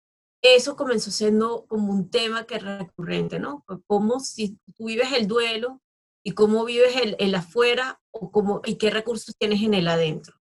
eso 0.42 0.76
comenzó 0.76 1.10
siendo 1.10 1.66
como 1.66 1.92
un 1.92 2.10
tema 2.10 2.44
que 2.44 2.56
es 2.56 2.62
recurrente, 2.62 3.38
¿no? 3.38 3.64
Como 3.86 4.20
si 4.20 4.58
tú 4.76 4.86
vives 4.86 5.12
el 5.12 5.26
duelo 5.26 5.82
y 6.24 6.32
cómo 6.32 6.64
vives 6.64 6.96
el, 6.96 7.16
el 7.18 7.34
afuera 7.34 8.00
o 8.10 8.30
cómo, 8.30 8.60
y 8.64 8.76
qué 8.76 8.90
recursos 8.90 9.34
tienes 9.38 9.62
en 9.62 9.74
el 9.74 9.88
adentro 9.88 10.36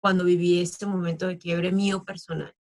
cuando 0.00 0.24
viví 0.24 0.60
ese 0.60 0.86
momento 0.86 1.26
de 1.26 1.38
quiebre 1.38 1.72
mío 1.72 2.04
personal. 2.04 2.54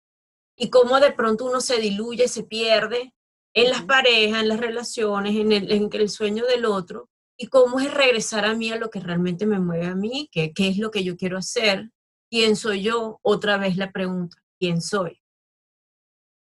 Y 0.58 0.70
cómo 0.70 1.00
de 1.00 1.12
pronto 1.12 1.46
uno 1.46 1.62
se 1.62 1.80
diluye, 1.80 2.28
se 2.28 2.44
pierde 2.44 3.14
en 3.54 3.70
las 3.70 3.84
parejas, 3.84 4.42
en 4.42 4.50
las 4.50 4.60
relaciones, 4.60 5.36
en 5.36 5.52
el, 5.52 5.72
en 5.72 5.90
el 5.92 6.10
sueño 6.10 6.46
del 6.46 6.66
otro, 6.66 7.10
y 7.40 7.48
cómo 7.48 7.80
es 7.80 7.94
regresar 7.94 8.46
a 8.46 8.56
mí 8.56 8.72
a 8.72 8.78
lo 8.78 8.90
que 8.90 9.00
realmente 9.00 9.46
me 9.46 9.60
mueve 9.60 9.86
a 9.86 9.96
mí, 9.96 10.28
qué 10.32 10.52
es 10.58 10.78
lo 10.80 10.90
que 10.90 11.04
yo 11.04 11.16
quiero 11.16 11.38
hacer, 11.38 11.92
quién 12.30 12.56
soy 12.56 12.82
yo, 12.82 13.20
otra 13.22 13.58
vez 13.58 13.78
la 13.78 13.92
pregunta, 13.92 14.38
¿quién 14.60 14.82
soy? 14.82 15.22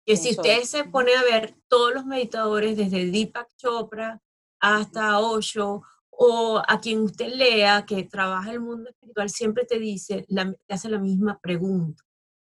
Que 0.06 0.16
si 0.16 0.30
usted 0.30 0.62
se 0.62 0.84
pone 0.84 1.14
a 1.14 1.22
ver 1.22 1.54
todos 1.68 1.92
los 1.92 2.06
meditadores, 2.06 2.76
desde 2.76 3.10
Deepak 3.10 3.48
Chopra 3.56 4.22
hasta 4.60 5.18
Osho, 5.18 5.82
o 6.10 6.62
a 6.66 6.80
quien 6.80 7.02
usted 7.02 7.32
lea 7.32 7.84
que 7.86 8.02
trabaja 8.04 8.50
el 8.50 8.60
mundo 8.60 8.90
espiritual, 8.90 9.30
siempre 9.30 9.64
te 9.64 9.78
dice, 9.78 10.26
te 10.28 10.74
hace 10.74 10.88
la 10.88 10.98
misma 10.98 11.38
pregunta. 11.38 12.02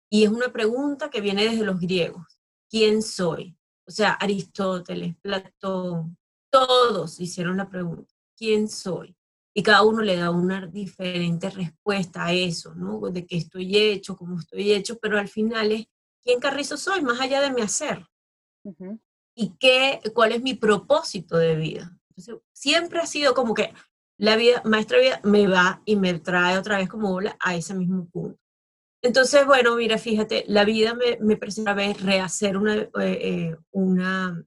Y 0.10 0.24
es 0.24 0.30
una 0.30 0.54
pregunta 0.54 1.10
que 1.10 1.22
viene 1.22 1.44
desde 1.44 1.66
los 1.66 1.80
griegos. 1.80 2.40
¿Quién 2.70 3.02
soy? 3.02 3.58
O 3.88 3.92
sea, 3.92 4.14
Aristóteles, 4.14 5.16
Platón, 5.22 6.18
todos 6.50 7.20
hicieron 7.20 7.58
la 7.58 7.70
pregunta. 7.70 8.14
¿Quién 8.38 8.70
soy? 8.70 9.15
Y 9.58 9.64
cada 9.64 9.84
uno 9.84 10.02
le 10.02 10.18
da 10.18 10.32
una 10.32 10.68
diferente 10.68 11.50
respuesta 11.50 12.26
a 12.26 12.34
eso, 12.34 12.76
¿no? 12.76 13.00
De 13.10 13.26
qué 13.26 13.38
estoy 13.38 13.78
hecho, 13.78 14.18
cómo 14.18 14.38
estoy 14.38 14.74
hecho, 14.74 15.00
pero 15.00 15.18
al 15.18 15.30
final 15.30 15.72
es 15.72 15.88
quién 16.22 16.42
carrizo 16.42 16.76
soy, 16.76 17.02
más 17.02 17.22
allá 17.22 17.40
de 17.40 17.52
mi 17.52 17.62
hacer. 17.62 18.06
Y 19.34 19.56
qué, 19.58 20.02
cuál 20.14 20.34
es 20.34 20.42
mi 20.42 20.56
propósito 20.56 21.38
de 21.38 21.56
vida. 21.56 21.98
Entonces, 22.10 22.36
siempre 22.52 23.00
ha 23.00 23.06
sido 23.06 23.34
como 23.34 23.54
que 23.54 23.74
la 24.18 24.36
vida, 24.36 24.62
maestra 24.66 25.00
vida, 25.00 25.22
me 25.24 25.48
va 25.48 25.82
y 25.86 25.96
me 25.96 26.20
trae 26.20 26.58
otra 26.58 26.78
vez 26.78 26.90
como 26.90 27.14
bola 27.14 27.38
a 27.40 27.56
ese 27.56 27.74
mismo 27.74 28.10
punto. 28.10 28.38
Entonces, 29.02 29.46
bueno, 29.46 29.78
mira, 29.78 29.98
fíjate, 29.98 30.44
la 30.48 30.66
vida 30.66 30.96
me, 30.96 31.18
me 31.22 31.38
presenta 31.38 31.72
a 31.72 31.76
vez 31.76 32.02
rehacer 32.02 32.58
una, 32.58 32.76
eh, 32.76 32.90
eh, 33.00 33.56
una 33.72 34.46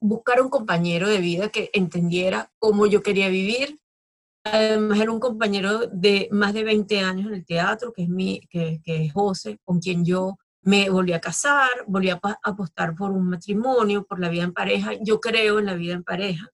buscar 0.00 0.40
un 0.40 0.48
compañero 0.48 1.08
de 1.08 1.18
vida 1.18 1.48
que 1.48 1.70
entendiera 1.72 2.52
cómo 2.58 2.86
yo 2.86 3.02
quería 3.02 3.28
vivir. 3.28 3.78
Además, 4.44 5.00
era 5.00 5.10
un 5.10 5.20
compañero 5.20 5.86
de 5.88 6.28
más 6.30 6.54
de 6.54 6.64
20 6.64 7.00
años 7.00 7.26
en 7.26 7.34
el 7.34 7.44
teatro, 7.44 7.92
que 7.92 8.02
es, 8.04 8.08
mi, 8.08 8.40
que, 8.48 8.80
que 8.84 9.04
es 9.04 9.12
José, 9.12 9.58
con 9.64 9.80
quien 9.80 10.04
yo 10.04 10.36
me 10.62 10.90
volví 10.90 11.12
a 11.12 11.20
casar, 11.20 11.70
volví 11.86 12.10
a 12.10 12.20
apostar 12.42 12.94
por 12.96 13.12
un 13.12 13.28
matrimonio, 13.28 14.04
por 14.04 14.18
la 14.20 14.28
vida 14.28 14.44
en 14.44 14.52
pareja. 14.52 14.92
Yo 15.00 15.20
creo 15.20 15.58
en 15.58 15.66
la 15.66 15.74
vida 15.74 15.94
en 15.94 16.04
pareja. 16.04 16.50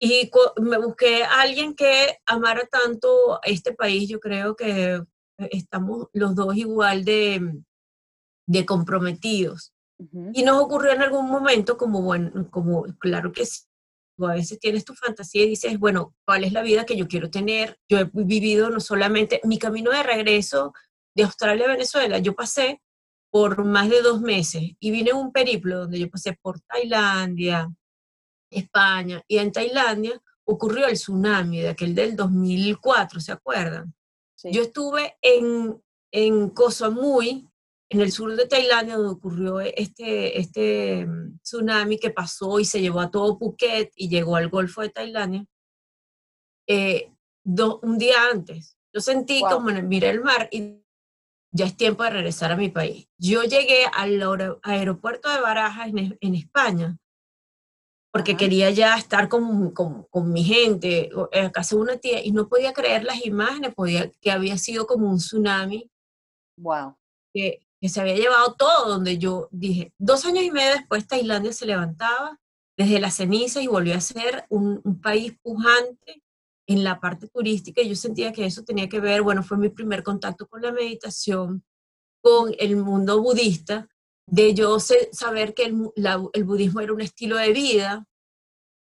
Y 0.00 0.30
me 0.60 0.78
busqué 0.78 1.22
a 1.22 1.42
alguien 1.42 1.76
que 1.76 2.18
amara 2.26 2.62
tanto 2.70 3.38
este 3.44 3.72
país. 3.72 4.08
Yo 4.08 4.18
creo 4.18 4.56
que 4.56 5.00
estamos 5.38 6.08
los 6.12 6.34
dos 6.34 6.56
igual 6.56 7.04
de, 7.04 7.62
de 8.46 8.66
comprometidos. 8.66 9.71
Y 10.32 10.42
nos 10.42 10.60
ocurrió 10.60 10.92
en 10.92 11.02
algún 11.02 11.30
momento 11.30 11.76
como, 11.76 12.02
bueno, 12.02 12.48
como 12.50 12.84
claro 12.98 13.32
que 13.32 13.46
sí, 13.46 13.62
a 14.18 14.34
veces 14.34 14.58
tienes 14.58 14.84
tu 14.84 14.94
fantasía 14.94 15.44
y 15.44 15.50
dices, 15.50 15.78
bueno, 15.78 16.14
¿cuál 16.24 16.44
es 16.44 16.52
la 16.52 16.62
vida 16.62 16.86
que 16.86 16.96
yo 16.96 17.08
quiero 17.08 17.30
tener? 17.30 17.78
Yo 17.88 17.98
he 17.98 18.10
vivido 18.12 18.70
no 18.70 18.80
solamente 18.80 19.40
mi 19.44 19.58
camino 19.58 19.90
de 19.90 20.02
regreso 20.02 20.72
de 21.14 21.24
Australia 21.24 21.66
a 21.66 21.72
Venezuela, 21.72 22.18
yo 22.18 22.34
pasé 22.34 22.80
por 23.30 23.64
más 23.64 23.88
de 23.88 24.02
dos 24.02 24.20
meses 24.20 24.62
y 24.78 24.90
vine 24.90 25.10
en 25.10 25.16
un 25.16 25.32
periplo 25.32 25.80
donde 25.80 25.98
yo 25.98 26.10
pasé 26.10 26.38
por 26.40 26.60
Tailandia, 26.60 27.70
España, 28.50 29.22
y 29.26 29.38
en 29.38 29.52
Tailandia 29.52 30.20
ocurrió 30.44 30.86
el 30.86 30.94
tsunami 30.94 31.60
de 31.60 31.70
aquel 31.70 31.94
del 31.94 32.16
2004, 32.16 33.20
¿se 33.20 33.32
acuerdan? 33.32 33.94
Yo 34.44 34.62
estuve 34.62 35.16
en, 35.22 35.80
en 36.10 36.50
Koh 36.50 36.70
Samui, 36.70 37.48
en 37.92 38.00
el 38.00 38.10
sur 38.10 38.34
de 38.34 38.46
Tailandia, 38.46 38.96
donde 38.96 39.12
ocurrió 39.12 39.60
este, 39.60 40.40
este 40.40 41.06
mm, 41.06 41.40
tsunami 41.42 41.98
que 41.98 42.10
pasó 42.10 42.58
y 42.58 42.64
se 42.64 42.80
llevó 42.80 43.00
a 43.00 43.10
todo 43.10 43.38
Phuket 43.38 43.92
y 43.96 44.08
llegó 44.08 44.36
al 44.36 44.48
Golfo 44.48 44.80
de 44.80 44.88
Tailandia, 44.88 45.44
eh, 46.66 47.12
un 47.44 47.98
día 47.98 48.16
antes. 48.30 48.78
Yo 48.94 49.00
sentí 49.00 49.42
como 49.42 49.70
miré 49.82 50.08
el 50.08 50.22
mar 50.22 50.48
y 50.50 50.82
ya 51.50 51.66
es 51.66 51.76
tiempo 51.76 52.02
de 52.04 52.10
regresar 52.10 52.50
a 52.50 52.56
mi 52.56 52.70
país. 52.70 53.08
Yo 53.18 53.42
llegué 53.42 53.84
al 53.92 54.22
aeropuerto 54.62 55.28
de 55.30 55.40
Barajas 55.40 55.88
en, 55.88 56.34
España 56.34 56.96
porque 58.10 58.36
quería 58.38 58.70
ya 58.70 58.96
estar 58.96 59.28
con, 59.28 59.72
con, 59.72 60.04
con, 60.04 60.32
mi 60.32 60.44
gente, 60.44 61.10
en 61.32 61.50
casa 61.50 61.76
de 61.76 61.82
una 61.82 61.96
tía, 61.96 62.22
y 62.24 62.32
no 62.32 62.48
podía 62.48 62.72
creer 62.72 63.04
las 63.04 63.24
imágenes, 63.24 63.74
podía, 63.74 64.10
que 64.20 64.30
había 64.30 64.56
sido 64.56 64.86
como 64.86 65.10
un 65.10 65.16
tsunami. 65.16 65.90
Wow. 66.58 66.96
Que, 67.34 67.62
que 67.82 67.88
se 67.88 68.00
había 68.00 68.14
llevado 68.14 68.54
todo, 68.54 68.88
donde 68.88 69.18
yo 69.18 69.48
dije, 69.50 69.92
dos 69.98 70.24
años 70.24 70.44
y 70.44 70.52
medio 70.52 70.74
después 70.74 71.08
Tailandia 71.08 71.52
se 71.52 71.66
levantaba 71.66 72.38
desde 72.78 73.00
la 73.00 73.10
ceniza 73.10 73.60
y 73.60 73.66
volvió 73.66 73.96
a 73.96 74.00
ser 74.00 74.44
un, 74.50 74.80
país 75.02 75.36
pujante 75.42 76.22
en 76.68 76.84
la 76.84 77.00
parte 77.00 77.26
turística 77.26 77.82
y 77.82 77.88
yo 77.88 77.96
sentía 77.96 78.32
que 78.32 78.46
eso 78.46 78.62
tenía 78.62 78.88
que 78.88 79.00
ver, 79.00 79.22
bueno, 79.22 79.42
fue 79.42 79.58
mi 79.58 79.68
primer 79.68 80.04
contacto 80.04 80.46
con 80.46 80.62
la 80.62 80.70
meditación, 80.70 81.64
con 82.22 82.54
el 82.56 82.76
mundo 82.76 83.20
budista, 83.20 83.88
de 84.28 84.54
yo 84.54 84.78
saber 84.78 85.52
que 85.52 85.64
el, 85.64 85.90
el, 86.34 86.44
budismo 86.44 86.80
era 86.82 86.92
un 86.92 87.00
estilo 87.00 87.36
de 87.36 87.52
vida, 87.52 88.06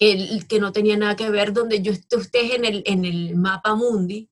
el, 0.01 0.49
que 0.49 0.59
no 0.59 0.73
tenía 0.73 0.97
nada 0.97 1.15
que 1.15 1.31
ver 1.31 1.53
donde 1.53 1.81
yo 1.81 1.93
esté 1.93 2.57
en 2.57 2.65
el, 2.65 2.83
en 2.87 3.05
el 3.05 3.37
mapa 3.37 3.77
mundi, 3.77 4.30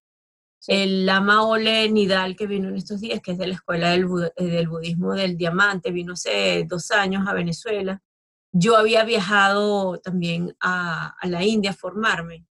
el 0.67 1.07
Lama 1.07 1.47
Ole 1.47 1.89
Nidal 1.91 2.37
que 2.37 2.47
vino 2.47 2.69
en 2.69 2.77
estos 2.77 3.01
días, 3.01 3.21
que 3.21 3.33
es 3.33 3.39
de 3.39 3.47
la 3.47 3.55
Escuela 3.55 3.91
del, 3.91 4.07
eh, 4.37 4.67
Budismo 4.67 5.15
del 5.15 5.37
Diamante, 5.37 5.93
vino 5.93 6.15
hace 6.15 6.65
dos 6.69 6.91
años 6.91 7.27
a 7.27 7.35
Venezuela. 7.35 8.03
Yo 8.53 8.77
había 8.77 9.05
viajado 9.05 9.99
también 10.01 10.57
a, 10.61 11.17
la 11.23 11.45
India 11.45 11.71
a 11.71 11.75
formarme. 11.75 12.47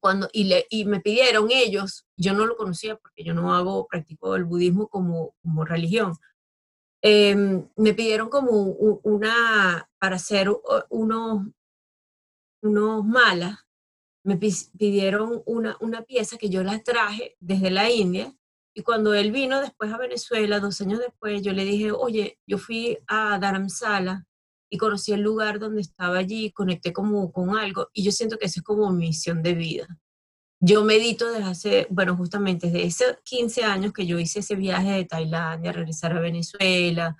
Cuando, 0.00 0.28
y, 0.32 0.44
le, 0.44 0.66
y, 0.68 0.84
me 0.84 1.00
pidieron 1.00 1.48
ellos, 1.50 2.06
yo 2.16 2.34
no 2.34 2.44
lo 2.44 2.56
conocía 2.56 2.96
porque 2.96 3.22
yo 3.22 3.34
no 3.34 3.54
hago, 3.54 3.86
practico 3.86 4.34
el 4.34 4.44
budismo 4.44 4.88
como, 4.88 5.34
como 5.42 5.64
religión, 5.64 6.14
em, 7.02 7.68
me 7.76 7.94
pidieron 7.94 8.28
como 8.28 8.50
una, 8.52 9.88
para 9.98 10.16
hacer 10.16 10.50
unos, 10.90 11.46
unos 12.62 13.04
malas 13.04 13.65
me 14.26 14.36
pidieron 14.36 15.42
una, 15.46 15.76
una 15.80 16.02
pieza 16.02 16.36
que 16.36 16.50
yo 16.50 16.64
la 16.64 16.82
traje 16.82 17.36
desde 17.38 17.70
la 17.70 17.88
India 17.90 18.34
y 18.74 18.82
cuando 18.82 19.14
él 19.14 19.30
vino 19.30 19.60
después 19.60 19.92
a 19.92 19.98
Venezuela, 19.98 20.58
dos 20.58 20.80
años 20.80 20.98
después, 20.98 21.42
yo 21.42 21.52
le 21.52 21.64
dije, 21.64 21.92
oye, 21.92 22.38
yo 22.46 22.58
fui 22.58 22.98
a 23.06 23.38
Dharamsala 23.38 24.26
y 24.68 24.78
conocí 24.78 25.12
el 25.12 25.20
lugar 25.20 25.60
donde 25.60 25.80
estaba 25.80 26.18
allí, 26.18 26.50
conecté 26.50 26.92
como 26.92 27.30
con 27.32 27.56
algo 27.56 27.88
y 27.94 28.02
yo 28.02 28.10
siento 28.10 28.36
que 28.36 28.46
esa 28.46 28.60
es 28.60 28.64
como 28.64 28.90
mi 28.90 29.06
misión 29.06 29.42
de 29.42 29.54
vida. 29.54 29.86
Yo 30.60 30.84
medito 30.84 31.30
desde 31.30 31.44
hace, 31.44 31.86
bueno, 31.88 32.16
justamente 32.16 32.68
desde 32.68 32.88
hace 32.88 33.18
15 33.22 33.62
años 33.62 33.92
que 33.92 34.06
yo 34.06 34.18
hice 34.18 34.40
ese 34.40 34.56
viaje 34.56 34.90
de 34.90 35.04
Tailandia, 35.04 35.70
regresar 35.70 36.16
a 36.16 36.20
Venezuela. 36.20 37.16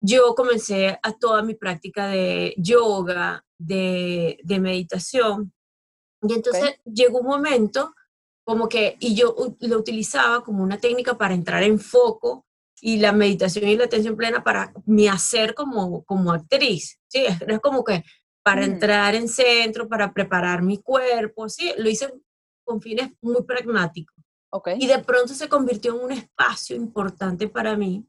Yo 0.00 0.34
comencé 0.34 0.98
a 1.02 1.12
toda 1.12 1.42
mi 1.42 1.54
práctica 1.54 2.06
de 2.06 2.54
yoga, 2.56 3.44
de, 3.58 4.38
de 4.42 4.58
meditación. 4.58 5.52
Y 6.22 6.34
entonces 6.34 6.76
llegó 6.84 7.20
un 7.20 7.26
momento 7.26 7.94
como 8.44 8.68
que, 8.68 8.96
y 9.00 9.14
yo 9.14 9.34
lo 9.60 9.78
utilizaba 9.78 10.42
como 10.42 10.62
una 10.62 10.78
técnica 10.78 11.16
para 11.16 11.34
entrar 11.34 11.62
en 11.62 11.78
foco 11.78 12.46
y 12.80 12.98
la 12.98 13.12
meditación 13.12 13.68
y 13.68 13.76
la 13.76 13.84
atención 13.84 14.16
plena 14.16 14.42
para 14.42 14.72
mi 14.86 15.06
hacer 15.06 15.54
como, 15.54 16.02
como 16.04 16.32
actriz, 16.32 16.98
¿sí? 17.08 17.24
Es, 17.26 17.60
como 17.60 17.84
que 17.84 18.04
para 18.42 18.62
mm. 18.62 18.70
entrar 18.70 19.14
en 19.14 19.28
centro, 19.28 19.88
para 19.88 20.12
preparar 20.12 20.62
mi 20.62 20.78
cuerpo, 20.78 21.48
¿sí? 21.48 21.72
Lo 21.76 21.88
hice 21.88 22.12
con 22.64 22.80
fines 22.80 23.12
muy 23.20 23.42
pragmáticos. 23.42 24.16
Okay. 24.52 24.78
Y 24.80 24.86
de 24.86 24.98
pronto 24.98 25.32
se 25.34 25.48
convirtió 25.48 25.94
en 25.94 26.04
un 26.04 26.12
espacio 26.12 26.74
importante 26.74 27.46
para 27.46 27.76
mí. 27.76 28.04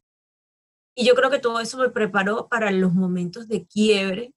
Y 0.96 1.06
yo 1.06 1.14
creo 1.14 1.30
que 1.30 1.40
todo 1.40 1.60
eso 1.60 1.78
me 1.78 1.90
preparó 1.90 2.48
para 2.48 2.72
los 2.72 2.94
momentos 2.94 3.48
de 3.48 3.66
quiebre 3.68 4.34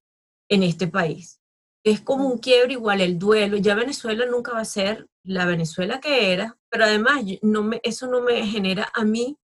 en 0.49 0.63
este 0.63 0.87
país. 0.87 1.41
Es 1.85 2.01
como 2.01 2.27
un 2.27 2.39
quiebre 2.39 2.73
igual 2.73 3.01
el 3.01 3.19
duelo. 3.19 3.57
Ya 3.59 3.75
Venezuela 3.75 4.27
nunca 4.27 4.53
va 4.53 4.61
a 4.61 4.65
ser 4.65 5.07
la 5.23 5.45
Venezuela 5.45 6.01
que 6.01 6.33
era, 6.33 6.57
pero 6.71 6.85
además 6.85 7.23
no 7.43 7.63
me, 7.63 7.81
eso 7.83 8.07
no 8.07 8.23
me 8.23 8.47
genera 8.47 8.91
a 8.95 9.05
mí 9.05 9.39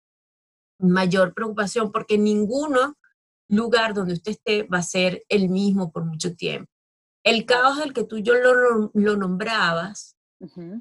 mayor 0.79 1.33
preocupación 1.33 1.91
porque 1.91 2.17
ninguno 2.17 2.95
lugar 3.49 3.93
donde 3.93 4.13
usted 4.13 4.31
esté 4.31 4.63
va 4.63 4.79
a 4.79 4.83
ser 4.83 5.23
el 5.29 5.49
mismo 5.49 5.91
por 5.91 6.05
mucho 6.05 6.35
tiempo. 6.35 6.69
El 7.23 7.45
caos 7.45 7.79
del 7.79 7.93
que 7.93 8.03
tú 8.03 8.19
yo 8.19 8.35
lo, 8.35 8.91
lo 8.93 9.17
nombrabas 9.17 10.15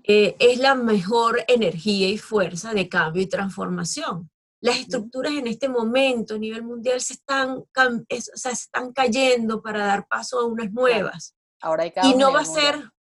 eh, 0.05 0.37
es 0.39 0.59
la 0.59 0.75
mejor 0.75 1.43
energía 1.49 2.09
y 2.09 2.19
fuerza 2.19 2.75
de 2.75 2.89
cambio 2.89 3.23
y 3.23 3.27
transformación. 3.27 4.31
Las 4.61 4.79
estructuras 4.79 5.33
en 5.33 5.47
este 5.47 5.69
momento 5.69 6.35
a 6.35 6.39
nivel 6.39 6.63
mundial 6.63 7.01
se 7.01 7.15
están, 7.15 7.65
se 8.09 8.51
están 8.51 8.93
cayendo 8.93 9.63
para 9.63 9.87
dar 9.87 10.07
paso 10.09 10.41
a 10.41 10.47
unas 10.47 10.73
nuevas. 10.73 11.36
Ahora 11.67 11.83
hay 11.83 11.93
y 12.05 12.15
no 12.15 12.33
va 12.33 12.41
a 12.41 12.45
ser, 12.45 12.93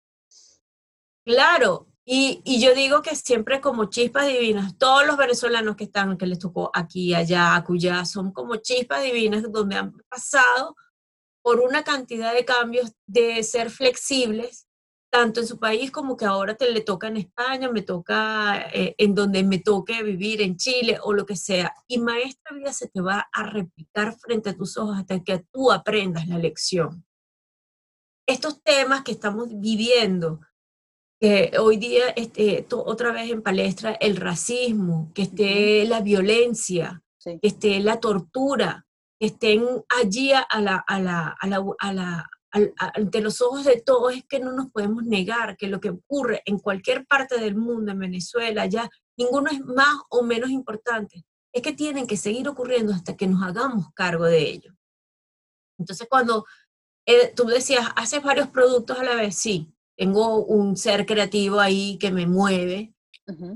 claro, 1.23 1.87
y, 2.03 2.41
y, 2.43 2.59
yo 2.59 2.73
digo 2.73 3.01
que 3.01 3.15
siempre 3.15 3.61
como 3.61 3.85
chispas 3.85 4.27
divinas, 4.27 4.77
todos 4.77 5.05
los 5.05 5.17
venezolanos 5.17 5.75
que 5.75 5.85
están, 5.85 6.17
que 6.17 6.25
les 6.25 6.39
tocó 6.39 6.71
aquí, 6.73 7.13
allá, 7.13 7.55
acullá, 7.55 8.05
son 8.05 8.31
como 8.31 8.55
chispas 8.57 9.03
divinas 9.03 9.43
donde 9.51 9.75
han 9.75 9.93
pasado 10.09 10.75
por 11.43 11.59
una 11.59 11.83
cantidad 11.83 12.33
de 12.33 12.43
cambios 12.43 12.91
de 13.05 13.43
ser 13.43 13.69
flexibles, 13.69 14.67
tanto 15.11 15.41
en 15.41 15.47
su 15.47 15.59
país 15.59 15.91
como 15.91 16.17
que 16.17 16.25
ahora 16.25 16.55
te 16.55 16.71
le 16.71 16.81
toca 16.81 17.07
en 17.07 17.17
España, 17.17 17.71
me 17.71 17.83
toca 17.83 18.67
eh, 18.73 18.95
en 18.97 19.13
donde 19.13 19.43
me 19.43 19.59
toque 19.59 20.01
vivir, 20.01 20.41
en 20.41 20.57
Chile 20.57 20.97
o 21.03 21.13
lo 21.13 21.23
que 21.23 21.35
sea. 21.35 21.71
Y 21.87 21.99
maestra 21.99 22.55
vida 22.55 22.73
se 22.73 22.87
te 22.87 22.99
va 22.99 23.29
a 23.31 23.43
replicar 23.43 24.17
frente 24.17 24.49
a 24.49 24.57
tus 24.57 24.75
ojos 24.75 24.97
hasta 24.97 25.23
que 25.23 25.45
tú 25.51 25.71
aprendas 25.71 26.27
la 26.27 26.39
lección. 26.39 27.05
Estos 28.27 28.61
temas 28.63 29.03
que 29.03 29.11
estamos 29.11 29.47
viviendo, 29.51 30.41
que 31.19 31.51
hoy 31.59 31.77
día 31.77 32.09
esté 32.09 32.65
otra 32.71 33.11
vez 33.11 33.31
en 33.31 33.41
palestra 33.41 33.91
el 33.93 34.15
racismo, 34.17 35.11
que 35.13 35.23
esté 35.23 35.85
la 35.85 36.01
violencia, 36.01 37.03
que 37.23 37.39
esté 37.41 37.79
la 37.79 37.99
tortura, 37.99 38.85
que 39.19 39.27
estén 39.27 39.65
allí 39.89 40.31
a 40.33 40.61
la, 40.61 40.83
a 40.87 40.99
la, 40.99 41.35
a 41.39 41.47
la, 41.47 41.65
a 41.79 41.93
la 41.93 42.29
ante 42.77 43.21
los 43.21 43.41
ojos 43.41 43.65
de 43.65 43.81
todos 43.81 44.13
es 44.13 44.23
que 44.25 44.39
no 44.39 44.53
nos 44.53 44.71
podemos 44.71 45.03
negar 45.03 45.57
que 45.57 45.67
lo 45.67 45.79
que 45.79 45.89
ocurre 45.89 46.41
en 46.45 46.59
cualquier 46.59 47.05
parte 47.05 47.37
del 47.39 47.55
mundo, 47.55 47.91
en 47.91 47.99
Venezuela, 47.99 48.65
ya 48.65 48.89
ninguno 49.17 49.51
es 49.51 49.59
más 49.61 49.95
o 50.09 50.23
menos 50.23 50.49
importante. 50.49 51.25
Es 51.53 51.61
que 51.61 51.73
tienen 51.73 52.07
que 52.07 52.17
seguir 52.17 52.47
ocurriendo 52.47 52.93
hasta 52.93 53.15
que 53.15 53.27
nos 53.27 53.43
hagamos 53.43 53.87
cargo 53.93 54.25
de 54.25 54.39
ello. 54.39 54.73
Entonces, 55.77 56.07
cuando 56.09 56.45
eh, 57.05 57.33
tú 57.35 57.45
decías, 57.45 57.89
haces 57.95 58.23
varios 58.23 58.49
productos 58.49 58.99
a 58.99 59.03
la 59.03 59.15
vez, 59.15 59.35
sí, 59.35 59.71
tengo 59.95 60.43
un 60.43 60.75
ser 60.75 61.05
creativo 61.05 61.59
ahí 61.59 61.97
que 61.97 62.11
me 62.11 62.27
mueve. 62.27 62.93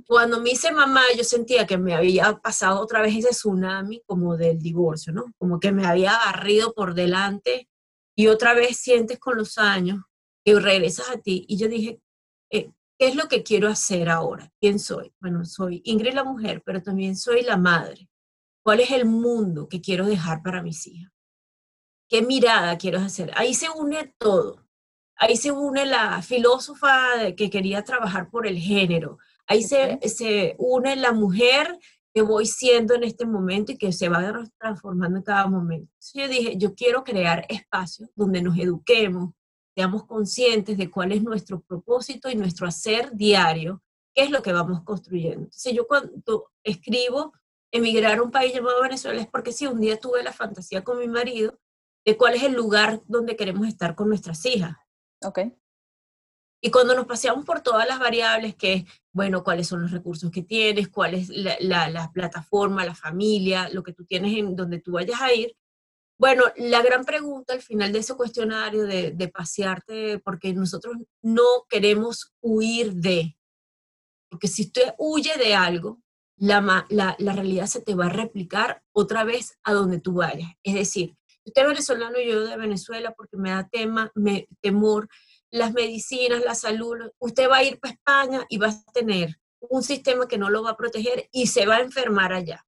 Cuando 0.08 0.42
me 0.42 0.52
hice 0.52 0.72
mamá, 0.72 1.02
yo 1.16 1.24
sentía 1.24 1.68
que 1.68 1.78
me 1.78 1.94
había 1.94 2.38
pasado 2.38 2.80
otra 2.80 3.04
vez 3.04 3.16
ese 3.16 3.30
tsunami 3.30 4.02
como 4.08 4.36
del 4.36 4.58
divorcio, 4.58 5.14
¿no? 5.14 5.26
Como 5.38 5.60
que 5.60 5.72
me 5.72 5.86
había 5.86 6.14
barrido 6.14 6.74
por 6.74 6.96
delante 6.96 7.70
y 8.16 8.28
otra 8.28 8.56
vez 8.56 8.78
sientes 8.78 9.20
con 9.20 9.38
los 9.38 9.60
años 9.60 10.04
que 10.44 10.60
regresas 10.60 11.12
a 11.12 11.18
ti. 11.18 11.46
Y 11.48 11.58
yo 11.58 11.68
dije, 11.68 12.02
eh, 12.52 12.72
¿qué 12.98 13.08
es 13.10 13.16
lo 13.16 13.28
que 13.28 13.44
quiero 13.44 13.68
hacer 13.68 14.10
ahora? 14.10 14.52
¿Quién 14.60 14.80
soy? 14.80 15.14
Bueno, 15.20 15.46
soy 15.46 15.82
Ingrid 15.86 16.14
la 16.14 16.24
mujer, 16.24 16.64
pero 16.66 16.82
también 16.82 17.16
soy 17.16 17.44
la 17.44 17.58
madre. 17.58 18.10
¿Cuál 18.64 18.80
es 18.80 18.90
el 18.90 19.06
mundo 19.06 19.68
que 19.68 19.82
quiero 19.82 20.08
dejar 20.08 20.42
para 20.42 20.64
mis 20.64 20.88
hijas? 20.88 21.12
¿Qué 22.10 22.24
mirada 22.24 22.76
quiero 22.80 22.98
hacer? 22.98 23.32
Ahí 23.36 23.54
se 23.54 23.70
une 23.70 24.14
todo. 24.18 24.66
Ahí 25.16 25.38
se 25.38 25.52
une 25.52 25.86
la 25.86 26.22
filósofa 26.24 26.90
que 27.38 27.52
quería 27.52 27.84
trabajar 27.84 28.32
por 28.32 28.48
el 28.48 28.58
género. 28.58 29.20
Ahí 29.46 29.62
se, 29.62 30.00
se 30.08 30.56
une 30.58 30.96
la 30.96 31.12
mujer 31.12 31.78
que 32.12 32.24
voy 32.24 32.48
siendo 32.48 32.96
en 32.96 33.04
este 33.04 33.28
momento 33.28 33.74
y 33.74 33.78
que 33.78 33.92
se 33.92 34.10
va 34.10 34.44
transformando 34.58 35.20
en 35.20 35.24
cada 35.24 35.46
momento. 35.46 35.92
Entonces 35.94 36.14
yo 36.14 36.28
dije, 36.28 36.58
yo 36.58 36.74
quiero 36.74 37.04
crear 37.04 37.46
espacios 37.48 38.10
donde 38.16 38.42
nos 38.42 38.58
eduquemos, 38.58 39.34
seamos 39.76 40.06
conscientes 40.06 40.78
de 40.78 40.90
cuál 40.90 41.12
es 41.12 41.22
nuestro 41.22 41.62
propósito 41.62 42.28
y 42.28 42.36
nuestro 42.36 42.68
hacer 42.68 43.12
diario, 43.14 43.84
qué 44.16 44.24
es 44.24 44.32
lo 44.32 44.42
que 44.42 44.52
vamos 44.52 44.82
construyendo. 44.84 45.44
Entonces 45.44 45.74
yo 45.74 45.86
cuando 45.86 46.52
escribo 46.64 47.34
emigrar 47.72 48.18
a 48.18 48.24
un 48.24 48.32
país 48.32 48.52
llamado 48.54 48.82
Venezuela 48.82 49.22
es 49.22 49.28
porque 49.28 49.52
si 49.52 49.68
un 49.68 49.80
día 49.80 50.00
tuve 50.00 50.24
la 50.24 50.34
fantasía 50.34 50.84
con 50.84 50.98
mi 50.98 51.08
marido 51.08 51.60
de 52.06 52.18
cuál 52.18 52.36
es 52.36 52.44
el 52.44 52.54
lugar 52.54 53.02
donde 53.08 53.36
queremos 53.36 53.68
estar 53.68 53.96
con 53.96 54.10
nuestras 54.10 54.46
hijas. 54.46 54.76
Ok. 55.24 55.40
Y 56.62 56.72
cuando 56.72 56.94
nos 56.94 57.06
paseamos 57.06 57.46
por 57.46 57.62
todas 57.62 57.88
las 57.88 58.00
variables, 58.00 58.56
que 58.56 58.74
es, 58.74 58.84
bueno, 59.14 59.44
cuáles 59.44 59.68
son 59.68 59.82
los 59.82 59.92
recursos 59.92 60.30
que 60.30 60.44
tienes, 60.44 60.90
cuál 60.90 61.14
es 61.14 61.30
la, 61.30 62.12
plataforma, 62.14 62.86
la 62.86 62.96
familia, 62.96 63.70
lo 63.70 63.82
que 63.82 63.94
tú 63.94 64.06
tienes 64.06 64.38
en 64.38 64.56
donde 64.56 64.80
tú 64.80 64.94
vayas 64.94 65.22
a 65.22 65.34
ir, 65.34 65.56
bueno, 66.18 66.44
la 66.58 66.82
gran 66.82 67.06
pregunta 67.06 67.54
al 67.54 67.62
final 67.62 67.94
de 67.94 68.00
ese 68.00 68.14
cuestionario 68.16 68.84
de, 68.84 69.12
de 69.12 69.28
pasearte, 69.30 70.20
porque 70.20 70.54
nosotros 70.54 70.98
no 71.22 71.46
queremos 71.70 72.34
huir 72.42 72.94
de, 72.94 73.38
porque 74.30 74.50
si 74.50 74.64
usted 74.64 74.94
huye 74.98 75.38
de 75.38 75.56
algo, 75.56 76.02
la, 76.36 76.86
la, 76.90 77.16
la, 77.20 77.34
realidad 77.34 77.68
se 77.68 77.82
te 77.82 77.96
va 77.96 78.06
a 78.06 78.10
replicar 78.10 78.82
otra 78.94 79.24
vez 79.24 79.60
a 79.64 79.74
donde 79.74 80.00
tú 80.00 80.14
vayas. 80.14 80.52
Es 80.64 80.74
decir, 80.74 81.16
usted 81.50 81.64
es 81.64 81.68
venezolano 81.68 82.20
y 82.20 82.30
yo 82.30 82.46
de 82.46 82.58
Venezuela 82.58 83.14
porque 83.16 83.38
me 83.38 83.52
da 83.52 83.68
tema, 83.68 84.12
me, 84.16 84.48
temor 84.62 85.08
las 85.52 85.74
medicinas, 85.74 86.44
la 86.44 86.56
salud, 86.56 87.12
usted 87.20 87.50
va 87.50 87.58
a 87.58 87.64
ir 87.64 87.80
para 87.80 87.94
España 87.94 88.46
y 88.50 88.58
va 88.58 88.68
a 88.68 88.92
tener 88.94 89.40
un 89.60 89.84
sistema 89.84 90.28
que 90.28 90.38
no 90.38 90.50
lo 90.50 90.64
va 90.64 90.72
a 90.72 90.78
proteger 90.78 91.28
y 91.32 91.48
se 91.48 91.66
va 91.66 91.78
a 91.78 91.82
enfermar 91.82 92.34
allá. 92.34 92.66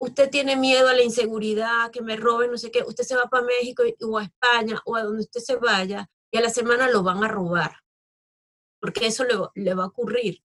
Usted 0.00 0.30
tiene 0.30 0.56
miedo 0.56 0.88
a 0.88 0.94
la 0.94 1.02
inseguridad, 1.02 1.90
que 1.90 2.02
me 2.02 2.16
roben, 2.16 2.50
no 2.50 2.58
sé 2.58 2.70
qué, 2.70 2.82
usted 2.82 3.04
se 3.04 3.16
va 3.16 3.26
para 3.26 3.44
México 3.44 3.82
o 4.02 4.18
a 4.18 4.24
España 4.24 4.80
o 4.84 4.96
a 4.96 5.02
donde 5.02 5.22
usted 5.22 5.40
se 5.40 5.56
vaya 5.56 6.08
y 6.30 6.38
a 6.38 6.40
la 6.40 6.50
semana 6.50 6.88
lo 6.88 7.02
van 7.02 7.22
a 7.24 7.28
robar, 7.28 7.76
porque 8.80 9.06
eso 9.06 9.24
le, 9.24 9.34
le 9.54 9.74
va 9.74 9.84
a 9.84 9.88
ocurrir. 9.88 10.42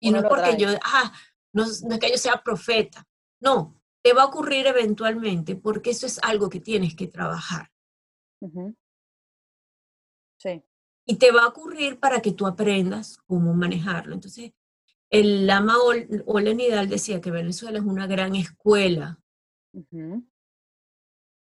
Y 0.00 0.10
no 0.10 0.18
es 0.18 0.24
porque 0.24 0.56
yo, 0.56 0.68
ah, 0.84 1.12
no, 1.52 1.64
es 1.64 1.84
que 2.00 2.10
yo 2.10 2.18
sea 2.18 2.42
profeta, 2.42 3.06
no, 3.40 3.81
te 4.02 4.12
va 4.12 4.22
a 4.22 4.26
ocurrir 4.26 4.66
eventualmente 4.66 5.56
porque 5.56 5.90
eso 5.90 6.06
es 6.06 6.18
algo 6.22 6.48
que 6.48 6.60
tienes 6.60 6.94
que 6.94 7.06
trabajar. 7.06 7.70
Sí. 10.38 10.62
Y 11.06 11.16
te 11.16 11.30
va 11.30 11.42
a 11.42 11.48
ocurrir 11.48 11.98
para 12.00 12.20
que 12.20 12.32
tú 12.32 12.46
aprendas 12.46 13.18
cómo 13.26 13.54
manejarlo. 13.54 14.14
Entonces, 14.14 14.52
el 15.08 15.46
Lama 15.46 15.76
Olen 16.26 16.56
Nidal 16.56 16.88
decía 16.88 17.20
que 17.20 17.30
Venezuela 17.30 17.78
es 17.78 17.84
una 17.84 18.06
gran 18.06 18.34
escuela. 18.34 19.20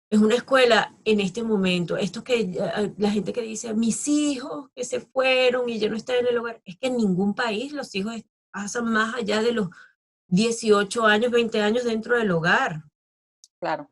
Es 0.09 0.21
una 0.21 0.37
escuela 0.37 0.95
en 1.05 1.21
este 1.21 1.43
momento. 1.43 1.97
Esto 1.97 2.23
que 2.23 2.55
la 2.97 3.11
gente 3.11 3.33
que 3.33 3.43
dice, 3.43 3.75
mis 3.75 4.07
hijos 4.09 4.71
que 4.75 4.85
se 4.85 5.01
fueron 5.01 5.69
y 5.69 5.79
yo 5.79 5.91
no 5.91 5.97
estoy 5.97 6.17
en 6.19 6.29
el 6.29 6.39
hogar, 6.39 6.63
es 6.65 6.79
que 6.79 6.87
en 6.87 6.97
ningún 6.97 7.35
país 7.35 7.73
los 7.73 7.95
hijos 7.95 8.15
pasan 8.51 8.91
más 8.93 9.17
allá 9.17 9.43
de 9.43 9.53
los 9.53 9.69
18 10.29 11.07
años, 11.07 11.31
20 11.31 11.61
años 11.61 11.85
dentro 11.85 12.16
del 12.16 12.31
hogar. 12.31 12.83
Claro. 13.61 13.91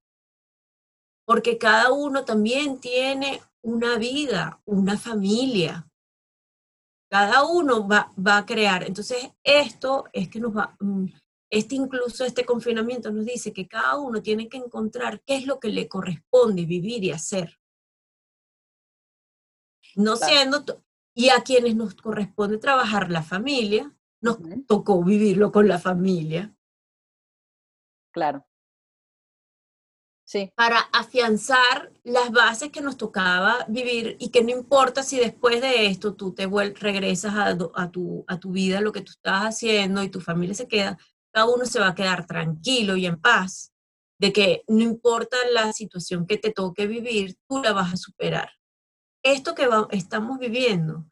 Porque 1.27 1.59
cada 1.59 1.93
uno 1.93 2.25
también 2.25 2.81
tiene 2.81 3.41
una 3.63 3.97
vida, 3.97 4.61
una 4.67 4.99
familia. 4.99 5.89
Cada 7.11 7.45
uno 7.45 7.87
va, 7.87 8.13
va 8.19 8.39
a 8.39 8.47
crear. 8.47 8.85
Entonces, 8.85 9.31
esto 9.43 10.05
es 10.13 10.29
que 10.29 10.41
nos 10.41 10.57
va, 10.57 10.77
mm, 10.81 11.07
este 11.51 11.77
incluso 11.77 12.25
este 12.25 12.45
confinamiento 12.45 13.13
nos 13.13 13.25
dice 13.25 13.53
que 13.53 13.69
cada 13.69 13.97
uno 13.99 14.21
tiene 14.21 14.49
que 14.49 14.57
encontrar 14.57 15.23
qué 15.25 15.37
es 15.37 15.47
lo 15.47 15.61
que 15.61 15.69
le 15.69 15.89
corresponde 15.89 16.65
vivir 16.65 17.05
y 17.05 17.13
hacer. 17.13 17.59
No 19.95 20.17
siendo, 20.17 20.65
Y 21.17 21.29
a 21.29 21.45
quienes 21.45 21.77
nos 21.77 21.95
corresponde 21.95 22.59
trabajar 22.59 23.09
la 23.09 23.23
familia, 23.23 23.97
nos 24.25 24.39
tocó 24.67 25.05
vivirlo 25.05 25.53
con 25.53 25.69
la 25.69 25.79
familia. 25.79 26.57
Claro. 28.11 28.47
Sí. 30.27 30.51
Para 30.57 30.79
afianzar 30.93 31.93
las 32.03 32.33
bases 32.33 32.71
que 32.71 32.81
nos 32.81 32.97
tocaba 32.97 33.67
vivir 33.69 34.17
y 34.19 34.31
que 34.31 34.43
no 34.43 34.51
importa 34.51 35.03
si 35.03 35.19
después 35.19 35.61
de 35.61 35.87
esto 35.87 36.15
tú 36.15 36.33
te 36.33 36.47
regresas 36.47 37.35
a, 37.35 37.49
a, 37.75 37.91
tu, 37.91 38.25
a 38.27 38.41
tu 38.41 38.53
vida, 38.53 38.81
lo 38.81 38.93
que 38.93 39.03
tú 39.03 39.13
estás 39.13 39.43
haciendo 39.43 40.03
y 40.03 40.09
tu 40.09 40.23
familia 40.23 40.55
se 40.55 40.67
queda, 40.67 40.99
cada 41.31 41.47
uno 41.47 41.67
se 41.67 41.79
va 41.79 41.89
a 41.89 41.95
quedar 41.95 42.27
tranquilo 42.27 42.97
y 42.97 43.05
en 43.05 43.21
paz 43.21 43.75
de 44.19 44.33
que 44.33 44.65
no 44.67 44.81
importa 44.81 45.37
la 45.53 45.71
situación 45.75 46.27
que 46.27 46.39
te 46.39 46.51
toque 46.51 46.87
vivir, 46.87 47.37
tú 47.47 47.61
la 47.63 47.75
vas 47.75 47.93
a 47.93 47.97
superar. 47.99 48.51
Esto 49.23 49.55
que 49.55 49.69
estamos 49.91 50.39
viviendo 50.39 51.05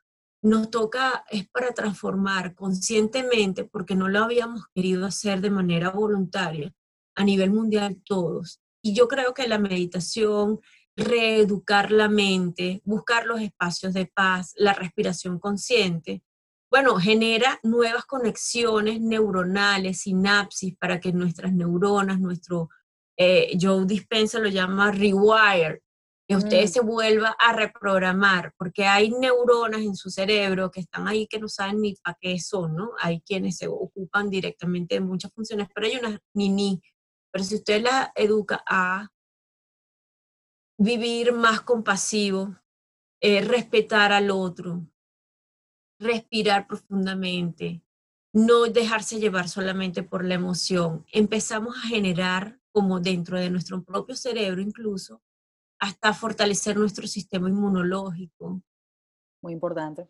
nos 0.43 0.71
toca 0.71 1.25
es 1.31 1.49
para 1.49 1.73
transformar 1.73 2.55
conscientemente, 2.55 3.65
porque 3.65 3.95
no 3.95 4.09
lo 4.09 4.25
habíamos 4.25 4.67
querido 4.75 5.07
hacer 5.07 5.41
de 5.41 5.51
manera 5.51 5.91
voluntaria 5.91 6.73
a 7.15 7.25
nivel 7.25 7.53
mundial 7.53 8.03
todos. 8.05 8.61
Y 8.83 8.95
yo 8.95 9.07
creo 9.07 9.33
que 9.35 9.47
la 9.47 9.59
meditación, 9.59 10.61
reeducar 10.97 11.93
la 11.93 12.09
mente, 12.09 12.83
buscar 12.85 13.27
los 13.27 13.41
espacios 13.41 13.95
de 13.95 14.07
paz, 14.07 14.53
la 14.57 14.75
respiración 14.75 15.39
consciente, 15.39 16.23
bueno, 16.73 16.97
genera 16.97 17.61
nuevas 17.63 18.07
conexiones 18.07 18.99
neuronales, 18.99 20.01
sinapsis, 20.01 20.75
para 20.77 20.99
que 21.01 21.13
nuestras 21.13 21.53
neuronas, 21.53 22.19
nuestro, 22.19 22.71
eh, 23.17 23.59
Joe 23.61 23.85
Dispensa 23.85 24.39
lo 24.39 24.49
llama 24.49 24.91
rewire, 24.91 25.83
que 26.33 26.39
usted 26.39 26.65
mm. 26.65 26.69
se 26.69 26.81
vuelva 26.81 27.37
a 27.39 27.53
reprogramar, 27.53 28.55
porque 28.57 28.87
hay 28.87 29.11
neuronas 29.11 29.83
en 29.83 29.95
su 29.95 30.11
cerebro 30.11 30.71
que 30.71 30.81
están 30.81 31.07
ahí 31.07 31.27
que 31.27 31.39
no 31.39 31.49
saben 31.49 31.83
ni 31.83 31.95
para 31.97 32.17
qué 32.19 32.39
son, 32.39 32.75
¿no? 32.75 32.93
Hay 33.01 33.21
quienes 33.21 33.59
se 33.59 33.69
ocupan 33.69 34.31
directamente 34.31 34.95
de 34.95 35.03
muchas 35.03 35.33
funciones, 35.33 35.69
pero 35.75 35.87
hay 35.87 35.97
unas 35.97 36.19
ni 36.35 36.49
ni. 36.49 36.83
Pero 37.31 37.45
si 37.45 37.57
usted 37.57 37.83
la 37.83 38.13
educa 38.15 38.63
a 38.67 39.09
vivir 40.79 41.33
más 41.33 41.61
compasivo, 41.61 42.57
eh, 43.21 43.43
respetar 43.43 44.13
al 44.13 44.31
otro, 44.31 44.87
respirar 46.01 46.67
profundamente, 46.67 47.83
no 48.33 48.65
dejarse 48.65 49.21
llevar 49.21 49.49
solamente 49.49 50.03
por 50.03 50.25
la 50.25 50.35
emoción. 50.35 51.05
Empezamos 51.13 51.77
a 51.77 51.89
generar, 51.89 52.59
como 52.73 53.01
dentro 53.01 53.39
de 53.39 53.51
nuestro 53.51 53.85
propio 53.85 54.17
cerebro 54.17 54.63
incluso, 54.63 55.23
hasta 55.83 56.15
fortalecer 56.15 56.77
nuestro 56.77 57.09
sistema 57.09 57.49
inmunológico. 57.49 58.63
Muy 59.43 59.53
importante. 59.53 60.09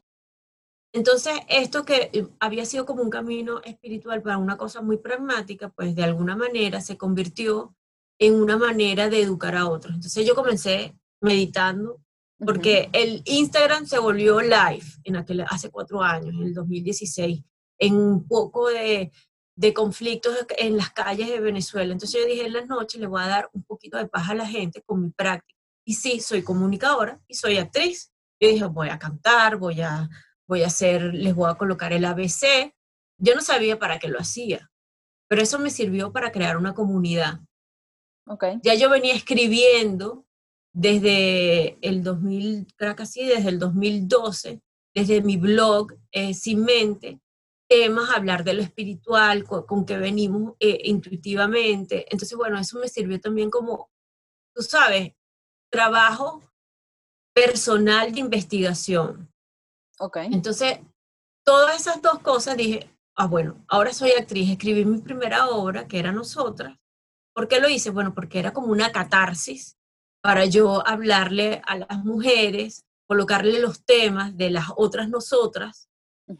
Entonces, 0.93 1.33
esto 1.49 1.87
que 1.87 2.11
eh, 2.13 2.29
había 2.41 2.67
sido 2.67 2.85
como 2.85 3.03
un 3.03 3.09
camino 3.09 3.63
espiritual 3.65 4.21
para 4.21 4.37
una 4.37 4.59
cosa 4.59 4.83
muy 4.83 4.99
pragmática, 4.99 5.71
pues 5.71 5.97
de 5.97 6.05
alguna 6.05 6.37
manera 6.37 6.83
se 6.83 6.99
convirtió 6.99 7.75
en 8.19 8.35
una 8.35 8.59
manera 8.59 9.09
de 9.09 9.23
educar 9.23 9.57
a 9.57 9.67
otros. 9.67 9.95
Entonces 9.95 10.27
yo 10.27 10.35
comencé 10.35 10.95
meditando 11.23 12.03
porque 12.45 12.91
el 12.93 13.23
Instagram 13.25 13.87
se 13.87 13.99
volvió 13.99 14.43
live 14.43 14.85
en 15.05 15.17
aquel, 15.17 15.41
hace 15.49 15.71
cuatro 15.71 16.03
años, 16.03 16.35
en 16.35 16.43
el 16.43 16.53
2016, 16.53 17.43
en 17.79 17.95
un 17.97 18.29
poco 18.29 18.69
de, 18.69 19.11
de 19.57 19.73
conflictos 19.73 20.37
en 20.59 20.77
las 20.77 20.91
calles 20.91 21.31
de 21.31 21.41
Venezuela. 21.41 21.95
Entonces 21.95 22.21
yo 22.21 22.27
dije, 22.27 22.45
en 22.45 22.53
las 22.53 22.67
noches 22.67 23.01
le 23.01 23.07
voy 23.07 23.23
a 23.23 23.29
dar 23.29 23.49
un 23.55 23.63
poquito 23.63 23.97
de 23.97 24.07
paz 24.07 24.29
a 24.29 24.35
la 24.35 24.47
gente 24.47 24.83
con 24.83 25.03
mi 25.03 25.11
práctica. 25.11 25.62
Y 25.85 25.95
sí, 25.95 26.21
soy 26.21 26.43
comunicadora 26.43 27.21
y 27.27 27.35
soy 27.35 27.59
actriz. 27.59 28.13
Yo 28.41 28.49
dije, 28.49 28.65
voy 28.65 28.89
a 28.89 28.99
cantar, 28.99 29.57
voy 29.57 29.81
a, 29.81 30.09
voy 30.47 30.63
a 30.63 30.67
hacer, 30.67 31.15
les 31.15 31.35
voy 31.35 31.51
a 31.51 31.55
colocar 31.55 31.93
el 31.93 32.05
ABC. 32.05 32.75
Yo 33.19 33.35
no 33.35 33.41
sabía 33.41 33.79
para 33.79 33.99
qué 33.99 34.09
lo 34.09 34.19
hacía, 34.19 34.71
pero 35.29 35.43
eso 35.43 35.59
me 35.59 35.71
sirvió 35.71 36.13
para 36.13 36.33
crear 36.33 36.57
una 36.57 36.75
comunidad. 36.75 37.41
Okay. 38.27 38.59
Ya 38.63 38.75
yo 38.75 38.89
venía 38.89 39.15
escribiendo 39.15 40.25
desde 40.73 41.79
el 41.87 42.03
2000, 42.03 42.67
creo 42.77 42.97
que 42.97 43.03
desde 43.03 43.49
el 43.49 43.59
2012, 43.59 44.63
desde 44.95 45.23
mi 45.23 45.37
blog 45.37 45.95
eh, 46.11 46.35
Sin 46.35 46.65
Mente, 46.65 47.21
temas, 47.69 48.11
hablar 48.11 48.45
de 48.45 48.55
lo 48.55 48.63
espiritual, 48.63 49.45
con, 49.45 49.87
que 49.87 49.97
venimos 49.97 50.55
eh, 50.61 50.79
intuitivamente. 50.85 52.07
Entonces, 52.11 52.37
bueno, 52.37 52.59
eso 52.59 52.79
me 52.79 52.89
sirvió 52.89 53.19
también 53.21 53.51
como, 53.51 53.91
tú 54.55 54.63
sabes, 54.63 55.13
trabajo 55.73 56.43
personal 57.35 58.13
de 58.13 58.21
investigación. 58.21 59.33
Ok. 59.99 60.19
Entonces, 60.31 60.81
todas 61.45 61.81
esas 61.81 62.03
dos 62.03 62.19
cosas 62.21 62.57
dije, 62.57 62.91
ah, 63.17 63.27
bueno, 63.27 63.65
ahora 63.69 63.93
soy 63.93 64.11
actriz, 64.13 64.51
escribí 64.51 64.85
mi 64.85 65.01
primera 65.01 65.49
obra, 65.49 65.89
que 65.89 65.99
era 65.99 66.13
Nosotras. 66.13 66.79
¿Por 67.35 67.49
qué 67.49 67.61
lo 67.61 67.69
hice? 67.69 67.91
Bueno, 67.91 68.15
porque 68.15 68.39
era 68.39 68.53
como 68.53 68.69
una 68.69 68.93
catarsis 68.93 69.79
para 70.23 70.45
yo 70.45 70.87
hablarle 70.87 71.63
a 71.65 71.79
las 71.79 72.05
mujeres, 72.05 72.85
colocarle 73.09 73.59
los 73.59 73.85
temas 73.85 74.37
de 74.37 74.51
las 74.51 74.67
otras 74.77 75.09
nosotras, 75.09 75.89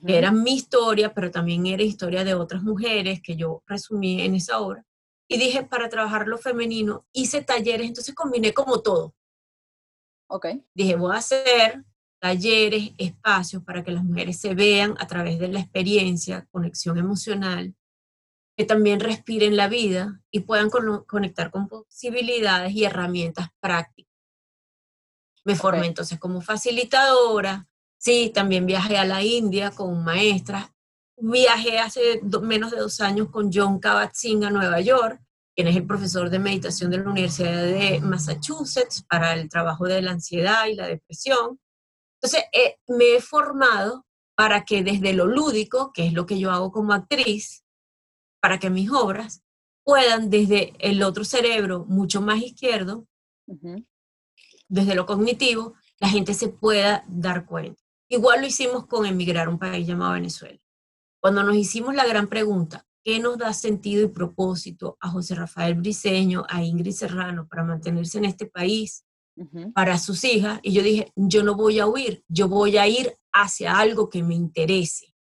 que 0.07 0.17
eran 0.17 0.43
mi 0.43 0.55
historia, 0.55 1.13
pero 1.13 1.31
también 1.31 1.67
era 1.67 1.83
historia 1.83 2.25
de 2.25 2.35
otras 2.35 2.63
mujeres 2.63 3.21
que 3.23 3.37
yo 3.37 3.63
resumí 3.67 4.23
en 4.23 4.35
esa 4.35 4.61
obra. 4.61 4.85
Y 5.29 5.39
dije, 5.39 5.65
para 5.65 5.89
trabajar 5.89 6.29
lo 6.29 6.39
femenino, 6.39 7.07
hice 7.13 7.43
talleres, 7.43 7.89
entonces 7.89 8.15
combiné 8.15 8.53
como 8.53 8.81
todo. 8.81 9.15
Ok. 10.35 10.47
Dije, 10.75 10.97
voy 10.97 11.15
a 11.15 11.19
hacer 11.19 11.85
talleres, 12.19 12.93
espacios 12.97 13.63
para 13.65 13.85
que 13.85 13.91
las 13.91 14.03
mujeres 14.03 14.41
se 14.41 14.55
vean 14.55 14.95
a 14.99 15.07
través 15.07 15.39
de 15.39 15.49
la 15.49 15.61
experiencia, 15.61 16.47
conexión 16.51 16.97
emocional, 16.97 17.75
que 18.57 18.65
también 18.65 19.01
respiren 19.01 19.59
la 19.59 19.69
vida 19.69 20.23
y 20.31 20.41
puedan 20.41 20.71
conectar 20.71 21.51
con 21.51 21.69
posibilidades 21.69 22.73
y 22.73 22.85
herramientas 22.85 23.49
prácticas. 23.61 24.11
Me 25.45 25.55
formé 25.55 25.89
entonces 25.89 26.19
como 26.19 26.41
facilitadora, 26.41 27.69
sí, 27.99 28.31
también 28.33 28.65
viajé 28.65 28.97
a 28.97 29.05
la 29.05 29.23
India 29.23 29.71
con 29.71 30.03
maestras, 30.03 30.71
viajé 31.19 31.79
hace 31.79 32.23
menos 32.41 32.71
de 32.71 32.79
dos 32.79 33.03
años 33.03 33.29
con 33.29 33.51
John 33.53 33.79
Kabat-Zinn 33.79 34.45
a 34.45 34.51
Nueva 34.51 34.81
York, 34.81 35.21
quien 35.55 35.69
es 35.69 35.77
el 35.77 35.87
profesor 35.87 36.31
de 36.31 36.39
meditación 36.39 36.91
de 36.91 36.99
la 36.99 37.11
Universidad 37.11 37.63
de 37.63 38.01
Massachusetts 38.01 39.05
para 39.09 39.35
el 39.35 39.49
trabajo 39.49 39.87
de 39.87 40.03
la 40.03 40.13
ansiedad 40.13 40.67
y 40.67 40.75
la 40.75 40.87
depresión. 40.87 41.61
Entonces, 42.21 42.45
eh, 42.53 42.77
me 42.89 43.17
he 43.17 43.21
formado 43.21 44.07
para 44.35 44.65
que 44.65 44.83
desde 44.83 45.13
lo 45.13 45.27
lúdico, 45.27 45.93
que 45.93 46.07
es 46.07 46.13
lo 46.13 46.27
que 46.27 46.39
yo 46.39 46.51
hago 46.51 46.73
como 46.73 46.93
actriz, 46.93 47.65
para 48.41 48.59
que 48.59 48.71
mis 48.71 48.91
obras 48.91 49.43
puedan 49.85 50.31
desde 50.31 50.73
el 50.79 51.03
otro 51.03 51.25
cerebro 51.25 51.85
mucho 51.87 52.21
más 52.21 52.41
izquierdo, 52.41 53.07
desde 54.69 54.95
lo 54.95 55.07
cognitivo, 55.07 55.75
la 55.99 56.09
gente 56.09 56.35
se 56.35 56.49
pueda 56.49 57.05
dar 57.09 57.45
cuenta. 57.45 57.83
Igual 58.09 58.41
lo 58.41 58.47
hicimos 58.47 58.87
con 58.87 59.07
emigrar 59.07 59.47
a 59.47 59.51
un 59.51 59.59
país 59.59 59.87
llamado 59.87 60.15
Venezuela. 60.15 60.59
Cuando 61.21 61.43
nos 61.43 61.57
hicimos 61.57 61.95
la 61.95 62.07
gran 62.07 62.29
pregunta, 62.29 62.87
¿qué 63.05 63.19
nos 63.19 63.39
da 63.39 63.53
sentido 63.53 64.05
y 64.05 64.09
propósito 64.09 64.97
a 65.01 65.09
José 65.09 65.35
Rafael 65.35 65.75
Briceño, 65.75 66.45
a 66.49 66.63
Ingrid 66.63 66.93
Serrano 66.93 67.49
para 67.49 67.65
mantenerse 67.65 68.19
en 68.19 68.27
este 68.27 68.47
país, 68.47 69.05
para 69.75 69.99
sus 69.99 70.25
hijas? 70.25 70.61
Y 70.63 70.73
yo 70.73 70.83
dije, 70.83 71.13
yo 71.17 71.43
no 71.43 71.55
voy 71.55 71.79
a 71.79 71.87
huir, 71.87 72.25
yo 72.29 72.49
voy 72.49 72.77
a 72.77 72.87
ir 72.87 73.17
hacia 73.33 73.79
algo 73.79 74.09
que 74.11 74.23
me 74.23 74.35
interese 74.35 75.13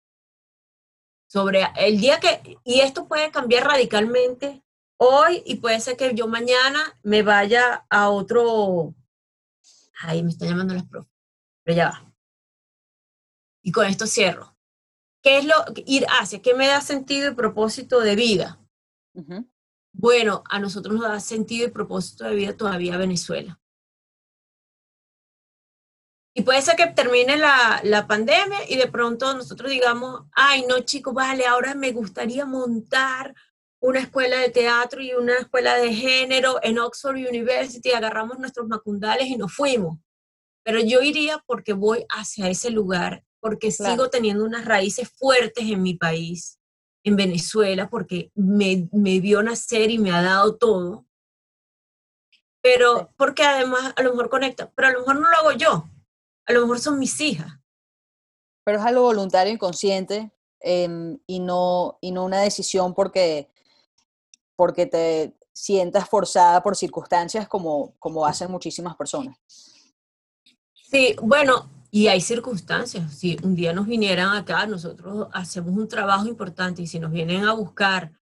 sobre 1.31 1.65
el 1.77 2.01
día 2.01 2.19
que, 2.19 2.59
y 2.65 2.81
esto 2.81 3.07
puede 3.07 3.31
cambiar 3.31 3.65
radicalmente 3.65 4.65
hoy 4.97 5.43
y 5.47 5.57
puede 5.57 5.79
ser 5.79 5.97
que 5.97 6.13
yo 6.13 6.27
mañana 6.27 6.99
me 7.05 7.23
vaya 7.23 7.87
a 7.89 8.11
otro, 8.11 8.97
ahí 10.03 10.25
me 10.25 10.31
están 10.31 10.49
llamando 10.49 10.75
las 10.75 10.87
profes, 10.87 11.13
pero 11.63 11.77
ya 11.77 11.91
va. 11.91 12.13
Y 13.63 13.71
con 13.71 13.87
esto 13.87 14.09
cierro. 14.09 14.50
¿Qué 15.23 15.39
es 15.39 15.45
lo 15.45 15.55
ir 15.87 16.07
hacia? 16.09 16.41
¿Qué 16.41 16.55
me 16.55 16.67
da 16.67 16.81
sentido 16.81 17.31
y 17.31 17.35
propósito 17.35 18.01
de 18.01 18.17
vida? 18.17 18.59
Bueno, 19.93 20.43
a 20.49 20.59
nosotros 20.59 20.95
nos 20.95 21.05
da 21.05 21.21
sentido 21.21 21.67
y 21.67 21.71
propósito 21.71 22.25
de 22.25 22.35
vida 22.35 22.57
todavía 22.57 22.97
Venezuela. 22.97 23.61
Y 26.35 26.43
puede 26.43 26.63
ser 26.63 26.77
que 26.77 26.87
termine 26.87 27.37
la, 27.37 27.81
la, 27.83 28.07
pandemia 28.07 28.59
y 28.69 28.77
de 28.77 28.87
pronto 28.87 29.35
nosotros 29.35 29.71
digamos, 29.71 30.27
ay, 30.33 30.65
no 30.69 30.81
chicos, 30.81 31.13
vale, 31.13 31.45
ahora 31.45 31.75
me 31.75 31.91
gustaría 31.91 32.47
montar 32.47 33.35
una 33.81 34.01
escuela 34.01 34.39
de 34.39 34.51
teatro 34.51 35.03
y 35.03 35.13
una 35.13 35.39
escuela 35.39 35.77
de 35.77 35.93
género 35.93 36.61
en 36.63 36.79
Oxford 36.79 37.17
University, 37.17 37.91
agarramos 37.91 38.39
nuestros 38.39 38.69
macundales 38.69 39.27
y 39.27 39.37
nos 39.37 39.53
fuimos. 39.53 39.99
Pero 40.63 40.81
yo 40.81 41.03
iría 41.03 41.43
porque 41.47 41.73
voy 41.73 42.05
hacia 42.11 42.49
ese 42.49 42.71
lugar, 42.71 43.25
porque 43.41 43.71
sigo 43.71 44.11
teniendo 44.11 44.45
unas 44.45 44.65
raíces 44.65 45.11
fuertes 45.11 45.65
en 45.65 45.83
mi 45.83 45.95
país, 45.95 46.59
en 47.05 47.17
Venezuela, 47.17 47.89
porque 47.89 48.31
me, 48.35 48.89
me 48.93 49.21
vio 49.21 49.43
nacer 49.43 49.91
y 49.91 49.99
me 49.99 50.13
ha 50.13 50.23
dado 50.23 50.57
todo. 50.57 51.07
Pero 52.63 53.11
porque 53.17 53.43
además 53.43 53.95
a 53.97 54.03
lo 54.03 54.11
mejor 54.11 54.29
conecta, 54.29 54.71
pero 54.75 54.89
a 54.89 54.93
lo 54.93 55.01
mejor 55.01 55.15
no 55.17 55.31
lo 55.31 55.37
hago 55.37 55.53
yo 55.53 55.91
a 56.51 56.53
lo 56.53 56.63
mejor 56.63 56.81
son 56.81 56.99
mis 56.99 57.21
hijas. 57.21 57.53
pero 58.65 58.79
es 58.79 58.85
algo 58.85 59.03
voluntario 59.03 59.53
y 59.53 59.59
consciente 59.59 60.33
em, 60.61 61.19
y, 61.27 61.41
no, 61.41 61.99
y 62.01 62.13
no 62.13 62.25
una 62.25 62.41
decisión 62.41 62.95
porque, 62.95 63.49
porque 64.57 64.87
te 64.87 65.37
sientas 65.53 66.09
forzada 66.09 66.63
por 66.63 66.77
circunstancias 66.77 67.49
como, 67.49 67.95
como 67.99 68.27
hacen 68.27 68.51
muchísimas 68.51 68.97
personas. 68.97 69.37
Sí, 70.75 71.17
bueno, 71.23 71.69
y 71.91 72.07
hay 72.09 72.21
circunstancias. 72.21 73.13
Si 73.15 73.37
un 73.43 73.55
día 73.55 73.73
nos 73.73 73.87
vinieran 73.87 74.37
acá, 74.37 74.67
nosotros 74.67 75.29
hacemos 75.33 75.77
un 75.77 75.89
trabajo 75.89 76.27
importante 76.27 76.83
y 76.83 76.87
si 76.87 76.99
nos 76.99 77.11
vienen 77.11 77.45
a 77.45 77.53
buscar 77.53 78.13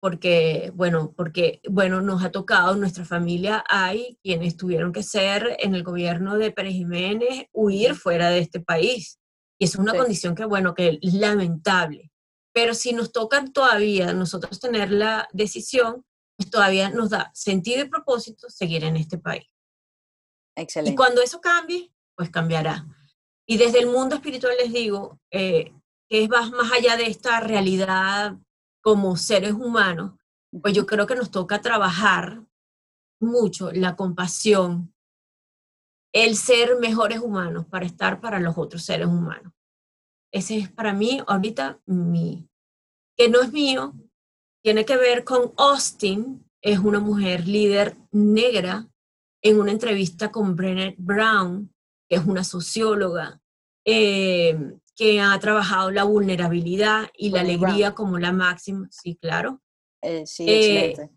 porque, 0.00 0.70
bueno, 0.74 1.12
porque, 1.16 1.60
bueno, 1.68 2.00
nos 2.00 2.22
ha 2.22 2.30
tocado, 2.30 2.74
en 2.74 2.80
nuestra 2.80 3.04
familia 3.04 3.64
hay 3.68 4.18
quienes 4.22 4.56
tuvieron 4.56 4.92
que 4.92 5.02
ser 5.02 5.56
en 5.58 5.74
el 5.74 5.82
gobierno 5.82 6.36
de 6.36 6.52
Pérez 6.52 6.74
Jiménez, 6.74 7.46
huir 7.52 7.94
fuera 7.94 8.30
de 8.30 8.38
este 8.38 8.60
país. 8.60 9.18
Y 9.58 9.64
es 9.64 9.74
una 9.76 9.94
condición 9.94 10.34
que, 10.34 10.44
bueno, 10.44 10.74
que 10.74 10.98
es 11.00 11.14
lamentable. 11.14 12.12
Pero 12.52 12.74
si 12.74 12.92
nos 12.92 13.10
toca 13.10 13.44
todavía 13.46 14.12
nosotros 14.12 14.60
tener 14.60 14.90
la 14.90 15.28
decisión, 15.32 16.04
pues 16.36 16.50
todavía 16.50 16.90
nos 16.90 17.10
da 17.10 17.30
sentido 17.34 17.82
y 17.82 17.88
propósito 17.88 18.48
seguir 18.50 18.84
en 18.84 18.96
este 18.96 19.18
país. 19.18 19.46
Excelente. 20.54 20.92
Y 20.92 20.96
cuando 20.96 21.22
eso 21.22 21.40
cambie, 21.40 21.92
pues 22.14 22.30
cambiará. 22.30 22.86
Y 23.48 23.58
desde 23.58 23.78
el 23.78 23.86
mundo 23.86 24.16
espiritual 24.16 24.54
les 24.58 24.72
digo 24.72 25.20
eh, 25.30 25.72
que 26.08 26.24
es 26.24 26.28
más, 26.28 26.50
más 26.50 26.72
allá 26.72 26.96
de 26.96 27.06
esta 27.06 27.40
realidad 27.40 28.36
como 28.82 29.16
seres 29.16 29.52
humanos, 29.52 30.12
pues 30.62 30.74
yo 30.74 30.86
creo 30.86 31.06
que 31.06 31.16
nos 31.16 31.30
toca 31.30 31.60
trabajar 31.60 32.42
mucho 33.20 33.72
la 33.72 33.96
compasión, 33.96 34.94
el 36.12 36.36
ser 36.36 36.78
mejores 36.78 37.20
humanos 37.20 37.66
para 37.66 37.86
estar 37.86 38.20
para 38.20 38.40
los 38.40 38.56
otros 38.56 38.84
seres 38.84 39.06
humanos. 39.06 39.52
Ese 40.32 40.58
es 40.58 40.70
para 40.70 40.92
mí 40.92 41.22
ahorita 41.26 41.80
mi, 41.86 42.48
que 43.16 43.28
no 43.28 43.42
es 43.42 43.52
mío, 43.52 43.94
tiene 44.62 44.84
que 44.84 44.96
ver 44.96 45.24
con 45.24 45.52
Austin, 45.56 46.44
es 46.60 46.78
una 46.78 47.00
mujer 47.00 47.46
líder 47.46 47.96
negra 48.10 48.88
en 49.42 49.60
una 49.60 49.72
entrevista 49.72 50.32
con 50.32 50.56
Brené 50.56 50.94
Brown, 50.98 51.72
que 52.08 52.16
es 52.16 52.24
una 52.24 52.44
socióloga, 52.44 53.40
eh, 53.84 54.58
que 54.96 55.20
ha 55.20 55.38
trabajado 55.38 55.90
la 55.90 56.04
vulnerabilidad 56.04 57.08
y 57.14 57.30
la 57.30 57.40
alegría 57.40 57.94
como 57.94 58.18
la 58.18 58.32
máxima, 58.32 58.88
sí, 58.90 59.16
claro. 59.20 59.60
Eh, 60.02 60.26
sí, 60.26 60.48
eh, 60.48 60.86
excelente. 60.86 61.16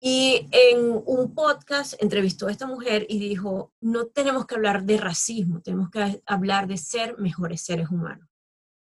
Y 0.00 0.48
en 0.50 1.02
un 1.06 1.34
podcast 1.34 1.94
entrevistó 2.02 2.48
a 2.48 2.50
esta 2.50 2.66
mujer 2.66 3.06
y 3.08 3.18
dijo, 3.18 3.72
no 3.80 4.06
tenemos 4.06 4.44
que 4.44 4.54
hablar 4.54 4.84
de 4.84 4.98
racismo, 4.98 5.62
tenemos 5.62 5.88
que 5.90 6.22
hablar 6.26 6.66
de 6.66 6.76
ser 6.76 7.16
mejores 7.16 7.62
seres 7.62 7.88
humanos. 7.88 8.28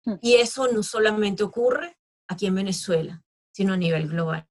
Hmm. 0.04 0.16
Y 0.20 0.34
eso 0.34 0.68
no 0.68 0.82
solamente 0.82 1.42
ocurre 1.42 1.96
aquí 2.28 2.46
en 2.46 2.56
Venezuela, 2.56 3.24
sino 3.50 3.72
a 3.72 3.76
nivel 3.78 4.08
global. 4.08 4.46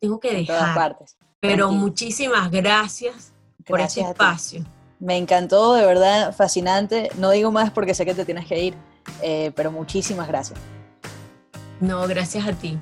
Tengo 0.00 0.18
que 0.18 0.32
dejar. 0.32 0.74
Partes. 0.74 1.18
Pero 1.40 1.70
muchísimas 1.70 2.50
gracias, 2.50 3.34
por 3.66 3.80
este 3.80 4.00
espacio. 4.00 4.64
Me 5.00 5.16
encantó, 5.16 5.74
de 5.74 5.86
verdad, 5.86 6.34
fascinante. 6.34 7.10
No 7.18 7.30
digo 7.30 7.52
más 7.52 7.70
porque 7.70 7.94
sé 7.94 8.04
que 8.04 8.14
te 8.14 8.24
tienes 8.24 8.46
que 8.46 8.62
ir, 8.62 8.74
eh, 9.22 9.52
pero 9.54 9.70
muchísimas 9.70 10.28
gracias. 10.28 10.58
No, 11.80 12.06
gracias 12.08 12.46
a 12.46 12.52
ti. 12.52 12.78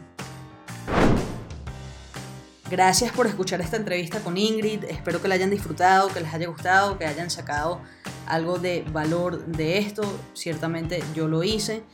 Gracias 2.69 3.13
por 3.13 3.27
escuchar 3.27 3.61
esta 3.61 3.77
entrevista 3.77 4.21
con 4.21 4.37
Ingrid. 4.37 4.85
Espero 4.85 5.23
que 5.23 5.29
la 5.29 5.37
hayan 5.37 5.51
disfrutado, 5.51 6.09
que 6.09 6.21
les 6.21 6.35
haya 6.35 6.49
gustado, 6.49 6.99
que 6.99 7.07
hayan 7.07 7.31
sacado 7.31 7.81
algo 8.27 8.59
de 8.59 8.85
valor 8.91 9.47
de 9.47 9.79
esto. 9.79 10.03
Ciertamente 10.33 11.03
yo 11.15 11.29
lo 11.29 11.45
hice. 11.45 11.85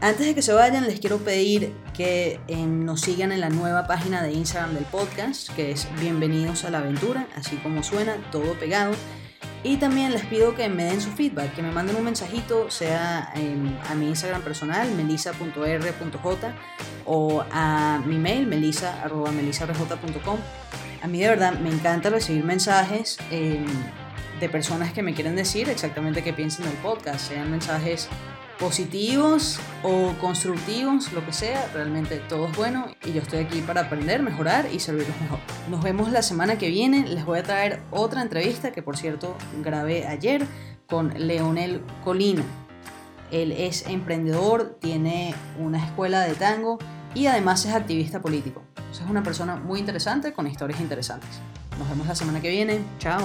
Antes 0.00 0.26
de 0.26 0.34
que 0.34 0.42
se 0.42 0.52
vayan, 0.52 0.86
les 0.86 1.00
quiero 1.00 1.18
pedir 1.18 1.72
que 1.94 2.38
eh, 2.48 2.66
nos 2.66 3.00
sigan 3.00 3.32
en 3.32 3.40
la 3.40 3.48
nueva 3.48 3.86
página 3.86 4.22
de 4.22 4.30
Instagram 4.32 4.74
del 4.74 4.84
podcast, 4.84 5.48
que 5.56 5.70
es 5.70 5.88
Bienvenidos 5.98 6.64
a 6.64 6.70
la 6.70 6.78
Aventura, 6.78 7.26
así 7.34 7.56
como 7.56 7.82
suena, 7.82 8.16
todo 8.30 8.58
pegado. 8.58 8.94
Y 9.64 9.78
también 9.78 10.12
les 10.12 10.26
pido 10.26 10.54
que 10.54 10.68
me 10.68 10.84
den 10.84 11.00
su 11.00 11.10
feedback, 11.10 11.54
que 11.54 11.62
me 11.62 11.72
manden 11.72 11.96
un 11.96 12.04
mensajito, 12.04 12.70
sea 12.70 13.32
a 13.88 13.94
mi 13.94 14.08
Instagram 14.08 14.42
personal, 14.42 14.92
melisa.r.j, 14.92 16.54
o 17.06 17.44
a 17.50 18.02
mi 18.04 18.18
mail, 18.18 18.46
melisa.melisarj.com. 18.46 20.38
A 21.02 21.08
mí 21.08 21.20
de 21.20 21.28
verdad 21.28 21.58
me 21.58 21.70
encanta 21.70 22.10
recibir 22.10 22.44
mensajes 22.44 23.16
em, 23.30 23.64
de 24.40 24.48
personas 24.50 24.92
que 24.92 25.02
me 25.02 25.14
quieren 25.14 25.36
decir 25.36 25.70
exactamente 25.70 26.22
qué 26.22 26.34
piensan 26.34 26.66
del 26.66 26.76
podcast, 26.76 27.28
sean 27.28 27.50
mensajes 27.50 28.08
positivos 28.58 29.58
o 29.82 30.12
constructivos, 30.20 31.12
lo 31.12 31.24
que 31.24 31.32
sea, 31.32 31.68
realmente 31.74 32.18
todo 32.28 32.46
es 32.46 32.56
bueno 32.56 32.86
y 33.04 33.12
yo 33.12 33.20
estoy 33.20 33.40
aquí 33.40 33.60
para 33.60 33.82
aprender, 33.82 34.22
mejorar 34.22 34.68
y 34.72 34.80
servirlos 34.80 35.20
mejor. 35.20 35.38
Nos 35.70 35.82
vemos 35.82 36.10
la 36.10 36.22
semana 36.22 36.56
que 36.58 36.68
viene, 36.68 37.06
les 37.06 37.24
voy 37.24 37.38
a 37.38 37.42
traer 37.42 37.80
otra 37.90 38.22
entrevista 38.22 38.72
que 38.72 38.82
por 38.82 38.96
cierto 38.96 39.36
grabé 39.62 40.06
ayer 40.06 40.46
con 40.88 41.12
Leonel 41.16 41.82
Colina. 42.04 42.44
Él 43.30 43.52
es 43.52 43.86
emprendedor, 43.86 44.78
tiene 44.80 45.34
una 45.58 45.84
escuela 45.84 46.20
de 46.20 46.34
tango 46.34 46.78
y 47.14 47.26
además 47.26 47.64
es 47.64 47.74
activista 47.74 48.20
político. 48.20 48.62
es 48.92 49.00
una 49.00 49.22
persona 49.22 49.56
muy 49.56 49.80
interesante 49.80 50.32
con 50.32 50.46
historias 50.46 50.80
interesantes. 50.80 51.30
Nos 51.78 51.88
vemos 51.88 52.06
la 52.06 52.14
semana 52.14 52.40
que 52.40 52.50
viene. 52.50 52.80
Chao. 52.98 53.20